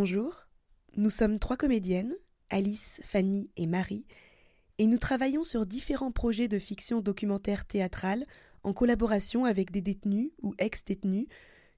Bonjour, 0.00 0.46
nous 0.96 1.10
sommes 1.10 1.40
trois 1.40 1.56
comédiennes, 1.56 2.14
Alice, 2.50 3.00
Fanny 3.02 3.50
et 3.56 3.66
Marie, 3.66 4.06
et 4.78 4.86
nous 4.86 4.96
travaillons 4.96 5.42
sur 5.42 5.66
différents 5.66 6.12
projets 6.12 6.46
de 6.46 6.60
fiction 6.60 7.00
documentaire 7.00 7.64
théâtrale 7.64 8.24
en 8.62 8.72
collaboration 8.72 9.44
avec 9.44 9.72
des 9.72 9.80
détenus 9.80 10.30
ou 10.40 10.54
ex-détenus 10.58 11.26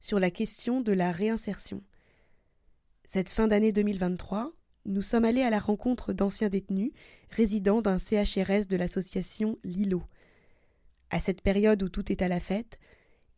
sur 0.00 0.20
la 0.20 0.30
question 0.30 0.82
de 0.82 0.92
la 0.92 1.12
réinsertion. 1.12 1.82
Cette 3.06 3.30
fin 3.30 3.48
d'année 3.48 3.72
2023, 3.72 4.52
nous 4.84 5.00
sommes 5.00 5.24
allés 5.24 5.40
à 5.40 5.48
la 5.48 5.58
rencontre 5.58 6.12
d'anciens 6.12 6.50
détenus 6.50 6.92
résidents 7.30 7.80
d'un 7.80 7.98
CHRS 7.98 8.66
de 8.68 8.76
l'association 8.76 9.56
Lilo. 9.64 10.02
À 11.08 11.20
cette 11.20 11.40
période 11.40 11.82
où 11.82 11.88
tout 11.88 12.12
est 12.12 12.20
à 12.20 12.28
la 12.28 12.38
fête, 12.38 12.80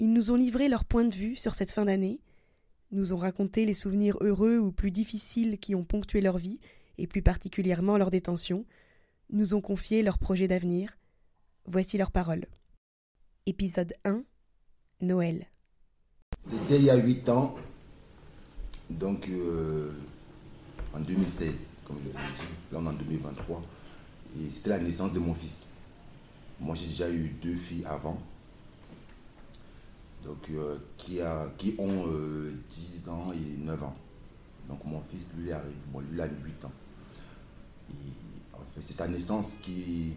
ils 0.00 0.12
nous 0.12 0.32
ont 0.32 0.36
livré 0.36 0.68
leur 0.68 0.84
point 0.84 1.04
de 1.04 1.14
vue 1.14 1.36
sur 1.36 1.54
cette 1.54 1.70
fin 1.70 1.84
d'année, 1.84 2.18
nous 2.92 3.12
ont 3.12 3.16
raconté 3.16 3.66
les 3.66 3.74
souvenirs 3.74 4.16
heureux 4.20 4.58
ou 4.58 4.70
plus 4.70 4.90
difficiles 4.90 5.58
qui 5.58 5.74
ont 5.74 5.84
ponctué 5.84 6.20
leur 6.20 6.38
vie, 6.38 6.60
et 6.98 7.06
plus 7.06 7.22
particulièrement 7.22 7.96
leur 7.96 8.10
détention, 8.10 8.64
nous 9.30 9.54
ont 9.54 9.60
confié 9.60 10.02
leurs 10.02 10.18
projets 10.18 10.46
d'avenir. 10.46 10.98
Voici 11.66 11.96
leurs 11.96 12.10
paroles. 12.10 12.46
Épisode 13.46 13.94
1 14.04 14.22
Noël. 15.00 15.46
C'était 16.44 16.76
il 16.76 16.84
y 16.84 16.90
a 16.90 16.96
8 16.96 17.28
ans, 17.30 17.56
donc 18.90 19.28
euh, 19.28 19.90
en 20.94 21.00
2016, 21.00 21.66
comme 21.86 21.96
je 22.00 22.08
l'ai 22.08 22.12
dit. 22.12 22.18
Là, 22.72 22.78
on 22.80 22.84
est 22.84 22.88
en 22.88 22.92
2023. 22.92 23.62
Et 24.38 24.50
c'était 24.50 24.70
la 24.70 24.78
naissance 24.78 25.12
de 25.12 25.18
mon 25.18 25.34
fils. 25.34 25.66
Moi, 26.60 26.74
j'ai 26.74 26.86
déjà 26.86 27.10
eu 27.10 27.28
deux 27.42 27.56
filles 27.56 27.84
avant 27.86 28.20
donc, 30.24 30.48
euh, 30.50 30.76
qui, 30.96 31.20
a, 31.20 31.50
qui 31.58 31.74
ont 31.78 32.06
10 32.70 33.08
euh, 33.08 33.10
ans 33.10 33.32
et 33.32 33.58
9 33.58 33.82
ans. 33.82 33.96
Donc 34.68 34.84
mon 34.84 35.02
fils, 35.02 35.28
lui, 35.36 35.50
est 35.50 35.56
bon, 35.92 36.00
lui, 36.00 36.08
il 36.12 36.20
a 36.20 36.26
8 36.26 36.64
ans. 36.64 36.72
Et, 37.90 38.54
en 38.54 38.64
fait, 38.74 38.82
c'est 38.82 38.92
sa 38.92 39.08
naissance 39.08 39.54
qui, 39.62 40.14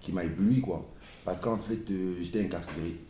qui 0.00 0.12
m'a 0.12 0.24
ébloui, 0.24 0.60
quoi. 0.60 0.86
Parce 1.24 1.40
qu'en 1.40 1.56
fait, 1.56 1.90
euh, 1.90 2.16
j'étais 2.20 2.44
incarcéré 2.44 3.00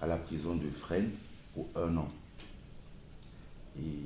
à 0.00 0.06
la 0.06 0.16
prison 0.18 0.56
de 0.56 0.68
Fresnes 0.70 1.10
pour 1.54 1.68
un 1.76 1.96
an. 1.96 2.08
Et 3.78 3.98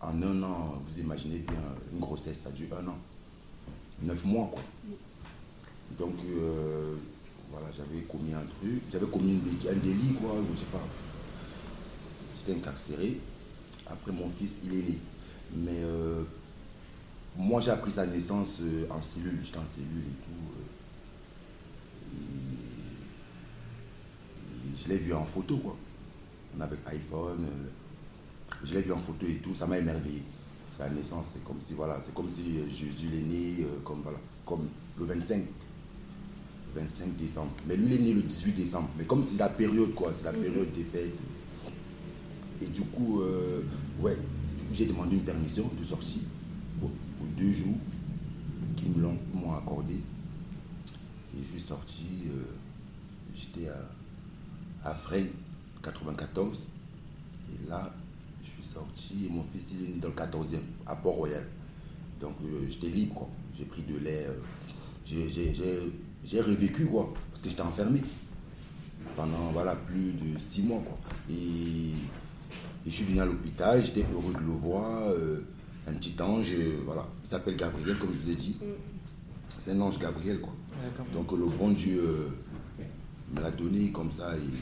en 0.00 0.22
un 0.22 0.42
an, 0.42 0.82
vous 0.84 1.00
imaginez 1.00 1.38
bien, 1.38 1.62
une 1.92 2.00
grossesse, 2.00 2.40
ça 2.44 2.50
dure 2.50 2.76
un 2.78 2.88
an. 2.88 2.98
Neuf 4.02 4.24
mois, 4.24 4.50
quoi. 4.52 4.62
Donc, 5.98 6.14
voilà, 7.50 7.66
j'avais 7.76 8.02
commis 8.02 8.32
un 8.32 8.44
truc, 8.58 8.82
j'avais 8.92 9.06
commis 9.06 9.40
un 9.68 9.74
délit, 9.74 10.14
quoi, 10.20 10.36
je 10.52 10.58
sais 10.60 10.66
pas. 10.66 10.82
J'étais 12.36 12.58
incarcéré. 12.58 13.18
Après, 13.86 14.12
mon 14.12 14.30
fils, 14.30 14.60
il 14.64 14.72
est 14.72 14.82
né. 14.82 14.98
Mais 15.54 15.82
euh, 15.82 16.22
moi, 17.36 17.60
j'ai 17.60 17.72
appris 17.72 17.90
sa 17.90 18.06
naissance 18.06 18.58
euh, 18.62 18.86
en 18.90 19.02
cellule. 19.02 19.40
J'étais 19.42 19.58
en 19.58 19.66
cellule 19.66 20.04
et 20.06 20.24
tout. 20.24 20.30
Euh, 22.16 22.24
je 24.82 24.88
l'ai 24.88 24.98
vu 24.98 25.12
en 25.12 25.24
photo, 25.24 25.58
quoi. 25.58 25.76
On 26.56 26.60
avait 26.60 26.78
iPhone. 26.86 27.46
je 28.64 28.74
l'ai 28.74 28.82
vu 28.82 28.92
en 28.92 28.98
photo 28.98 29.26
et 29.26 29.36
tout. 29.36 29.54
Ça 29.54 29.66
m'a 29.66 29.78
émerveillé. 29.78 30.22
Sa 30.78 30.88
naissance, 30.88 31.30
c'est 31.32 31.44
comme 31.44 31.60
si, 31.60 31.74
voilà, 31.74 32.00
c'est 32.00 32.14
comme 32.14 32.30
si 32.30 32.42
Jésus 32.70 33.08
est 33.12 33.22
né, 33.22 33.66
comme, 33.84 34.02
voilà, 34.02 34.18
comme 34.46 34.68
le 34.98 35.04
25 35.04 35.44
25 36.74 37.16
décembre. 37.16 37.50
Mais 37.66 37.76
lui, 37.76 37.86
il 37.86 37.92
est 37.94 37.98
né 37.98 38.12
le 38.14 38.22
18 38.22 38.52
décembre. 38.52 38.88
Mais 38.98 39.04
comme 39.04 39.24
c'est 39.24 39.38
la 39.38 39.48
période, 39.48 39.94
quoi, 39.94 40.12
c'est 40.14 40.24
la 40.24 40.32
mhm. 40.32 40.42
période 40.42 40.72
des 40.72 40.84
fêtes. 40.84 41.14
Et 42.62 42.66
du 42.66 42.82
coup, 42.82 43.20
euh, 43.20 43.62
ouais, 44.00 44.16
j'ai 44.72 44.86
demandé 44.86 45.16
une 45.16 45.24
permission 45.24 45.70
de 45.78 45.84
sortie 45.84 46.22
pour, 46.80 46.90
deux 47.36 47.52
jours 47.52 47.76
qu'ils 48.76 48.90
me 48.90 49.02
l'ont 49.02 49.54
accordé. 49.56 49.94
Et 49.94 51.42
je 51.42 51.48
suis 51.48 51.60
sorti, 51.60 52.04
euh, 52.26 52.42
j'étais 53.34 53.68
à, 53.68 54.90
à 54.90 54.94
Fresnes, 54.94 55.28
94. 55.82 56.66
Et 57.48 57.70
là, 57.70 57.94
je 58.42 58.50
suis 58.50 58.64
sorti 58.64 59.26
et 59.26 59.28
mon 59.30 59.42
fils 59.44 59.72
il 59.72 59.84
est 59.84 59.88
né 59.94 60.00
dans 60.00 60.08
le 60.08 60.14
14e, 60.14 60.58
à 60.86 60.96
Port-Royal. 60.96 61.44
Donc 62.20 62.34
euh, 62.44 62.66
j'étais 62.68 62.88
libre, 62.88 63.14
quoi. 63.14 63.28
J'ai 63.56 63.64
pris 63.64 63.82
de 63.82 63.96
l'air. 63.98 64.30
j'ai 65.04 65.28
j'ai 66.24 66.40
revécu, 66.40 66.86
quoi, 66.86 67.12
parce 67.30 67.42
que 67.42 67.48
j'étais 67.48 67.62
enfermé 67.62 68.02
pendant 69.16 69.50
voilà, 69.52 69.74
plus 69.76 70.12
de 70.12 70.38
six 70.38 70.62
mois. 70.62 70.80
Quoi. 70.80 70.96
Et, 71.30 71.94
je 72.86 72.90
suis 72.90 73.04
venu 73.04 73.20
à 73.20 73.26
l'hôpital, 73.26 73.84
j'étais 73.84 74.06
heureux 74.12 74.32
de 74.32 74.38
le 74.46 74.52
voir. 74.52 75.08
Euh, 75.10 75.44
un 75.86 75.92
petit 75.92 76.14
ange, 76.20 76.46
euh, 76.52 76.80
voilà, 76.84 77.06
il 77.22 77.28
s'appelle 77.28 77.56
Gabriel, 77.56 77.96
comme 77.98 78.12
je 78.12 78.18
vous 78.18 78.30
ai 78.30 78.36
dit. 78.36 78.56
Mm. 78.60 78.64
C'est 79.48 79.72
un 79.72 79.80
ange 79.80 79.98
Gabriel, 79.98 80.40
quoi. 80.40 80.52
Donc 81.12 81.32
le 81.32 81.46
bon 81.46 81.70
Dieu 81.70 82.00
euh, 82.02 82.28
me 83.34 83.40
l'a 83.42 83.50
donné 83.50 83.90
comme 83.90 84.10
ça, 84.10 84.34
et 84.34 84.56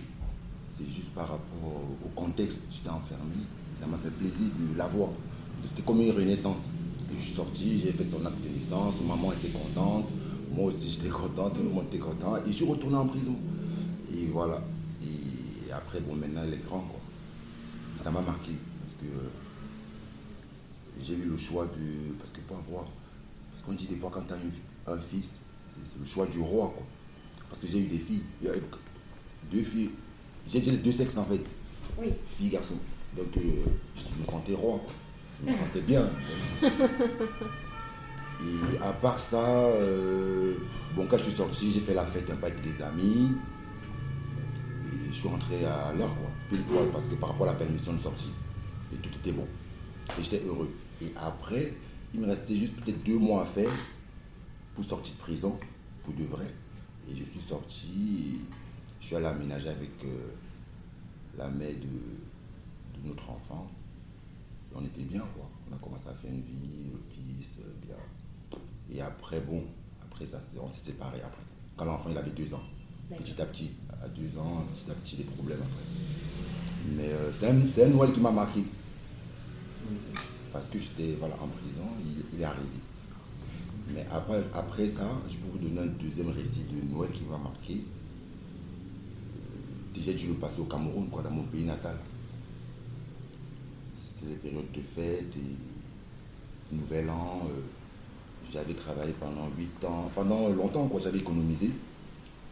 c'est 0.64 0.88
juste 0.88 1.14
par 1.14 1.28
rapport 1.28 1.80
au 2.04 2.08
contexte. 2.14 2.68
J'étais 2.72 2.90
enfermé, 2.90 3.34
ça 3.76 3.86
m'a 3.86 3.98
fait 3.98 4.10
plaisir 4.10 4.46
de 4.46 4.76
l'avoir. 4.76 5.10
C'était 5.64 5.82
comme 5.82 6.00
une 6.00 6.10
renaissance. 6.10 6.64
je 7.16 7.22
suis 7.22 7.34
sorti, 7.34 7.80
j'ai 7.84 7.92
fait 7.92 8.04
son 8.04 8.24
acte 8.26 8.42
de 8.42 8.58
naissance, 8.58 9.00
maman 9.02 9.32
était 9.32 9.48
contente. 9.48 10.08
Moi 10.58 10.66
aussi, 10.66 10.90
j'étais 10.90 11.08
content, 11.08 11.50
tout 11.50 11.62
le 11.62 11.68
monde 11.68 11.84
était 11.86 11.98
content. 11.98 12.36
Et 12.38 12.46
je 12.48 12.50
suis 12.50 12.64
retourné 12.64 12.96
en 12.96 13.06
prison. 13.06 13.36
Et 14.12 14.26
voilà. 14.26 14.60
Et 15.00 15.70
après, 15.70 16.00
bon, 16.00 16.16
maintenant, 16.16 16.40
elle 16.44 16.54
est 16.54 16.66
grande, 16.66 16.88
quoi. 16.88 16.98
ça 18.02 18.10
m'a 18.10 18.20
marqué. 18.20 18.50
Parce 18.82 18.94
que 18.94 19.06
j'ai 21.00 21.14
eu 21.14 21.26
le 21.26 21.36
choix 21.36 21.64
de. 21.66 22.12
Parce 22.18 22.32
que 22.32 22.40
pas 22.40 22.56
roi. 22.68 22.88
Parce 23.52 23.62
qu'on 23.62 23.74
dit 23.74 23.86
des 23.86 23.94
fois, 23.94 24.10
quand 24.12 24.22
tu 24.22 24.32
as 24.32 24.92
un, 24.92 24.98
fils, 24.98 25.42
c'est 25.84 26.00
le 26.00 26.04
choix 26.04 26.26
du 26.26 26.40
roi, 26.40 26.72
quoi. 26.76 26.84
Parce 27.48 27.60
que 27.60 27.68
j'ai 27.68 27.78
eu 27.78 27.86
des 27.86 28.00
filles. 28.00 28.24
Deux 29.52 29.62
filles. 29.62 29.90
J'ai 30.48 30.60
les 30.60 30.78
deux 30.78 30.90
sexes, 30.90 31.18
en 31.18 31.24
fait. 31.24 31.40
Oui. 31.96 32.08
Fille, 32.26 32.50
garçon. 32.50 32.74
Donc, 33.16 33.28
euh, 33.36 33.40
je 33.94 34.20
me 34.20 34.26
sentais 34.26 34.54
roi, 34.54 34.80
quoi. 34.80 34.92
Je 35.40 35.52
me 35.52 35.56
sentais 35.56 35.82
bien. 35.82 36.02
Et 38.40 38.78
à 38.82 38.92
part 38.92 39.18
ça, 39.18 39.44
euh, 39.46 40.54
bon, 40.94 41.06
quand 41.06 41.18
je 41.18 41.24
suis 41.24 41.32
sorti, 41.32 41.72
j'ai 41.72 41.80
fait 41.80 41.94
la 41.94 42.06
fête 42.06 42.30
un 42.30 42.36
peu 42.36 42.46
avec 42.46 42.60
des 42.62 42.82
amis. 42.82 43.32
Et 44.86 45.12
je 45.12 45.18
suis 45.18 45.28
rentré 45.28 45.64
à 45.64 45.92
l'heure, 45.92 46.14
quoi, 46.14 46.30
pile 46.48 46.62
poil, 46.62 46.88
parce 46.92 47.06
que 47.06 47.14
par 47.16 47.30
rapport 47.30 47.48
à 47.48 47.52
la 47.52 47.58
permission 47.58 47.92
de 47.92 47.98
sortie. 47.98 48.30
Et 48.92 48.96
tout 48.96 49.10
était 49.16 49.32
bon. 49.32 49.46
Et 50.18 50.22
j'étais 50.22 50.42
heureux. 50.46 50.70
Et 51.02 51.12
après, 51.16 51.74
il 52.14 52.20
me 52.20 52.26
restait 52.26 52.54
juste 52.54 52.76
peut-être 52.80 53.02
deux 53.04 53.18
mois 53.18 53.42
à 53.42 53.44
faire 53.44 53.70
pour 54.74 54.84
sortir 54.84 55.14
de 55.14 55.18
prison, 55.18 55.58
pour 56.04 56.14
de 56.14 56.24
vrai. 56.24 56.46
Et 57.10 57.16
je 57.16 57.24
suis 57.24 57.40
sorti, 57.40 58.40
je 59.00 59.06
suis 59.06 59.16
allé 59.16 59.26
aménager 59.26 59.68
avec 59.68 59.90
euh, 60.04 60.30
la 61.36 61.48
mère 61.48 61.70
de, 61.70 63.08
notre 63.08 63.30
enfant. 63.30 63.70
Et 64.70 64.74
on 64.76 64.84
était 64.84 65.02
bien, 65.02 65.22
quoi. 65.34 65.48
On 65.70 65.74
a 65.74 65.78
commencé 65.78 66.08
à 66.08 66.14
faire 66.14 66.30
une 66.30 66.42
vie, 66.42 66.90
le 66.90 67.64
euh, 67.64 67.72
bien. 67.86 67.96
Et 68.92 69.00
après, 69.00 69.40
bon, 69.40 69.62
après 70.02 70.26
ça, 70.26 70.40
on 70.62 70.68
s'est 70.68 70.90
séparés 70.90 71.20
après. 71.24 71.42
Quand 71.76 71.84
l'enfant, 71.84 72.08
il 72.10 72.18
avait 72.18 72.30
deux 72.30 72.52
ans. 72.54 72.62
Petit 73.16 73.40
à 73.40 73.46
petit, 73.46 73.70
à 74.02 74.08
deux 74.08 74.38
ans, 74.38 74.64
petit 74.74 74.90
à 74.90 74.94
petit, 74.94 75.16
des 75.16 75.24
problèmes 75.24 75.60
après. 75.60 75.82
Mais 76.96 77.08
euh, 77.08 77.32
c'est 77.32 77.48
un, 77.48 77.88
Noël 77.88 78.12
qui 78.12 78.20
m'a 78.20 78.30
marqué. 78.30 78.64
Parce 80.52 80.68
que 80.68 80.78
j'étais 80.78 81.16
voilà, 81.18 81.34
en 81.36 81.48
prison, 81.48 81.88
il, 82.34 82.40
est 82.40 82.44
arrivé. 82.44 82.64
Mais 83.94 84.06
après, 84.10 84.42
après 84.54 84.88
ça, 84.88 85.06
je 85.28 85.36
peux 85.36 85.50
vous 85.52 85.58
donner 85.58 85.80
un 85.80 85.92
deuxième 86.02 86.30
récit 86.30 86.64
de 86.64 86.92
Noël 86.92 87.10
qui 87.12 87.24
m'a 87.24 87.38
marqué. 87.38 87.74
Euh, 89.34 89.94
déjà, 89.94 90.12
dû 90.12 90.28
le 90.28 90.34
passer 90.34 90.60
au 90.60 90.64
Cameroun, 90.64 91.08
quoi, 91.08 91.22
dans 91.22 91.30
mon 91.30 91.44
pays 91.44 91.64
natal. 91.64 91.96
C'était 93.94 94.30
les 94.32 94.36
périodes 94.36 94.72
de 94.72 94.80
fête 94.80 95.34
et 95.36 96.74
Nouvel 96.74 97.08
An. 97.10 97.42
Euh, 97.48 97.60
j'avais 98.52 98.74
travaillé 98.74 99.12
pendant 99.12 99.48
8 99.56 99.84
ans, 99.84 100.10
pendant 100.14 100.48
longtemps, 100.48 100.86
quoi, 100.88 101.00
j'avais 101.00 101.18
économisé. 101.18 101.70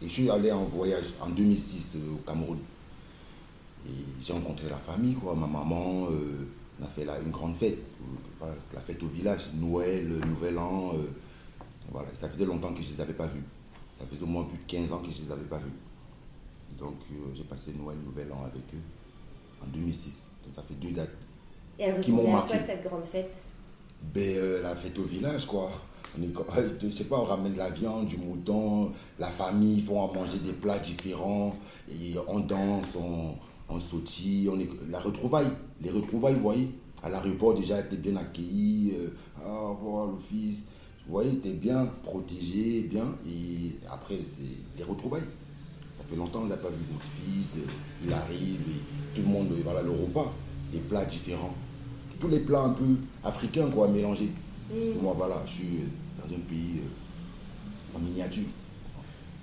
Et 0.01 0.07
je 0.07 0.13
suis 0.13 0.29
allé 0.29 0.51
en 0.51 0.63
voyage 0.63 1.05
en 1.19 1.29
2006 1.29 1.95
euh, 1.95 2.13
au 2.13 2.17
Cameroun. 2.17 2.59
Et 3.87 3.91
j'ai 4.21 4.33
rencontré 4.33 4.69
la 4.69 4.77
famille, 4.77 5.15
quoi. 5.15 5.33
Ma 5.33 5.47
maman, 5.47 6.07
euh, 6.11 6.47
on 6.79 6.85
a 6.85 6.87
fait 6.87 7.05
là, 7.05 7.17
une 7.23 7.31
grande 7.31 7.55
fête. 7.55 7.79
c'est 8.61 8.75
la 8.75 8.81
fête 8.81 9.01
au 9.01 9.07
village, 9.07 9.49
Noël, 9.55 10.07
Nouvel 10.07 10.57
An. 10.59 10.91
Euh, 10.93 11.07
voilà, 11.91 12.09
ça 12.13 12.29
faisait 12.29 12.45
longtemps 12.45 12.73
que 12.73 12.83
je 12.83 12.89
ne 12.89 12.93
les 12.93 13.01
avais 13.01 13.13
pas 13.13 13.25
vus. 13.25 13.43
Ça 13.97 14.05
faisait 14.05 14.23
au 14.23 14.27
moins 14.27 14.43
plus 14.43 14.57
de 14.57 14.63
15 14.67 14.91
ans 14.91 14.99
que 14.99 15.11
je 15.11 15.19
ne 15.19 15.25
les 15.25 15.31
avais 15.31 15.45
pas 15.45 15.57
vus. 15.57 15.73
Donc 16.77 16.95
j'ai 17.33 17.43
passé 17.43 17.73
Noël, 17.75 17.97
Nouvel 18.05 18.31
An 18.31 18.43
avec 18.43 18.61
eux 18.75 19.63
en 19.63 19.67
2006. 19.67 20.27
Donc 20.45 20.53
ça 20.53 20.61
fait 20.61 20.75
deux 20.75 20.91
dates. 20.91 21.09
Et 21.79 21.83
elle 21.83 22.01
qui 22.01 22.11
m'ont 22.11 22.29
marqué. 22.31 22.57
quoi 22.57 22.67
cette 22.67 22.83
grande 22.83 23.05
fête? 23.05 23.35
Ben, 24.01 24.61
La 24.63 24.75
fête 24.75 24.97
au 24.99 25.03
village, 25.03 25.45
quoi. 25.45 25.71
je 26.81 26.89
sais 26.89 27.03
pas, 27.03 27.19
on 27.19 27.25
ramène 27.25 27.55
la 27.57 27.69
viande, 27.69 28.07
du 28.07 28.17
mouton, 28.17 28.91
la 29.19 29.27
famille, 29.27 29.77
ils 29.77 29.83
font 29.83 30.11
manger 30.13 30.39
des 30.43 30.53
plats 30.53 30.79
différents, 30.79 31.55
et 31.91 32.15
on 32.27 32.39
danse, 32.39 32.95
on, 32.95 33.35
on 33.69 33.79
sautille, 33.79 34.49
on 34.49 34.59
est, 34.59 34.69
la 34.89 34.99
retrouvaille, 34.99 35.47
les 35.81 35.91
retrouvailles, 35.91 36.35
vous 36.35 36.41
voyez, 36.41 36.69
À 37.03 37.09
l'aéroport, 37.09 37.53
déjà, 37.53 37.83
tu 37.83 37.95
es 37.95 37.97
bien 37.97 38.15
accueilli. 38.15 38.95
Euh, 38.97 39.09
ah, 39.45 39.69
revoir, 39.69 40.07
le 40.07 40.17
fils. 40.17 40.71
Vous 41.05 41.13
voyez, 41.13 41.37
tu 41.39 41.49
es 41.49 41.53
bien 41.53 41.85
protégé, 42.03 42.81
bien. 42.89 43.05
Et 43.29 43.77
après, 43.91 44.17
c'est 44.25 44.77
les 44.77 44.83
retrouvailles. 44.83 45.27
Ça 45.95 46.03
fait 46.09 46.15
longtemps 46.15 46.41
qu'on 46.41 46.47
n'a 46.47 46.57
pas 46.57 46.69
vu 46.69 46.83
votre 46.91 47.05
fils. 47.05 47.55
Euh, 47.57 47.69
il 48.03 48.11
arrive 48.13 48.61
et 48.67 49.15
tout 49.15 49.21
le 49.21 49.27
monde, 49.27 49.49
voilà, 49.63 49.81
le 49.83 49.91
repas, 49.91 50.33
les 50.73 50.79
plats 50.79 51.05
différents. 51.05 51.53
Tous 52.19 52.27
les 52.27 52.39
plats 52.39 52.61
un 52.61 52.69
peu 52.73 52.97
africains, 53.23 53.69
quoi, 53.69 53.87
mélangés. 53.87 54.31
Mm. 54.71 55.01
moi, 55.01 55.13
voilà, 55.17 55.43
je 55.45 55.51
suis 55.51 55.79
dans 56.17 56.33
un 56.33 56.39
pays 56.39 56.81
en 57.95 57.99
miniature. 57.99 58.45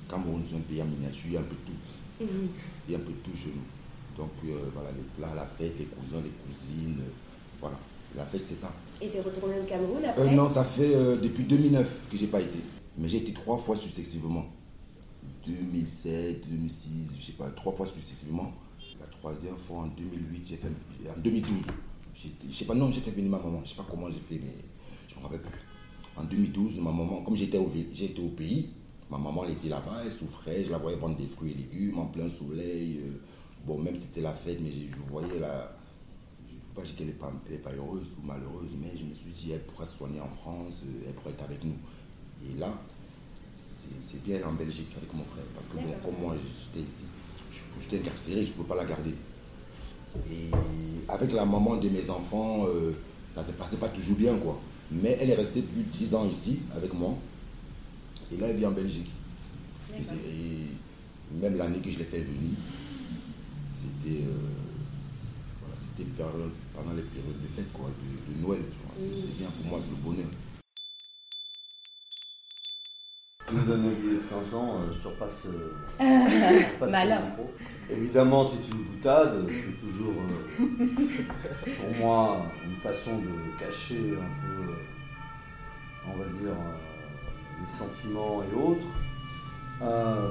Cameroun, 0.09 0.43
c'est 0.47 0.57
un 0.57 0.61
pays 0.61 0.83
en 0.83 0.87
miniature, 0.87 1.27
il 1.27 1.33
y 1.33 1.37
a 1.37 1.41
un 1.41 1.45
peu 1.45 1.55
de 1.55 1.67
tout. 1.67 2.25
Mm-hmm. 2.25 2.49
Il 2.89 2.93
y 2.93 2.95
a 2.95 2.99
un 2.99 3.03
peu 3.03 3.13
de 3.13 3.19
tout 3.19 3.37
chez 3.37 3.49
nous. 3.55 3.63
Donc 4.17 4.31
euh, 4.45 4.71
voilà, 4.73 4.91
les 4.91 5.03
plats, 5.17 5.35
la 5.35 5.47
fête, 5.47 5.75
les 5.79 5.87
cousins, 5.87 6.23
les 6.23 6.31
cousines, 6.31 6.99
euh, 7.01 7.11
voilà. 7.61 7.79
La 8.17 8.25
fête, 8.25 8.47
c'est 8.47 8.55
ça. 8.55 8.73
Et 9.01 9.11
tu 9.11 9.17
es 9.17 9.21
retourné 9.21 9.59
au 9.59 9.65
Cameroun 9.65 10.05
euh, 10.05 10.11
après? 10.11 10.35
Non, 10.35 10.49
ça 10.49 10.63
fait 10.63 10.95
depuis 11.21 11.43
2009 11.43 12.03
que 12.11 12.17
j'ai 12.17 12.29
pas 12.29 12.41
été. 12.41 12.59
Mais 12.97 13.09
j'ai 13.09 13.19
été 13.19 13.33
trois 13.33 13.59
fois 13.59 13.77
successivement. 13.77 14.47
2007, 15.45 16.49
2006, 16.49 16.89
je 17.19 17.27
sais 17.27 17.33
pas, 17.33 17.51
trois 17.51 17.73
fois 17.75 17.87
successivement. 17.87 18.53
La 19.01 19.07
troisième 19.07 19.57
fois 19.57 19.79
en 19.79 19.87
2008, 19.89 20.43
j'ai 20.47 20.57
fait 20.57 20.69
en 20.69 21.21
2012. 21.21 21.65
Je 22.15 22.53
sais 22.53 22.65
pas, 22.65 22.75
non, 22.75 22.91
j'ai 22.91 23.01
fait 23.01 23.11
venir 23.11 23.31
ma 23.31 23.39
maman. 23.39 23.61
Je 23.65 23.71
sais 23.71 23.77
pas 23.77 23.87
comment 23.89 24.09
j'ai 24.11 24.21
fait, 24.21 24.41
mais 24.43 24.55
je 25.09 25.17
me 25.17 25.23
rappelle 25.23 25.43
plus. 25.43 25.61
En 26.17 26.25
2012, 26.25 26.79
ma 26.81 26.93
maman, 26.93 27.23
comme 27.23 27.37
j'étais 27.37 27.59
au, 27.59 27.71
j'étais 27.93 28.23
au 28.23 28.29
pays, 28.29 28.71
ma 29.11 29.19
maman 29.19 29.45
elle 29.45 29.53
était 29.53 29.69
là-bas, 29.69 30.03
elle 30.05 30.13
souffrait, 30.13 30.65
je 30.65 30.71
la 30.71 30.79
voyais 30.79 30.97
vendre 30.97 31.17
des 31.17 31.27
fruits 31.27 31.51
et 31.51 31.55
légumes 31.55 31.99
en 31.99 32.07
plein 32.07 32.29
soleil. 32.29 33.01
Bon, 33.67 33.79
même 33.79 33.97
c'était 33.97 34.21
la 34.21 34.33
fête, 34.33 34.59
mais 34.61 34.71
je 34.71 35.11
voyais 35.11 35.41
là. 35.41 35.77
Je 36.47 36.55
ne 36.55 36.59
peux 36.61 36.81
pas 36.81 36.83
dire 36.83 36.95
qu'elle 36.95 37.07
n'est 37.07 37.13
pas, 37.15 37.33
pas, 37.63 37.75
heureuse 37.75 38.09
ou 38.19 38.27
malheureuse, 38.27 38.77
mais 38.81 38.93
je 38.97 39.05
me 39.05 39.15
suis 39.15 39.31
dit, 39.31 39.53
elle 39.53 39.63
pourrait 39.63 39.87
se 39.87 39.97
soigner 39.97 40.21
en 40.21 40.29
France, 40.29 40.83
euh, 40.85 41.07
elle 41.09 41.15
pourrait 41.15 41.31
être 41.31 41.45
avec 41.45 41.65
nous. 41.65 41.77
Et 42.49 42.59
là, 42.59 42.73
c'est 43.57 44.23
bien 44.23 44.47
en 44.47 44.53
Belgique 44.53 44.89
avec 44.97 45.13
mon 45.15 45.25
frère. 45.25 45.45
Parce 45.55 45.69
que 45.69 45.77
bon, 45.77 45.95
comme 46.05 46.21
moi, 46.21 46.37
j'étais 46.37 46.87
ici, 46.87 47.05
j'étais 47.81 47.99
incarcéré, 47.99 48.45
je 48.45 48.53
ne 48.53 48.57
peux 48.57 48.65
pas 48.65 48.77
la 48.77 48.85
garder. 48.85 49.15
Et 50.31 50.51
avec 51.09 51.33
la 51.33 51.45
maman 51.45 51.77
de 51.77 51.89
mes 51.89 52.09
enfants, 52.11 52.67
euh, 52.67 52.93
ça 53.35 53.41
ne 53.43 53.47
se 53.47 53.53
passait 53.53 53.77
pas 53.77 53.89
toujours 53.89 54.17
bien, 54.17 54.37
quoi. 54.37 54.61
Mais 54.91 55.17
elle 55.21 55.31
est 55.31 55.35
restée 55.35 55.63
plus 55.63 55.83
de 55.83 55.89
10 55.89 56.15
ans 56.15 56.29
ici 56.29 56.61
avec 56.75 56.93
moi. 56.95 57.15
Et 58.33 58.37
là, 58.37 58.47
elle 58.49 58.57
vit 58.57 58.67
en 58.67 58.73
Belgique. 58.73 59.11
Et, 59.99 60.05
même 61.41 61.57
l'année 61.57 61.79
que 61.79 61.91
je 61.91 61.99
l'ai 61.99 62.05
fait 62.05 62.21
venir, 62.21 62.53
c'était 63.73 64.23
euh, 64.23 64.49
voilà, 65.61 66.31
pendant 66.75 66.93
les 66.95 67.03
périodes 67.03 67.43
de 67.43 67.49
fête, 67.49 67.73
quoi, 67.73 67.91
de, 68.01 68.41
Noël. 68.41 68.61
C'est 68.99 69.39
bien 69.39 69.51
pour 69.51 69.67
moi, 69.67 69.81
c'est 69.83 69.91
le 69.97 70.03
bonheur. 70.03 70.31
Tu 73.55 73.61
me 73.61 73.67
donnes 73.67 73.87
un 73.87 74.01
billet 74.01 74.15
de 74.17 74.21
500, 74.21 74.69
euh, 74.69 74.93
je 74.93 74.99
te 74.99 75.09
repasse, 75.09 75.43
euh, 75.47 75.75
le 76.01 77.27
micro. 77.27 77.55
Évidemment, 77.89 78.45
c'est 78.45 78.69
une 78.73 78.83
boutade, 78.83 79.47
c'est 79.51 79.81
toujours 79.81 80.15
pour 80.57 81.97
moi 82.01 82.47
une 82.65 82.81
façon 82.81 83.19
de 83.19 83.59
cacher 83.59 84.15
un 84.17 84.47
peu, 84.47 84.73
on 86.09 86.19
va 86.19 86.25
dire, 86.25 86.57
les 87.61 87.69
sentiments 87.69 88.43
et 88.43 88.55
autres. 88.57 88.87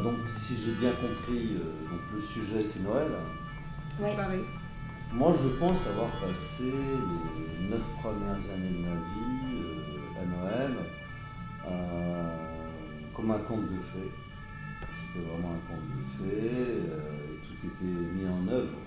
donc, 0.04 0.28
si 0.28 0.58
j'ai 0.58 0.74
bien 0.74 0.92
compris, 0.92 1.60
donc 1.90 2.02
le 2.14 2.20
sujet 2.22 2.64
c'est 2.64 2.82
Noël. 2.82 3.08
Moi, 5.14 5.32
je 5.32 5.48
pense 5.60 5.86
avoir 5.86 6.10
passé 6.28 6.64
les 6.64 7.70
neuf 7.70 7.84
premières 8.02 8.44
années 8.52 8.70
de 8.70 8.82
ma 8.82 8.96
vie 8.96 9.62
euh, 9.62 10.22
à 10.22 10.26
Noël 10.26 10.74
euh, 11.68 12.33
comme 13.16 13.32
un 13.32 13.40
conte 13.40 13.70
de 13.70 13.78
fées. 13.78 14.12
C'était 15.02 15.26
vraiment 15.26 15.50
un 15.50 15.64
conte 15.68 15.88
de 15.98 16.04
fées 16.18 16.50
euh, 16.90 17.34
et 17.34 17.46
tout 17.46 17.68
était 17.68 17.86
mis 17.86 18.28
en 18.28 18.48
œuvre. 18.48 18.78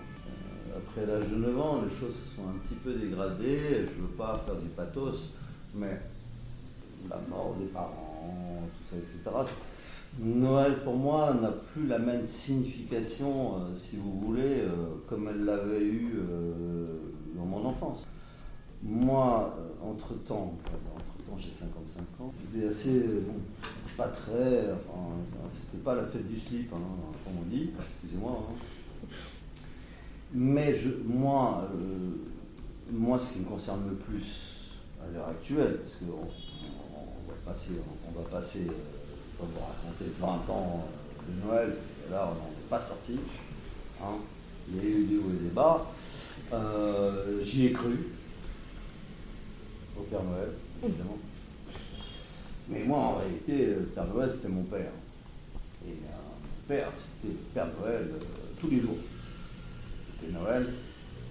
après 0.76 1.06
l'âge 1.06 1.30
de 1.30 1.36
9 1.36 1.60
ans, 1.60 1.82
les 1.82 1.90
choses 1.94 2.14
se 2.14 2.36
sont 2.36 2.48
un 2.48 2.58
petit 2.58 2.74
peu 2.74 2.94
dégradées. 2.94 3.86
Je 3.94 4.02
ne 4.02 4.06
veux 4.06 4.14
pas 4.16 4.42
faire 4.44 4.56
du 4.56 4.68
pathos, 4.68 5.32
mais 5.74 6.00
la 7.08 7.18
mort 7.28 7.54
des 7.58 7.66
parents, 7.66 8.62
tout 8.78 8.84
ça, 8.90 8.96
etc 8.96 9.52
Noël 10.18 10.82
pour 10.82 10.96
moi 10.96 11.34
n'a 11.34 11.50
plus 11.50 11.86
la 11.86 11.98
même 11.98 12.26
signification, 12.26 13.56
euh, 13.56 13.74
si 13.74 13.96
vous 13.96 14.18
voulez, 14.20 14.60
euh, 14.62 14.94
comme 15.08 15.28
elle 15.28 15.44
l'avait 15.44 15.84
eu 15.84 16.14
euh, 16.16 16.86
dans 17.34 17.44
mon 17.44 17.66
enfance. 17.66 18.06
Moi, 18.82 19.54
entre-temps, 19.82 20.54
entre-temps 20.64 21.36
j'ai 21.36 21.52
55 21.52 22.00
ans, 22.20 22.30
c'était 22.32 22.66
assez, 22.66 23.00
bon, 23.00 23.34
pas 23.96 24.08
très, 24.08 24.72
enfin, 24.72 25.14
c'était 25.52 25.82
pas 25.82 25.94
la 25.94 26.04
fête 26.04 26.28
du 26.28 26.38
slip, 26.38 26.72
hein, 26.72 26.78
comme 27.24 27.38
on 27.40 27.48
dit, 27.48 27.70
excusez-moi. 27.78 28.46
Hein. 28.48 28.54
Mais 30.34 30.74
je, 30.74 30.90
moi, 31.04 31.68
moi, 32.90 33.18
ce 33.18 33.32
qui 33.32 33.38
me 33.40 33.44
concerne 33.44 33.88
le 33.88 33.94
plus 33.94 34.70
à 35.02 35.10
l'heure 35.12 35.28
actuelle, 35.28 35.78
parce 35.78 35.96
qu'on 35.96 36.06
on 36.06 37.30
va 37.30 37.36
passer, 37.44 37.72
on 38.08 38.20
va 38.20 38.28
passer 38.28 38.66
vais 39.40 39.46
vous 39.54 39.60
raconter 39.60 40.46
20 40.48 40.52
ans 40.52 40.84
de 41.28 41.46
Noël, 41.46 41.74
parce 41.74 42.06
que 42.06 42.12
là, 42.12 42.30
on 42.30 42.34
n'en 42.34 42.50
est 42.50 42.68
pas 42.68 42.80
sorti. 42.80 43.18
Hein. 44.02 44.18
Il 44.68 44.76
y 44.76 44.80
a 44.80 44.82
eu 44.84 45.04
des 45.04 45.16
hauts 45.16 45.30
et 45.30 45.44
des 45.44 45.50
bas. 45.50 45.86
Euh, 46.52 47.40
j'y 47.42 47.66
ai 47.66 47.72
cru, 47.72 47.96
au 49.98 50.02
Père 50.02 50.22
Noël, 50.22 50.50
évidemment. 50.84 51.18
Mais 52.68 52.82
moi, 52.82 52.98
en 52.98 53.16
réalité, 53.18 53.66
le 53.66 53.82
Père 53.86 54.06
Noël, 54.06 54.30
c'était 54.30 54.48
mon 54.48 54.64
père. 54.64 54.90
Et 55.86 55.90
euh, 55.90 55.92
mon 55.92 56.66
père, 56.66 56.88
c'était 56.94 57.32
le 57.32 57.40
Père 57.54 57.68
Noël 57.80 58.10
euh, 58.12 58.18
tous 58.58 58.68
les 58.68 58.80
jours. 58.80 58.98
C'était 60.20 60.32
Noël 60.32 60.72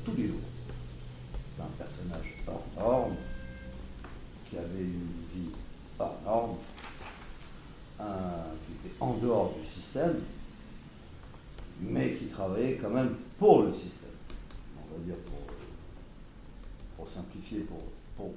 tous 0.06 0.14
les 0.16 0.28
jours. 0.30 0.40
C'était 1.50 1.64
un 1.64 1.84
personnage 1.84 2.34
hors 2.48 2.66
norme, 2.78 3.16
qui 4.50 4.58
avait 4.58 4.84
une 4.84 5.12
vie 5.34 5.52
hors 6.00 6.18
norme, 6.24 6.58
qui 7.98 8.88
était 8.88 8.96
en 9.02 9.14
dehors 9.16 9.54
du 9.60 9.66
système, 9.66 10.20
mais 11.82 12.14
qui 12.14 12.26
travaillait 12.28 12.78
quand 12.78 12.90
même 12.90 13.16
pour 13.38 13.64
le 13.64 13.74
système. 13.74 14.10
On 14.78 14.98
va 14.98 15.04
dire 15.04 15.16
pour, 15.26 15.42
pour 16.96 17.10
simplifier, 17.10 17.60
pour, 17.62 17.82
pour 18.16 18.34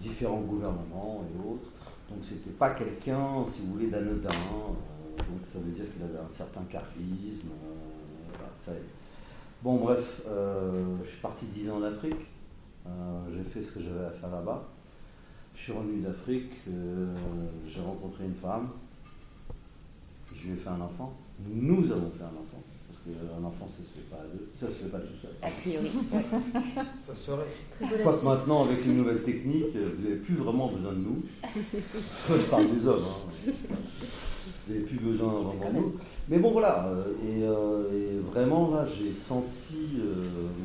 différents 0.00 0.40
gouvernements 0.40 1.24
et 1.24 1.48
autres. 1.48 1.70
Donc 2.08 2.18
c'était 2.22 2.50
pas 2.50 2.70
quelqu'un, 2.70 3.44
si 3.46 3.62
vous 3.62 3.74
voulez, 3.74 3.88
d'anodin. 3.88 4.28
Euh, 4.28 5.18
donc 5.18 5.44
ça 5.44 5.58
veut 5.58 5.72
dire 5.72 5.84
qu'il 5.92 6.02
avait 6.02 6.18
un 6.18 6.30
certain 6.30 6.62
charisme. 6.62 7.48
Euh, 8.68 8.72
bon 9.62 9.76
bref, 9.76 10.22
euh, 10.26 10.96
je 11.04 11.08
suis 11.08 11.20
parti 11.20 11.46
10 11.46 11.70
ans 11.70 11.78
en 11.78 11.82
Afrique. 11.82 12.26
j'ai 13.30 13.44
fait 13.44 13.62
ce 13.62 13.72
que 13.72 13.80
j'avais 13.80 14.06
à 14.06 14.10
faire 14.10 14.30
là-bas. 14.30 14.64
Je 15.54 15.62
suis 15.62 15.72
revenu 15.72 16.00
d'Afrique, 16.00 16.52
j'ai 17.66 17.80
rencontré 17.80 18.24
une 18.24 18.34
femme, 18.34 18.70
je 20.32 20.46
lui 20.46 20.52
ai 20.52 20.56
fait 20.56 20.68
un 20.68 20.80
enfant. 20.80 21.16
Nous 21.44 21.90
avons 21.90 22.10
fait 22.10 22.22
un 22.22 22.28
enfant. 22.28 22.62
Qu'un 23.08 23.44
enfant, 23.44 23.66
ça 23.66 23.78
ne 23.80 23.86
se 23.86 24.00
fait 24.00 24.10
pas 24.10 24.22
deux. 24.32 24.48
Ça 24.54 24.66
se 24.66 24.72
fait 24.72 24.88
pas 24.88 24.98
tout 24.98 25.14
seul. 25.20 25.30
A 25.42 25.48
priori. 25.48 25.90
ça 27.02 27.14
serait. 27.14 27.46
Quoique 28.02 28.24
maintenant, 28.24 28.64
avec 28.64 28.84
les 28.84 28.92
nouvelles 28.92 29.22
techniques, 29.22 29.74
vous 29.74 30.02
n'avez 30.02 30.16
plus 30.16 30.34
vraiment 30.34 30.68
besoin 30.68 30.92
de 30.92 30.98
nous. 30.98 31.22
je 32.28 32.50
parle 32.50 32.70
des 32.70 32.86
hommes. 32.86 33.04
Hein. 33.04 33.52
Vous 34.66 34.72
n'avez 34.72 34.84
plus 34.84 34.98
besoin 34.98 35.34
vraiment 35.34 35.70
de 35.70 35.76
nous. 35.78 35.92
Mais 36.28 36.38
bon, 36.38 36.52
voilà. 36.52 36.86
Euh, 36.88 37.14
euh, 37.24 37.92
et, 37.92 38.18
vraiment, 38.30 38.70
là, 38.70 38.84
j'ai 38.84 39.14
senti. 39.14 39.98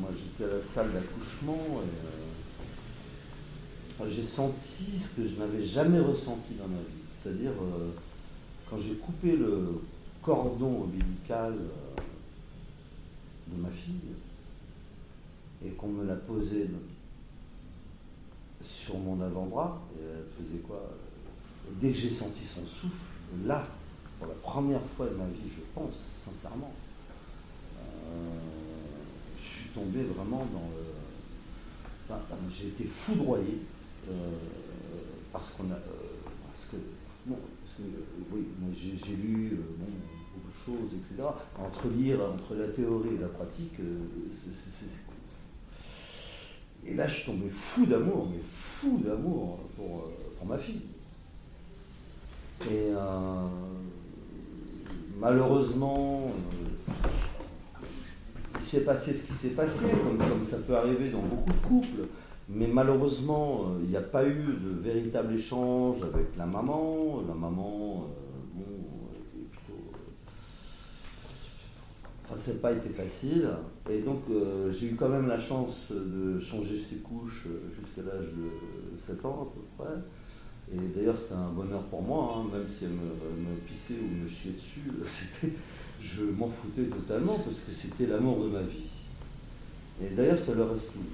moi, 0.00 0.10
j'étais 0.12 0.50
à 0.50 0.56
la 0.56 0.62
salle 0.62 0.92
d'accouchement. 0.92 1.58
Et, 1.82 2.14
j'ai 4.08 4.22
senti 4.22 4.98
ce 4.98 5.08
que 5.16 5.26
je 5.26 5.34
n'avais 5.36 5.60
jamais 5.60 6.00
ressenti 6.00 6.54
dans 6.58 6.68
ma 6.68 6.78
vie. 6.78 7.04
C'est-à-dire, 7.22 7.52
euh, 7.52 7.90
quand 8.68 8.76
j'ai 8.78 8.94
coupé 8.94 9.36
le 9.36 9.80
cordon 10.22 10.82
ombilical 10.84 11.52
euh, 11.52 11.83
de 13.48 13.60
ma 13.60 13.70
fille 13.70 14.14
et 15.64 15.70
qu'on 15.70 15.88
me 15.88 16.06
l'a 16.06 16.16
posé 16.16 16.68
sur 18.60 18.98
mon 18.98 19.20
avant-bras, 19.20 19.80
et 19.96 20.02
elle 20.02 20.24
faisait 20.24 20.58
quoi? 20.58 20.90
Et 21.68 21.72
Dès 21.80 21.90
que 21.90 21.98
j'ai 21.98 22.10
senti 22.10 22.44
son 22.44 22.64
souffle, 22.66 23.14
là, 23.46 23.66
pour 24.18 24.28
la 24.28 24.34
première 24.34 24.82
fois 24.82 25.06
de 25.06 25.14
ma 25.14 25.26
vie, 25.26 25.46
je 25.46 25.60
pense, 25.74 26.06
sincèrement, 26.12 26.72
euh, 27.78 28.38
je 29.36 29.42
suis 29.42 29.68
tombé 29.70 30.02
vraiment 30.02 30.46
dans 30.52 30.68
le. 30.76 30.84
Enfin, 32.04 32.20
j'ai 32.50 32.68
été 32.68 32.84
foudroyé 32.84 33.58
euh, 34.08 34.32
parce 35.32 35.50
qu'on 35.50 35.70
a. 35.70 35.74
Euh, 35.74 35.78
parce 36.46 36.66
que, 36.70 36.76
bon, 37.26 37.38
parce 37.62 37.76
que 37.76 37.82
oui, 38.32 38.46
j'ai 38.74 39.16
lu 39.16 39.58
choses, 40.54 40.94
etc. 40.94 41.28
Entre 41.58 41.88
lire, 41.88 42.20
entre 42.22 42.54
la 42.54 42.68
théorie 42.68 43.14
et 43.16 43.18
la 43.18 43.28
pratique, 43.28 43.78
Et 46.86 46.94
là, 46.94 47.06
je 47.06 47.14
suis 47.14 47.24
tombé 47.24 47.48
fou 47.48 47.86
d'amour, 47.86 48.28
mais 48.30 48.42
fou 48.42 49.00
d'amour 49.04 49.58
pour, 49.76 50.10
pour, 50.38 50.46
ma 50.46 50.58
fille. 50.58 50.82
Et 52.70 52.90
malheureusement, 55.18 56.30
il 58.64 58.64
s'est 58.64 58.84
passé 58.84 59.12
ce 59.12 59.24
qui 59.24 59.32
s'est 59.32 59.50
passé, 59.50 59.86
comme, 59.90 60.44
ça 60.44 60.56
peut 60.58 60.76
arriver 60.76 61.10
dans 61.10 61.20
beaucoup 61.20 61.50
de 61.50 61.66
couples. 61.66 62.08
Mais 62.48 62.66
malheureusement, 62.66 63.62
euh, 63.66 63.80
il 63.82 63.88
n'y 63.90 63.96
a 63.96 64.02
pas 64.02 64.26
eu 64.26 64.58
de 64.62 64.68
véritable 64.78 65.34
échange 65.34 66.02
avec 66.02 66.36
la 66.36 66.44
maman. 66.44 67.22
La 67.26 67.34
maman, 67.34 68.06
euh, 68.06 68.60
bon, 68.60 68.64
était 69.14 69.48
plutôt. 69.50 69.80
Enfin, 72.34 72.42
ça 72.42 72.52
n'a 72.52 72.58
pas 72.58 72.72
été 72.72 72.88
facile. 72.88 73.48
Et 73.88 74.00
donc, 74.00 74.22
euh, 74.30 74.72
j'ai 74.72 74.88
eu 74.88 74.94
quand 74.96 75.08
même 75.08 75.28
la 75.28 75.38
chance 75.38 75.88
de 75.90 76.38
changer 76.40 76.76
ses 76.76 76.96
couches 76.96 77.46
jusqu'à 77.70 78.02
l'âge 78.02 78.26
de 78.26 78.98
7 78.98 79.24
ans 79.24 79.42
à 79.42 79.54
peu 79.54 79.84
près. 79.84 79.94
Et 80.72 80.88
d'ailleurs, 80.94 81.16
c'était 81.16 81.34
un 81.34 81.50
bonheur 81.50 81.82
pour 81.84 82.02
moi, 82.02 82.36
hein, 82.36 82.50
même 82.52 82.66
si 82.66 82.84
elle 82.84 82.90
me, 82.90 83.54
pissait 83.66 83.94
ou 84.00 84.22
me 84.22 84.26
chiait 84.26 84.52
dessus, 84.52 84.80
c'était, 85.04 85.52
je 86.00 86.24
m'en 86.24 86.48
foutais 86.48 86.84
totalement 86.84 87.38
parce 87.38 87.58
que 87.58 87.70
c'était 87.70 88.06
l'amour 88.06 88.44
de 88.44 88.48
ma 88.48 88.62
vie. 88.62 88.88
Et 90.02 90.14
d'ailleurs, 90.14 90.38
ça 90.38 90.54
le 90.54 90.62
reste 90.64 90.86
toujours. 90.86 91.04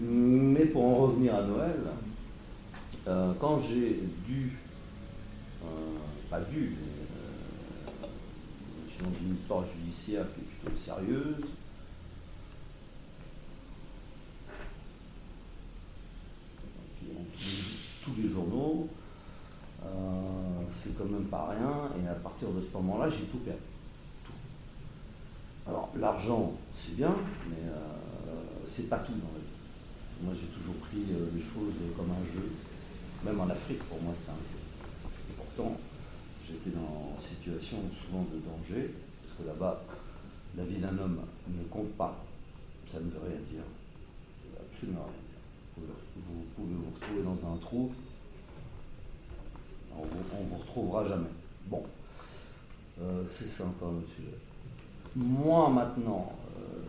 Mais 0.00 0.66
pour 0.66 0.84
en 0.84 0.94
revenir 0.94 1.34
à 1.34 1.42
Noël, 1.42 1.80
euh, 3.08 3.32
quand 3.40 3.58
j'ai 3.58 4.00
dû, 4.26 4.52
euh, 5.64 5.66
pas 6.30 6.40
dû, 6.40 6.76
euh, 6.76 6.87
suis 8.98 9.06
dans 9.06 9.18
une 9.18 9.34
histoire 9.34 9.64
judiciaire 9.64 10.24
qui 10.34 10.40
est 10.40 10.44
plutôt 10.44 10.76
sérieuse, 10.76 11.44
tous 18.04 18.22
les 18.22 18.28
journaux, 18.28 18.88
c'est 20.68 20.96
quand 20.96 21.04
même 21.04 21.24
pas 21.24 21.50
rien, 21.50 21.90
et 22.02 22.08
à 22.08 22.14
partir 22.14 22.50
de 22.50 22.60
ce 22.60 22.70
moment-là, 22.72 23.08
j'ai 23.08 23.24
tout 23.24 23.38
perdu. 23.38 23.60
Alors, 25.66 25.90
l'argent, 25.96 26.52
c'est 26.72 26.96
bien, 26.96 27.14
mais 27.50 27.70
c'est 28.64 28.88
pas 28.88 28.98
tout 28.98 29.12
dans 29.12 29.32
la 29.32 29.38
vie. 29.38 30.22
Moi, 30.22 30.34
j'ai 30.34 30.48
toujours 30.48 30.74
pris 30.76 31.04
euh, 31.12 31.28
les 31.32 31.40
choses 31.40 31.74
comme 31.96 32.10
un 32.10 32.24
jeu. 32.34 32.50
Même 33.24 33.40
en 33.40 33.48
Afrique, 33.48 33.82
pour 33.84 34.02
moi, 34.02 34.12
c'était 34.14 34.30
un 34.30 34.34
jeu. 34.34 34.58
Et 35.30 35.34
pourtant, 35.36 35.78
j'étais 36.48 36.76
dans 36.76 37.18
situation 37.18 37.78
souvent 37.92 38.24
de 38.32 38.38
danger, 38.40 38.94
parce 39.22 39.34
que 39.38 39.46
là-bas, 39.46 39.82
la 40.56 40.64
vie 40.64 40.78
d'un 40.78 40.96
homme 40.98 41.20
ne 41.48 41.62
compte 41.64 41.92
pas. 41.92 42.24
Ça 42.90 42.98
ne 42.98 43.10
veut 43.10 43.20
rien 43.20 43.40
dire. 43.50 43.64
Absolument 44.58 45.06
rien. 45.06 45.84
Vous 46.16 46.44
pouvez 46.56 46.74
vous 46.74 46.90
retrouver 46.94 47.22
dans 47.22 47.52
un 47.52 47.56
trou, 47.58 47.92
on 49.96 50.02
ne 50.44 50.48
vous 50.48 50.56
retrouvera 50.56 51.04
jamais. 51.04 51.28
Bon, 51.66 51.82
euh, 53.00 53.22
c'est 53.26 53.46
ça 53.46 53.64
encore 53.64 53.92
le 53.92 54.06
sujet. 54.06 54.36
Moi 55.16 55.70
maintenant, 55.70 56.32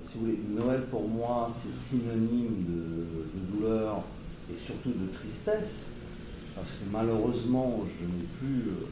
si 0.01 0.17
vous 0.17 0.25
voulez, 0.25 0.39
Noël 0.49 0.85
pour 0.89 1.07
moi, 1.07 1.47
c'est 1.51 1.71
synonyme 1.71 2.65
de, 2.67 3.57
douleur 3.57 4.03
et 4.51 4.55
surtout 4.55 4.91
de 4.91 5.07
tristesse, 5.11 5.89
parce 6.55 6.71
que 6.71 6.83
malheureusement, 6.91 7.83
je 7.85 8.05
n'ai 8.05 8.23
plus 8.23 8.69
euh, 8.69 8.85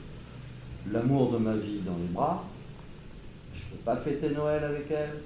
l'amour 0.91 1.32
de 1.32 1.38
ma 1.38 1.53
vie 1.56 1.79
dans 1.86 1.98
les 1.98 2.08
bras. 2.13 2.44
Je 3.53 3.62
ne 3.62 3.70
peux 3.72 3.84
pas 3.84 3.96
fêter 3.96 4.29
Noël 4.29 4.63
avec 4.63 4.89
elle. 4.91 5.20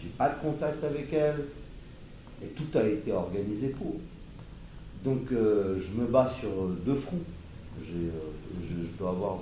J'ai 0.00 0.08
pas 0.10 0.30
de 0.30 0.40
contact 0.40 0.82
avec 0.84 1.12
elle. 1.12 1.44
Et 2.42 2.46
tout 2.48 2.78
a 2.78 2.84
été 2.84 3.12
organisé 3.12 3.68
pour. 3.68 3.96
Donc 5.04 5.30
euh, 5.32 5.78
je 5.78 6.00
me 6.00 6.06
bats 6.06 6.28
sur 6.28 6.68
deux 6.84 6.94
fronts. 6.94 7.18
Euh, 7.80 8.10
je, 8.62 8.96
dois 8.98 9.10
avoir 9.10 9.38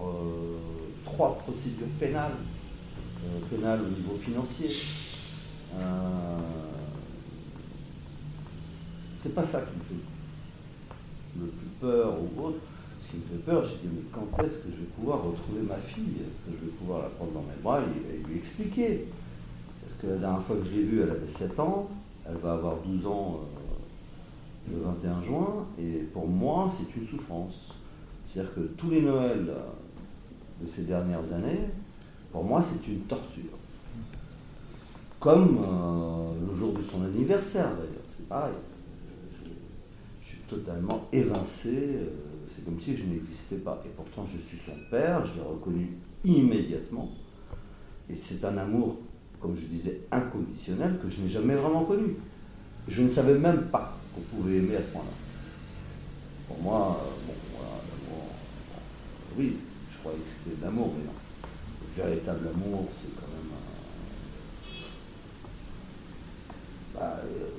trois 1.04 1.36
procédures 1.38 1.88
pénales 1.98 2.36
euh, 3.24 3.40
pénal 3.50 3.80
au 3.80 3.88
niveau 3.88 4.16
financier. 4.16 4.68
Euh, 5.74 6.38
c'est 9.16 9.34
pas 9.34 9.42
ça 9.42 9.62
qui 9.62 9.76
me 9.76 9.84
fait 9.84 10.04
le 11.40 11.46
plus 11.46 11.68
peur 11.80 12.14
ou 12.20 12.46
autre. 12.46 12.60
Ce 12.98 13.08
qui 13.08 13.16
me 13.16 13.22
fait 13.22 13.44
peur, 13.44 13.62
je 13.62 13.74
dis 13.76 13.88
mais 13.94 14.02
quand 14.12 14.42
est-ce 14.42 14.58
que 14.58 14.70
je 14.70 14.76
vais 14.78 14.90
pouvoir 14.96 15.22
retrouver 15.22 15.62
ma 15.62 15.76
fille, 15.76 16.22
que 16.46 16.52
je 16.52 16.64
vais 16.64 16.72
pouvoir 16.72 17.02
la 17.02 17.08
prendre 17.08 17.32
dans 17.32 17.42
mes 17.42 17.62
bras 17.62 17.80
et, 17.80 18.28
lui 18.28 18.36
expliquer 18.36 19.06
Parce 19.82 20.00
que 20.02 20.06
la 20.08 20.16
dernière 20.16 20.42
fois 20.42 20.56
que 20.56 20.64
je 20.64 20.72
l'ai 20.72 20.82
vue, 20.82 21.02
elle 21.02 21.10
avait 21.10 21.26
7 21.26 21.60
ans, 21.60 21.88
elle 22.28 22.36
va 22.36 22.54
avoir 22.54 22.76
12 22.78 23.06
ans 23.06 23.40
euh, 24.70 24.74
le 24.74 24.82
21 24.82 25.22
juin, 25.22 25.66
et 25.78 26.08
pour 26.12 26.26
moi, 26.26 26.66
c'est 26.68 26.94
une 26.96 27.06
souffrance. 27.06 27.76
C'est-à-dire 28.26 28.54
que 28.54 28.60
tous 28.60 28.90
les 28.90 29.00
Noëls 29.00 29.54
de 30.60 30.66
ces 30.66 30.82
dernières 30.82 31.32
années, 31.32 31.70
pour 32.32 32.44
moi, 32.44 32.60
c'est 32.60 32.86
une 32.90 33.00
torture. 33.00 33.58
Comme 35.18 35.58
euh, 35.64 36.46
le 36.48 36.56
jour 36.56 36.72
de 36.72 36.82
son 36.82 37.04
anniversaire, 37.04 37.70
d'ailleurs, 37.70 38.04
c'est 38.08 38.28
pareil. 38.28 38.54
Je, 40.22 40.28
suis 40.28 40.38
totalement 40.48 41.06
évincé, 41.12 41.96
euh, 41.96 42.08
c'est 42.48 42.64
comme 42.64 42.78
si 42.80 42.96
je 42.96 43.04
n'existais 43.04 43.56
pas. 43.56 43.80
Et 43.84 43.90
pourtant, 43.90 44.24
je 44.24 44.38
suis 44.38 44.58
son 44.58 44.76
père, 44.90 45.24
je 45.24 45.34
l'ai 45.34 45.46
reconnu 45.46 45.98
immédiatement. 46.24 47.10
Et 48.10 48.16
c'est 48.16 48.44
un 48.44 48.56
amour, 48.56 48.98
comme 49.38 49.54
je 49.56 49.66
disais, 49.66 50.00
inconditionnel 50.10 50.98
que 50.98 51.08
je 51.08 51.20
n'ai 51.20 51.28
jamais 51.28 51.54
vraiment 51.54 51.84
connu. 51.84 52.16
Je 52.86 53.02
ne 53.02 53.08
savais 53.08 53.38
même 53.38 53.66
pas 53.70 53.98
qu'on 54.14 54.22
pouvait 54.22 54.56
aimer 54.56 54.76
à 54.76 54.82
ce 54.82 54.88
point-là. 54.88 55.10
Pour 56.48 56.58
moi, 56.62 56.98
euh, 57.02 57.26
bon, 57.26 57.34
voilà, 57.54 57.74
l'amour. 57.90 58.24
oui, 59.38 59.56
je 59.90 59.98
croyais 59.98 60.18
que 60.18 60.26
c'était 60.26 60.56
de 60.56 60.64
l'amour, 60.64 60.92
mais 60.96 61.04
non 61.04 61.12
véritable 61.98 62.48
amour, 62.48 62.88
c'est 62.92 63.14
quand 63.16 63.28
même 63.28 63.50
un. 63.52 63.64
Bah, 66.94 67.20
euh, 67.24 67.50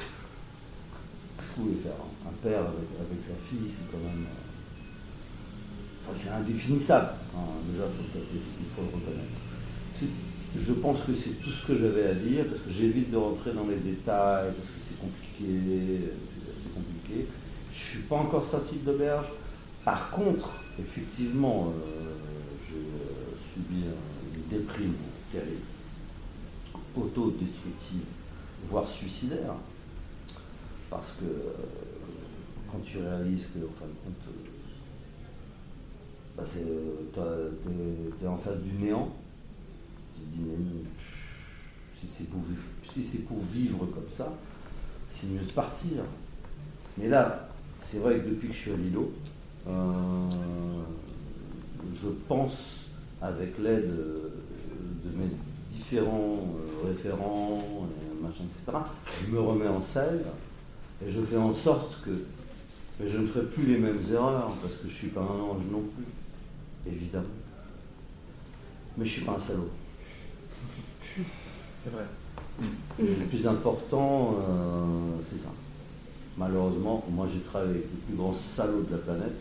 qu'est-ce 1.38 1.52
que 1.52 1.56
vous 1.58 1.66
voulez 1.68 1.78
faire 1.78 1.92
hein? 1.94 2.30
Un 2.30 2.34
père 2.42 2.60
avec, 2.62 3.22
sa 3.22 3.36
fille, 3.36 3.68
c'est 3.68 3.92
quand 3.92 3.98
même. 3.98 4.26
C'est 6.14 6.30
indéfinissable. 6.30 7.10
déjà, 7.72 7.84
il 7.86 8.66
faut 8.68 8.82
le 8.82 8.88
reconnaître. 8.88 9.40
Je 10.58 10.74
pense 10.74 11.02
que 11.04 11.14
c'est 11.14 11.42
tout 11.42 11.52
ce 11.52 11.66
que 11.66 11.76
j'avais 11.76 12.08
à 12.08 12.14
dire, 12.14 12.48
parce 12.48 12.62
que 12.62 12.72
j'évite 12.72 13.12
de 13.12 13.18
rentrer 13.18 13.54
dans 13.54 13.68
les 13.68 13.78
détails, 13.78 14.52
parce 14.56 14.68
que 14.70 14.80
c'est 14.80 15.00
compliqué, 15.00 16.12
c'est 16.56 16.74
compliqué. 16.74 17.28
Je 17.70 17.76
ne 17.76 17.80
suis 17.80 18.00
pas 18.04 18.16
encore 18.16 18.44
sorti 18.44 18.78
de 18.78 18.92
l'auberge. 18.92 19.28
Par 19.86 20.10
contre, 20.10 20.50
effectivement, 20.80 21.68
euh, 21.68 22.16
j'ai 22.68 23.54
subi 23.54 23.86
un 23.86 24.50
déprime 24.56 24.96
terrible, 25.32 25.62
autodestructive, 26.96 28.06
voire 28.68 28.88
suicidaire. 28.88 29.54
Parce 30.90 31.14
que 31.14 31.26
euh, 31.26 31.54
quand 32.72 32.80
tu 32.80 32.98
réalises 32.98 33.48
que, 33.54 33.60
en 33.60 33.74
fin 33.74 33.86
de 33.86 33.94
compte, 34.04 34.34
bah 36.40 36.46
euh, 37.18 37.50
tu 38.18 38.24
es, 38.24 38.28
en 38.28 38.38
face 38.38 38.60
du 38.60 38.72
néant, 38.74 39.10
tu 40.14 40.22
te 40.22 40.36
dis, 40.36 40.42
mais 40.48 40.56
si 42.02 42.08
c'est 43.04 43.20
pour, 43.26 43.40
vivre 43.40 43.86
comme 43.88 44.10
ça, 44.10 44.34
c'est 45.08 45.28
mieux 45.28 45.44
de 45.44 45.52
partir. 45.52 46.04
Mais 46.98 47.08
là, 47.08 47.50
c'est 47.78 47.98
vrai 48.00 48.20
que 48.20 48.30
depuis 48.30 48.48
que 48.48 48.54
je 48.54 48.60
suis 48.60 48.72
à 48.72 48.78
Lilo, 48.78 49.12
je 51.94 52.10
pense 52.28 52.86
avec 53.22 53.58
l'aide 53.58 53.90
de 53.90 55.18
mes 55.18 55.30
différents 55.70 56.40
euh, 56.40 56.88
référents, 56.88 57.88
machin, 58.22 58.44
etc., 58.46 58.78
je 59.26 59.32
me 59.32 59.40
remets 59.40 59.68
en 59.68 59.82
scène 59.82 60.22
et 61.06 61.10
je 61.10 61.20
fais 61.22 61.38
en 61.38 61.54
sorte 61.54 62.00
que 62.04 62.12
je 63.06 63.18
ne 63.18 63.26
ferai 63.26 63.46
plus 63.46 63.66
les 63.66 63.78
mêmes 63.78 64.00
erreurs 64.12 64.56
parce 64.62 64.76
que 64.76 64.84
je 64.84 64.88
ne 64.88 64.98
suis 64.98 65.08
pas 65.08 65.22
un 65.22 65.40
ange 65.40 65.64
non 65.72 65.82
plus, 65.82 66.06
évidemment. 66.86 67.26
Mais 68.98 69.06
je 69.06 69.10
ne 69.10 69.16
suis 69.16 69.26
pas 69.26 69.34
un 69.34 69.40
salaud. 69.40 69.70
C'est 71.84 71.90
vrai. 71.92 72.04
le 73.00 73.26
plus 73.28 73.48
important, 73.48 74.36
euh, 74.38 75.16
c'est 75.22 75.38
ça. 75.38 75.48
Malheureusement, 76.38 77.06
moi 77.10 77.26
j'ai 77.32 77.40
travaillé 77.40 77.72
avec 77.72 77.84
le 77.84 78.00
plus 78.08 78.16
grand 78.16 78.34
salaud 78.34 78.82
de 78.82 78.92
la 78.92 78.98
planète 78.98 79.40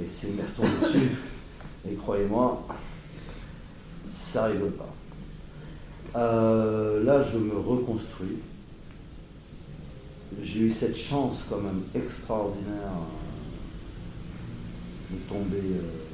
et 0.00 0.06
c'est 0.06 0.32
me 0.32 0.42
retourné 0.42 0.70
dessus. 0.82 1.16
Et 1.88 1.94
croyez-moi, 1.94 2.66
ça 4.06 4.46
rigole 4.46 4.72
pas. 4.72 4.92
Euh, 6.16 7.04
là, 7.04 7.20
je 7.20 7.38
me 7.38 7.56
reconstruis. 7.56 8.38
J'ai 10.42 10.60
eu 10.60 10.70
cette 10.72 10.96
chance 10.96 11.44
quand 11.48 11.60
même 11.60 11.82
extraordinaire 11.94 12.92
de 15.10 15.16
tomber 15.28 15.58
euh, 15.58 16.07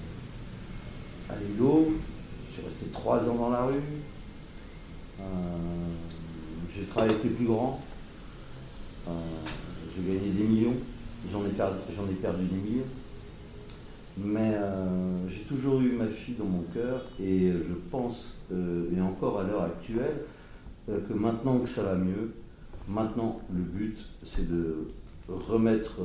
à 1.28 1.35
l'îlot. 1.37 1.93
J'ai 2.50 2.62
resté 2.62 2.87
trois 2.93 3.28
ans 3.28 3.35
dans 3.35 3.50
la 3.50 3.64
rue. 3.64 3.75
Euh, 5.21 5.25
j'ai 6.73 6.85
travaillé 6.85 7.12
avec 7.12 7.25
les 7.25 7.31
plus 7.31 7.47
grands. 7.47 7.81
j'ai 9.07 10.02
gagné 10.02 10.31
des 10.31 10.45
millions. 10.45 10.76
J'en 11.31 11.45
ai, 11.47 11.50
perdu, 11.50 11.78
j'en 11.95 12.04
ai 12.04 12.14
perdu 12.14 12.45
des 12.45 12.57
millions. 12.57 12.85
Mais 14.16 14.57
j'ai 15.28 15.43
toujours 15.43 15.81
eu 15.81 15.93
ma 15.93 16.07
fille 16.07 16.37
dans 16.37 16.45
mon 16.45 16.62
cœur 16.73 17.07
et 17.19 17.50
je 17.50 17.75
pense, 17.90 18.37
et 18.52 19.00
encore 19.00 19.40
à 19.40 19.43
l'heure 19.43 19.62
actuelle, 19.62 20.21
que 20.87 21.12
maintenant 21.12 21.59
que 21.59 21.69
ça 21.69 21.83
va 21.83 21.95
mieux, 21.97 22.33
maintenant 22.87 23.40
le 23.52 23.62
but 23.62 24.04
c'est 24.23 24.49
de 24.49 24.87
remettre 25.28 26.00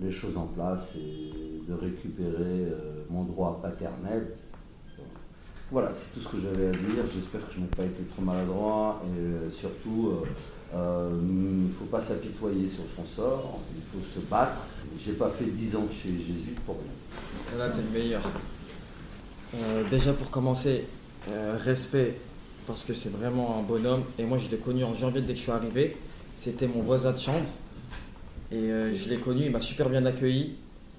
les 0.00 0.10
choses 0.10 0.36
en 0.36 0.46
place 0.46 0.96
et 0.96 1.62
de 1.68 1.74
récupérer 1.74 2.30
euh, 2.38 3.04
mon 3.10 3.24
droit 3.24 3.60
paternel. 3.62 4.28
Voilà, 5.70 5.92
c'est 5.92 6.12
tout 6.12 6.20
ce 6.20 6.28
que 6.28 6.40
j'avais 6.40 6.68
à 6.68 6.72
dire. 6.72 7.04
J'espère 7.12 7.46
que 7.46 7.54
je 7.54 7.60
n'ai 7.60 7.66
pas 7.66 7.84
été 7.84 8.02
trop 8.04 8.22
maladroit 8.22 9.02
et 9.04 9.20
euh, 9.20 9.50
surtout, 9.50 10.12
euh, 10.74 11.10
il 11.22 11.66
ne 11.66 11.68
faut 11.68 11.84
pas 11.84 12.00
s'apitoyer 12.00 12.66
sur 12.68 12.82
son 12.96 13.04
sort, 13.04 13.60
il 13.76 13.82
faut 13.82 14.04
se 14.04 14.18
battre. 14.20 14.62
J'ai 14.98 15.12
pas 15.12 15.28
fait 15.28 15.44
10 15.44 15.76
ans 15.76 15.86
chez 15.90 16.08
Jésus 16.08 16.56
pour 16.66 16.76
rien. 16.76 17.58
Là, 17.58 17.70
t'es 17.70 17.82
le 17.82 17.98
meilleur. 17.98 18.22
déjà 19.90 20.12
pour 20.12 20.30
commencer, 20.30 20.86
respect, 21.64 22.18
parce 22.66 22.82
que 22.82 22.92
c'est 22.92 23.10
vraiment 23.10 23.58
un 23.58 23.62
bonhomme. 23.62 24.02
Et 24.18 24.24
moi, 24.24 24.38
je 24.38 24.48
l'ai 24.48 24.56
connu 24.56 24.82
en 24.82 24.94
janvier 24.94 25.20
dès 25.20 25.34
que 25.34 25.38
je 25.38 25.42
suis 25.42 25.52
arrivé. 25.52 25.96
C'était 26.34 26.66
mon 26.66 26.80
voisin 26.80 27.12
de 27.12 27.18
chambre. 27.18 27.46
Et 28.52 28.56
euh, 28.56 28.92
je 28.92 29.08
l'ai 29.08 29.18
connu, 29.18 29.44
il 29.44 29.50
m'a 29.50 29.60
super 29.60 29.88
bien 29.88 30.04
accueilli. 30.06 30.56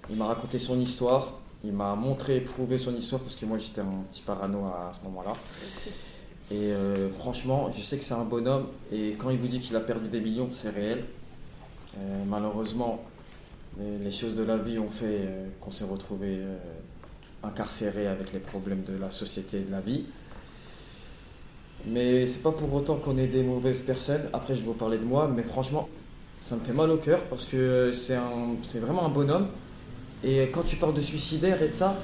Il 0.10 0.16
m'a 0.16 0.28
raconté 0.28 0.58
son 0.60 0.80
histoire. 0.80 1.40
Il 1.64 1.74
m'a 1.74 1.96
montré 1.96 2.38
et 2.38 2.42
prouvé 2.42 2.78
son 2.78 2.96
histoire 2.96 3.22
parce 3.22 3.36
que 3.36 3.46
moi 3.46 3.58
j'étais 3.58 3.82
un 3.82 4.04
petit 4.10 4.22
parano 4.22 4.66
à, 4.66 4.92
ce 4.94 5.04
moment-là. 5.06 5.34
Et 6.50 6.72
euh, 6.72 7.10
franchement, 7.12 7.70
je 7.72 7.82
sais 7.82 7.98
que 7.98 8.04
c'est 8.04 8.14
un 8.14 8.24
bonhomme. 8.24 8.68
Et 8.92 9.16
quand 9.18 9.30
il 9.30 9.38
vous 9.38 9.48
dit 9.48 9.60
qu'il 9.60 9.76
a 9.76 9.80
perdu 9.80 10.10
des 10.10 10.22
millions, 10.22 10.48
c'est 10.52 10.70
réel. 10.70 11.04
Euh, 11.98 12.24
malheureusement, 12.28 13.04
les, 13.80 14.12
choses 14.12 14.36
de 14.36 14.44
la 14.44 14.58
vie 14.58 14.80
ont 14.80 14.90
fait 14.90 15.30
qu'on 15.60 15.72
s'est 15.72 15.86
retrouvé 15.86 16.40
incarcéré 17.44 18.08
avec 18.08 18.34
les 18.34 18.40
problèmes 18.40 18.84
de 18.84 18.98
la 18.98 19.12
société 19.12 19.58
et 19.58 19.64
de 19.64 19.72
la 19.72 19.82
vie. 19.82 20.06
Mais 21.86 22.28
c'est 22.28 22.44
pas 22.44 22.52
pour 22.52 22.74
autant 22.74 22.98
qu'on 22.98 23.18
est 23.18 23.28
des 23.28 23.44
mauvaises 23.44 23.82
personnes. 23.82 24.24
Après, 24.34 24.56
je 24.56 24.60
vais 24.60 24.68
vous 24.68 24.74
parler 24.74 24.98
de 24.98 25.06
moi, 25.06 25.32
mais 25.34 25.44
franchement, 25.44 25.88
ça 26.42 26.56
me 26.56 26.62
fait 26.62 26.74
mal 26.74 26.90
au 26.90 26.98
cœur 26.98 27.20
parce 27.30 27.46
que 27.46 27.92
c'est 27.94 28.80
vraiment 28.80 29.06
un 29.06 29.10
bonhomme. 29.10 29.48
Et 30.24 30.50
quand 30.52 30.64
tu 30.64 30.76
parles 30.76 30.94
de 30.94 31.02
suicidaire 31.02 31.62
et 31.62 31.70
de 31.70 31.74
ça, 31.74 31.96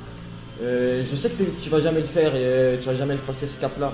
euh, 0.62 1.04
je 1.04 1.16
sais 1.16 1.30
que 1.30 1.44
tu 1.60 1.70
vas 1.70 1.82
jamais 1.82 2.00
le 2.00 2.06
faire 2.06 2.36
et 2.36 2.46
euh, 2.46 2.78
tu 2.78 2.86
vas 2.86 2.96
jamais 2.96 3.16
passer 3.16 3.48
ce 3.48 3.60
cap-là. 3.60 3.92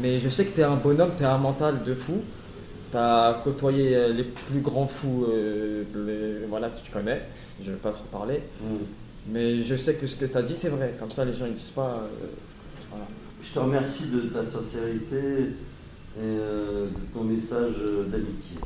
Mais 0.00 0.20
je 0.20 0.28
sais 0.28 0.44
que 0.44 0.54
tu 0.54 0.60
es 0.60 0.64
un 0.64 0.76
bonhomme, 0.76 1.10
tu 1.16 1.24
as 1.24 1.32
un 1.32 1.38
mental 1.38 1.82
de 1.84 1.94
fou. 1.94 2.22
Tu 2.90 2.96
as 2.96 3.40
côtoyé 3.44 3.94
euh, 3.94 4.12
les 4.12 4.24
plus 4.24 4.60
grands 4.60 4.86
fous, 4.86 5.26
voilà, 6.48 6.68
que 6.68 6.80
tu 6.80 6.90
connais. 6.92 7.22
Je 7.62 7.70
ne 7.70 7.74
vais 7.74 7.80
pas 7.80 7.90
trop 7.90 8.06
parler. 8.10 8.42
Mm. 8.62 8.66
Mais 9.30 9.62
je 9.62 9.74
sais 9.76 9.94
que 9.94 10.06
ce 10.06 10.16
que 10.16 10.24
tu 10.24 10.36
as 10.36 10.42
dit, 10.42 10.54
c'est 10.54 10.70
vrai. 10.70 10.94
Comme 10.98 11.10
ça, 11.10 11.24
les 11.24 11.34
gens 11.34 11.46
ne 11.46 11.52
disent 11.52 11.70
pas. 11.70 12.08
Je 13.42 13.52
te 13.52 13.58
remercie 13.58 14.06
de 14.06 14.20
ta 14.20 14.42
sincérité 14.42 15.16
et 16.18 16.36
de 16.36 17.12
ton 17.12 17.24
message 17.24 17.74
d'amitié. 18.10 18.58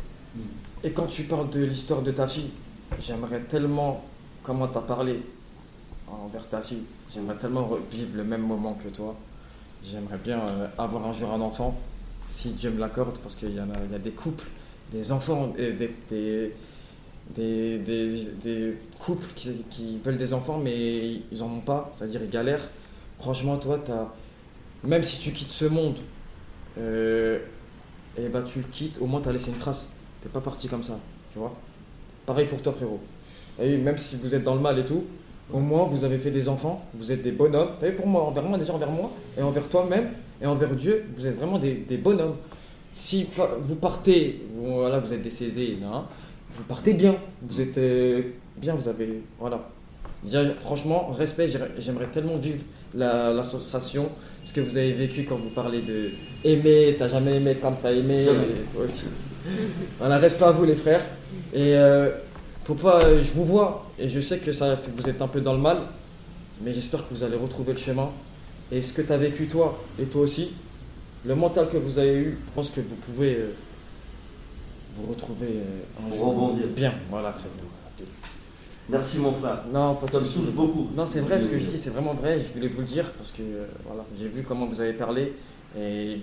Et 0.85 0.91
quand 0.93 1.07
tu 1.07 1.25
parles 1.25 1.49
de 1.51 1.65
l'histoire 1.65 2.03
de 2.03 2.11
ta 2.11 2.27
fille, 2.27 2.51
j'aimerais 3.01 3.41
tellement, 3.41 4.05
comment 4.43 4.67
tu 4.67 4.79
as 4.79 4.83
parlé 4.83 5.23
envers 6.09 6.49
ta 6.49 6.61
fille, 6.61 6.83
j'aimerais 7.13 7.37
tellement 7.37 7.65
revivre 7.65 8.17
le 8.17 8.25
même 8.25 8.43
moment 8.43 8.75
que 8.75 8.89
toi. 8.89 9.15
J'aimerais 9.85 10.19
bien 10.19 10.41
euh, 10.41 10.67
avoir 10.79 11.07
un 11.07 11.13
jour 11.13 11.31
un 11.33 11.41
enfant, 11.41 11.79
si 12.27 12.53
Dieu 12.53 12.71
me 12.71 12.81
l'accorde, 12.81 13.19
parce 13.19 13.35
qu'il 13.35 13.55
y, 13.55 13.59
a, 13.59 13.67
y 13.91 13.95
a 13.95 13.99
des 13.99 14.11
couples, 14.11 14.47
des 14.91 15.13
enfants, 15.13 15.53
euh, 15.59 15.73
des, 15.73 16.53
des, 17.31 17.79
des, 17.79 18.77
couples 18.99 19.29
qui, 19.35 19.99
veulent 20.05 20.17
des 20.17 20.35
enfants, 20.35 20.59
mais 20.59 21.21
ils 21.31 21.39
n'en 21.39 21.47
ont 21.47 21.61
pas, 21.61 21.93
c'est-à-dire 21.95 22.23
ils 22.23 22.31
galèrent. 22.31 22.69
Franchement, 23.19 23.57
toi, 23.57 23.81
même 24.85 25.03
si 25.03 25.21
tu 25.21 25.33
quittes 25.33 25.53
ce 25.53 25.67
monde, 25.67 25.97
euh, 26.79 27.39
et 28.19 28.29
bah, 28.29 28.43
tu 28.45 28.59
le 28.59 28.67
quittes, 28.67 28.99
au 29.01 29.07
moins 29.07 29.21
tu 29.21 29.29
as 29.29 29.33
laissé 29.33 29.51
une 29.51 29.59
trace. 29.59 29.89
T'es 30.23 30.29
pas 30.29 30.41
parti 30.41 30.69
comme 30.69 30.83
ça, 30.83 30.99
tu 31.33 31.39
vois. 31.39 31.53
Pareil 32.25 32.47
pour 32.47 32.63
toi, 32.63 32.73
frérot. 32.73 33.01
Et 33.61 33.77
même 33.77 33.99
si 33.99 34.17
vous 34.17 34.35
êtes 34.35 34.45
dans 34.45 34.55
le 34.55 34.61
mal 34.61 34.79
et 34.79 34.85
tout, 34.85 35.05
au 35.53 35.59
moins 35.59 35.85
vous 35.85 36.05
avez 36.05 36.19
fait 36.19 36.31
des 36.31 36.49
enfants, 36.49 36.85
vous 36.95 37.11
êtes 37.13 37.23
des 37.23 37.33
bonhommes. 37.33 37.71
T'as 37.81 37.89
vu 37.89 37.97
pour 37.97 38.07
moi, 38.07 38.23
envers 38.23 38.45
moi, 38.45 38.57
déjà 38.57 38.73
envers 38.73 38.91
moi, 38.91 39.11
et 39.37 39.43
envers 39.43 39.69
toi-même, 39.69 40.11
et 40.41 40.47
envers 40.47 40.75
Dieu, 40.75 41.05
vous 41.15 41.27
êtes 41.27 41.37
vraiment 41.37 41.59
des, 41.59 41.75
des 41.75 41.97
bonhommes. 41.97 42.37
Si 42.93 43.27
vous 43.61 43.77
partez, 43.77 44.43
voilà, 44.57 44.99
vous 44.99 45.13
êtes 45.13 45.23
décédé, 45.23 45.79
hein, 45.85 46.05
vous 46.55 46.65
partez 46.65 46.93
bien, 46.93 47.15
vous 47.43 47.61
êtes 47.61 47.79
euh, 47.79 48.23
bien, 48.57 48.75
vous 48.75 48.89
avez. 48.89 49.23
Voilà. 49.39 49.69
franchement, 50.61 51.11
respect, 51.11 51.51
j'aimerais 51.79 52.09
tellement 52.09 52.37
vivre 52.37 52.63
la, 52.95 53.33
la, 53.33 53.45
sensation, 53.45 54.11
ce 54.45 54.53
que 54.53 54.61
vous 54.61 54.77
avez 54.77 54.93
vécu 54.93 55.25
quand 55.25 55.37
vous 55.37 55.51
parlez 55.51 55.81
de 55.83 56.11
aimer, 56.45 56.97
t'as 56.99 57.09
jamais 57.09 57.37
aimé 57.37 57.57
quand 57.61 57.73
t'as 57.83 57.93
aimé, 57.93 58.25
toi 58.73 58.85
aussi. 58.85 59.05
voilà, 59.99 60.19
reste 60.19 60.39
pas 60.39 60.49
à 60.49 60.53
vous 60.53 60.65
les 60.65 60.77
frères. 60.77 61.05
Et 61.55 61.75
euh, 61.75 62.11
faut 62.65 62.75
pas, 62.75 63.21
je 63.21 63.31
vous 63.33 63.45
vois, 63.45 63.91
et 63.99 64.09
je 64.09 64.21
sais 64.21 64.39
que 64.39 64.53
ça, 64.53 64.75
vous 64.75 65.09
êtes 65.09 65.21
un 65.21 65.29
peu 65.29 65.41
dans 65.41 65.55
le 65.55 65.61
mal, 65.61 65.79
mais 66.63 66.73
j'espère 66.73 67.07
que 67.09 67.15
vous 67.15 67.25
allez 67.25 67.37
retrouver 67.37 67.73
le 67.73 67.79
chemin. 67.79 68.11
Et 68.71 68.81
ce 68.81 68.93
que 68.93 69.03
tu 69.03 69.13
as 69.13 69.19
vécu 69.19 69.49
toi, 69.49 69.79
et 70.01 70.05
toi 70.05 70.23
aussi, 70.23 70.51
le 71.25 71.35
mental 71.35 71.69
que 71.69 71.77
vous 71.77 71.99
avez 71.99 72.15
eu, 72.15 72.39
je 72.47 72.53
pense 72.55 72.71
que 72.71 72.81
vous 72.81 72.97
pouvez 72.97 73.35
euh, 73.35 73.53
vous 74.97 75.11
retrouver 75.11 75.49
euh, 75.49 76.07
un 76.07 76.17
jour 76.17 76.55
bien. 76.75 76.95
Voilà, 77.11 77.33
très 77.33 77.49
bien. 77.57 77.65
Merci 78.89 79.19
mon 79.19 79.33
frère. 79.33 79.63
Non, 79.73 79.99
ça 80.11 80.19
me 80.19 80.25
touche 80.25 80.53
beaucoup. 80.53 80.89
Non, 80.95 81.07
c'est 81.07 81.21
vrai 81.21 81.39
ce 81.39 81.47
que 81.47 81.57
je 81.59 81.65
dis, 81.67 81.79
c'est 81.79 81.91
vraiment 81.91 82.15
vrai. 82.15 82.39
Je 82.39 82.53
voulais 82.53 82.69
vous 82.69 82.81
le 82.81 82.87
dire 82.87 83.11
parce 83.13 83.31
que 83.31 83.43
euh, 83.43 83.67
voilà, 83.87 84.05
j'ai 84.19 84.29
vu 84.29 84.43
comment 84.47 84.67
vous 84.67 84.81
avez 84.81 84.93
parlé 84.93 85.35
et 85.79 86.19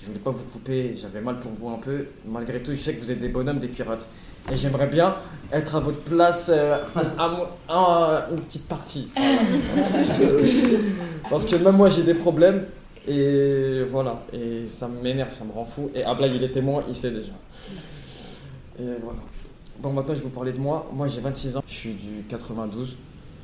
je 0.00 0.06
voulais 0.06 0.18
pas 0.18 0.30
vous 0.30 0.44
couper. 0.44 0.94
J'avais 0.96 1.20
mal 1.20 1.38
pour 1.38 1.52
vous 1.52 1.68
un 1.68 1.78
peu. 1.78 2.06
Malgré 2.26 2.62
tout, 2.62 2.72
je 2.72 2.78
sais 2.78 2.94
que 2.94 3.00
vous 3.00 3.10
êtes 3.10 3.20
des 3.20 3.28
bonhommes, 3.28 3.58
des 3.58 3.68
pirates. 3.68 4.08
Et 4.50 4.56
j'aimerais 4.56 4.86
bien 4.86 5.14
être 5.52 5.76
à 5.76 5.80
votre 5.80 6.00
place 6.00 6.50
euh, 6.52 6.78
à, 7.18 8.26
une 8.30 8.40
petite 8.40 8.66
partie. 8.66 9.08
parce 11.28 11.44
que 11.44 11.56
même 11.56 11.76
moi 11.76 11.90
j'ai 11.90 12.02
des 12.02 12.14
problèmes 12.14 12.64
et 13.06 13.84
voilà. 13.90 14.22
Et 14.32 14.66
ça 14.66 14.88
m'énerve, 14.88 15.32
ça 15.32 15.44
me 15.44 15.52
rend 15.52 15.66
fou. 15.66 15.90
Et 15.94 16.02
Ablaï 16.02 16.34
il 16.34 16.42
est 16.42 16.50
témoin, 16.50 16.82
il 16.88 16.94
sait 16.94 17.10
déjà. 17.10 17.32
Et 18.78 18.86
voilà. 19.02 19.20
Bon, 19.80 19.94
maintenant, 19.94 20.12
je 20.12 20.18
vais 20.18 20.24
vous 20.24 20.30
parler 20.30 20.52
de 20.52 20.58
moi. 20.58 20.90
Moi, 20.92 21.08
j'ai 21.08 21.22
26 21.22 21.56
ans. 21.56 21.62
Je 21.66 21.72
suis 21.72 21.94
du 21.94 22.22
92. 22.28 22.98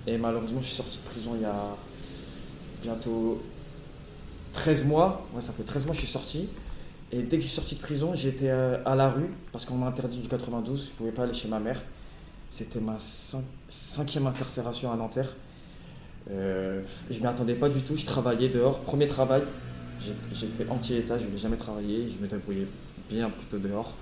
Et 0.06 0.18
malheureusement, 0.18 0.60
je 0.60 0.66
suis 0.66 0.74
sorti 0.74 0.98
de 0.98 1.08
prison 1.08 1.30
il 1.34 1.40
y 1.40 1.46
a 1.46 1.74
bientôt 2.82 3.40
13 4.52 4.84
mois. 4.84 5.26
Ouais, 5.34 5.40
ça 5.40 5.54
fait 5.54 5.62
13 5.62 5.86
mois 5.86 5.94
que 5.94 6.00
je 6.00 6.04
suis 6.04 6.12
sorti. 6.12 6.50
Et 7.10 7.22
dès 7.22 7.38
que 7.38 7.42
je 7.42 7.48
suis 7.48 7.56
sorti 7.56 7.76
de 7.76 7.80
prison, 7.80 8.12
j'étais 8.14 8.50
euh, 8.50 8.76
à 8.84 8.94
la 8.94 9.08
rue 9.08 9.30
parce 9.50 9.64
qu'on 9.64 9.76
m'a 9.76 9.86
interdit 9.86 10.18
du 10.18 10.28
92. 10.28 10.78
Je 10.84 10.90
ne 10.90 10.96
pouvais 10.96 11.10
pas 11.10 11.22
aller 11.22 11.32
chez 11.32 11.48
ma 11.48 11.58
mère. 11.58 11.80
C'était 12.50 12.80
ma 12.80 12.98
cinquième 13.70 14.26
incarcération 14.26 14.92
à 14.92 14.96
Nanterre. 14.96 15.34
Euh, 16.30 16.82
je 17.08 17.16
ne 17.16 17.20
m'y 17.20 17.26
attendais 17.28 17.54
pas 17.54 17.70
du 17.70 17.80
tout. 17.80 17.96
Je 17.96 18.04
travaillais 18.04 18.50
dehors. 18.50 18.80
Premier 18.80 19.06
travail. 19.06 19.42
J'étais 20.34 20.68
anti-état. 20.68 21.16
Je 21.16 21.24
voulais 21.24 21.38
jamais 21.38 21.56
travailler. 21.56 22.06
Je 22.06 22.22
me 22.22 22.28
débrouillais 22.28 22.66
bien 23.08 23.30
plutôt 23.30 23.58
dehors. 23.58 23.94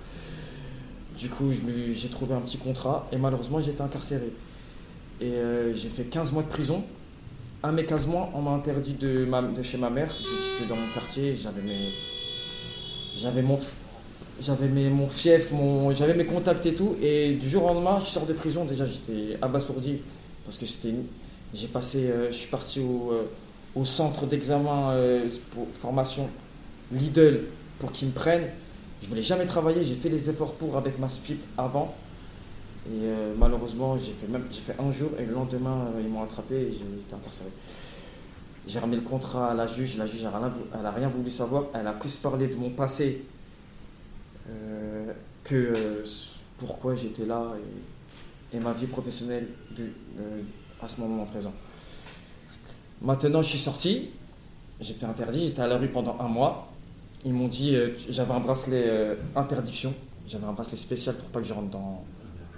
Du 1.17 1.29
coup, 1.29 1.51
j'ai 1.93 2.09
trouvé 2.09 2.35
un 2.35 2.41
petit 2.41 2.57
contrat 2.57 3.07
et 3.11 3.17
malheureusement, 3.17 3.59
j'ai 3.59 3.71
été 3.71 3.81
incarcéré. 3.81 4.31
Et 5.21 5.25
euh, 5.25 5.73
j'ai 5.73 5.87
fait 5.87 6.03
15 6.03 6.31
mois 6.33 6.43
de 6.43 6.49
prison. 6.49 6.83
Un 7.63 7.71
mes 7.71 7.85
15 7.85 8.07
mois, 8.07 8.29
on 8.33 8.41
m'a 8.41 8.51
interdit 8.51 8.93
de, 8.93 9.27
chez 9.61 9.77
ma 9.77 9.89
mère. 9.89 10.13
J'étais 10.19 10.69
dans 10.69 10.75
mon 10.75 10.87
quartier, 10.93 11.35
j'avais 11.35 11.61
mes. 11.61 11.91
J'avais 13.15 13.41
mon. 13.41 13.57
J'avais 14.41 14.67
mon 14.67 15.07
fief, 15.07 15.51
mon, 15.53 15.91
j'avais 15.93 16.13
mes 16.13 16.25
contacts 16.25 16.65
et 16.65 16.75
tout. 16.75 16.97
Et 17.01 17.35
du 17.35 17.49
jour 17.49 17.63
au 17.63 17.67
lendemain, 17.67 17.99
je 18.01 18.07
sors 18.07 18.25
de 18.25 18.33
prison. 18.33 18.65
Déjà, 18.65 18.85
j'étais 18.85 19.37
abasourdi 19.41 20.01
parce 20.43 20.57
que 20.57 20.65
c'était. 20.65 20.95
J'ai 21.53 21.67
passé. 21.67 22.09
Euh, 22.09 22.29
je 22.29 22.35
suis 22.35 22.49
parti 22.49 22.81
au, 22.81 23.13
euh, 23.13 23.23
au 23.73 23.85
centre 23.85 24.25
d'examen 24.25 24.93
pour 25.51 25.67
formation 25.71 26.29
Lidl 26.91 27.45
pour 27.79 27.93
qu'ils 27.93 28.09
me 28.09 28.13
prennent. 28.13 28.49
Je 29.05 29.09
voulais 29.11 29.21
jamais 29.21 29.45
travailler, 29.45 29.83
j'ai 29.83 29.93
fait 29.93 30.09
les 30.09 30.31
efforts 30.31 30.55
pour 30.55 30.77
avec 30.77 30.97
ma 30.97 31.07
SPIP 31.07 31.39
avant. 31.59 31.93
Et 32.87 33.03
euh, 33.03 33.35
malheureusement, 33.37 33.95
j'ai 33.99 34.13
fait, 34.13 34.25
même, 34.27 34.47
j'ai 34.49 34.61
fait 34.61 34.75
un 34.81 34.91
jour 34.91 35.11
et 35.19 35.27
le 35.27 35.33
lendemain, 35.35 35.89
euh, 35.95 36.01
ils 36.01 36.09
m'ont 36.09 36.23
attrapé 36.23 36.55
et 36.55 36.71
j'ai 36.71 37.01
été 37.01 37.13
incarcéré. 37.13 37.51
J'ai 38.65 38.79
remis 38.79 38.95
le 38.95 39.03
contrat 39.03 39.51
à 39.51 39.53
la 39.53 39.67
juge, 39.67 39.99
la 39.99 40.07
juge 40.07 40.23
n'a 40.23 40.31
rien, 40.31 40.51
rien, 40.89 41.07
voulu 41.07 41.29
savoir, 41.29 41.65
elle 41.75 41.85
a 41.85 41.93
plus 41.93 42.15
parlé 42.15 42.47
de 42.47 42.55
mon 42.55 42.71
passé 42.71 43.25
euh, 44.49 45.13
que 45.43 46.03
pourquoi 46.57 46.95
j'étais 46.95 47.27
là 47.27 47.53
et, 48.53 48.59
ma 48.59 48.73
vie 48.73 48.87
professionnelle 48.87 49.49
à 50.81 50.87
ce 50.87 50.99
moment 50.99 51.25
présent. 51.25 51.53
Maintenant, 53.03 53.43
je 53.43 53.49
suis 53.49 53.59
sorti, 53.59 54.09
j'étais 54.81 55.05
interdit, 55.05 55.49
j'étais 55.49 55.61
à 55.61 55.67
la 55.67 55.77
rue 55.77 55.89
pendant 55.89 56.17
un 56.19 56.27
mois. 56.27 56.71
Ils 57.25 57.33
m'ont 57.33 57.47
dit, 57.47 57.75
euh, 57.75 57.89
j'avais 58.09 58.33
un 58.33 58.39
bracelet 58.39 58.83
euh, 58.85 59.15
interdiction, 59.35 59.93
j'avais 60.27 60.45
un 60.45 60.53
bracelet 60.53 60.77
spécial 60.77 61.15
pour 61.15 61.27
pas 61.29 61.41
que 61.41 61.47
je 61.47 61.53
rentre 61.53 61.69
dans, 61.69 62.03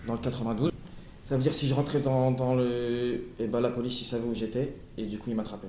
dans 0.06 0.14
le 0.14 0.20
92. 0.20 0.72
Ça 1.24 1.36
veut 1.36 1.44
dire 1.44 1.54
si 1.54 1.68
je 1.68 1.74
rentrais 1.74 2.00
dans, 2.00 2.32
dans 2.32 2.56
le. 2.56 3.22
Et 3.40 3.48
ben 3.48 3.60
la 3.60 3.70
police, 3.70 4.02
ils 4.02 4.06
savaient 4.06 4.28
où 4.28 4.36
j'étais, 4.36 4.76
et 4.98 5.06
du 5.06 5.18
coup, 5.18 5.30
ils 5.30 5.36
m'attrapaient. 5.36 5.68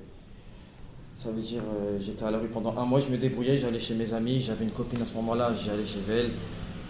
Ça 1.17 1.31
veut 1.31 1.41
dire, 1.41 1.61
euh, 1.61 1.97
j'étais 1.99 2.23
à 2.23 2.31
la 2.31 2.37
rue 2.37 2.47
pendant 2.47 2.77
un 2.77 2.85
mois, 2.85 2.99
je 2.99 3.07
me 3.07 3.17
débrouillais, 3.17 3.57
j'allais 3.57 3.79
chez 3.79 3.95
mes 3.95 4.13
amis, 4.13 4.39
j'avais 4.39 4.63
une 4.63 4.71
copine 4.71 5.01
à 5.01 5.05
ce 5.05 5.13
moment-là, 5.15 5.53
j'allais 5.53 5.85
chez 5.85 5.99
elle, 6.09 6.29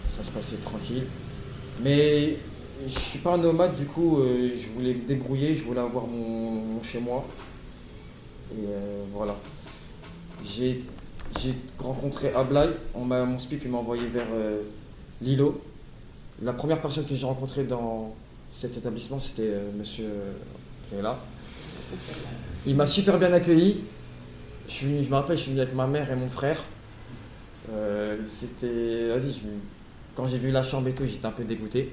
ça 0.08 0.22
se 0.22 0.30
passait 0.30 0.56
tranquille. 0.56 1.04
Mais 1.82 2.36
je 2.86 2.98
suis 2.98 3.18
pas 3.18 3.34
un 3.34 3.38
nomade, 3.38 3.74
du 3.76 3.86
coup, 3.86 4.18
euh, 4.18 4.48
je 4.48 4.68
voulais 4.68 4.94
me 4.94 5.06
débrouiller, 5.06 5.54
je 5.54 5.64
voulais 5.64 5.80
avoir 5.80 6.06
mon, 6.06 6.50
mon 6.50 6.82
chez 6.82 7.00
moi. 7.00 7.24
Et 8.52 8.66
euh, 8.68 9.04
voilà. 9.12 9.36
J'ai 10.44 10.84
j'ai 11.38 11.54
rencontré 11.78 12.32
m'a, 12.32 13.24
mon 13.24 13.38
SPIP 13.38 13.66
m'a 13.68 13.78
envoyé 13.78 14.06
vers 14.06 14.26
euh, 14.34 14.62
Lilo. 15.22 15.60
La 16.42 16.52
première 16.52 16.80
personne 16.80 17.06
que 17.06 17.14
j'ai 17.14 17.26
rencontrée 17.26 17.64
dans 17.64 18.14
cet 18.52 18.76
établissement, 18.76 19.18
c'était 19.18 19.48
euh, 19.48 19.70
monsieur 19.76 20.08
qui 20.88 20.96
est 20.96 21.02
là. 21.02 21.18
Il 22.66 22.74
m'a 22.74 22.86
super 22.86 23.18
bien 23.18 23.32
accueilli. 23.32 23.84
Je, 24.68 24.86
me 24.86 25.14
rappelle, 25.14 25.36
je 25.36 25.42
suis 25.42 25.50
venu 25.50 25.62
avec 25.62 25.74
ma 25.74 25.86
mère 25.86 26.10
et 26.10 26.16
mon 26.16 26.28
frère. 26.28 26.62
Euh, 27.72 28.18
c'était. 28.26 29.08
Vas-y, 29.08 29.34
quand 30.14 30.26
j'ai 30.26 30.38
vu 30.38 30.50
la 30.50 30.62
chambre 30.62 30.88
et 30.88 30.94
tout, 30.94 31.04
j'étais 31.04 31.26
un 31.26 31.32
peu 31.32 31.44
dégoûté. 31.44 31.92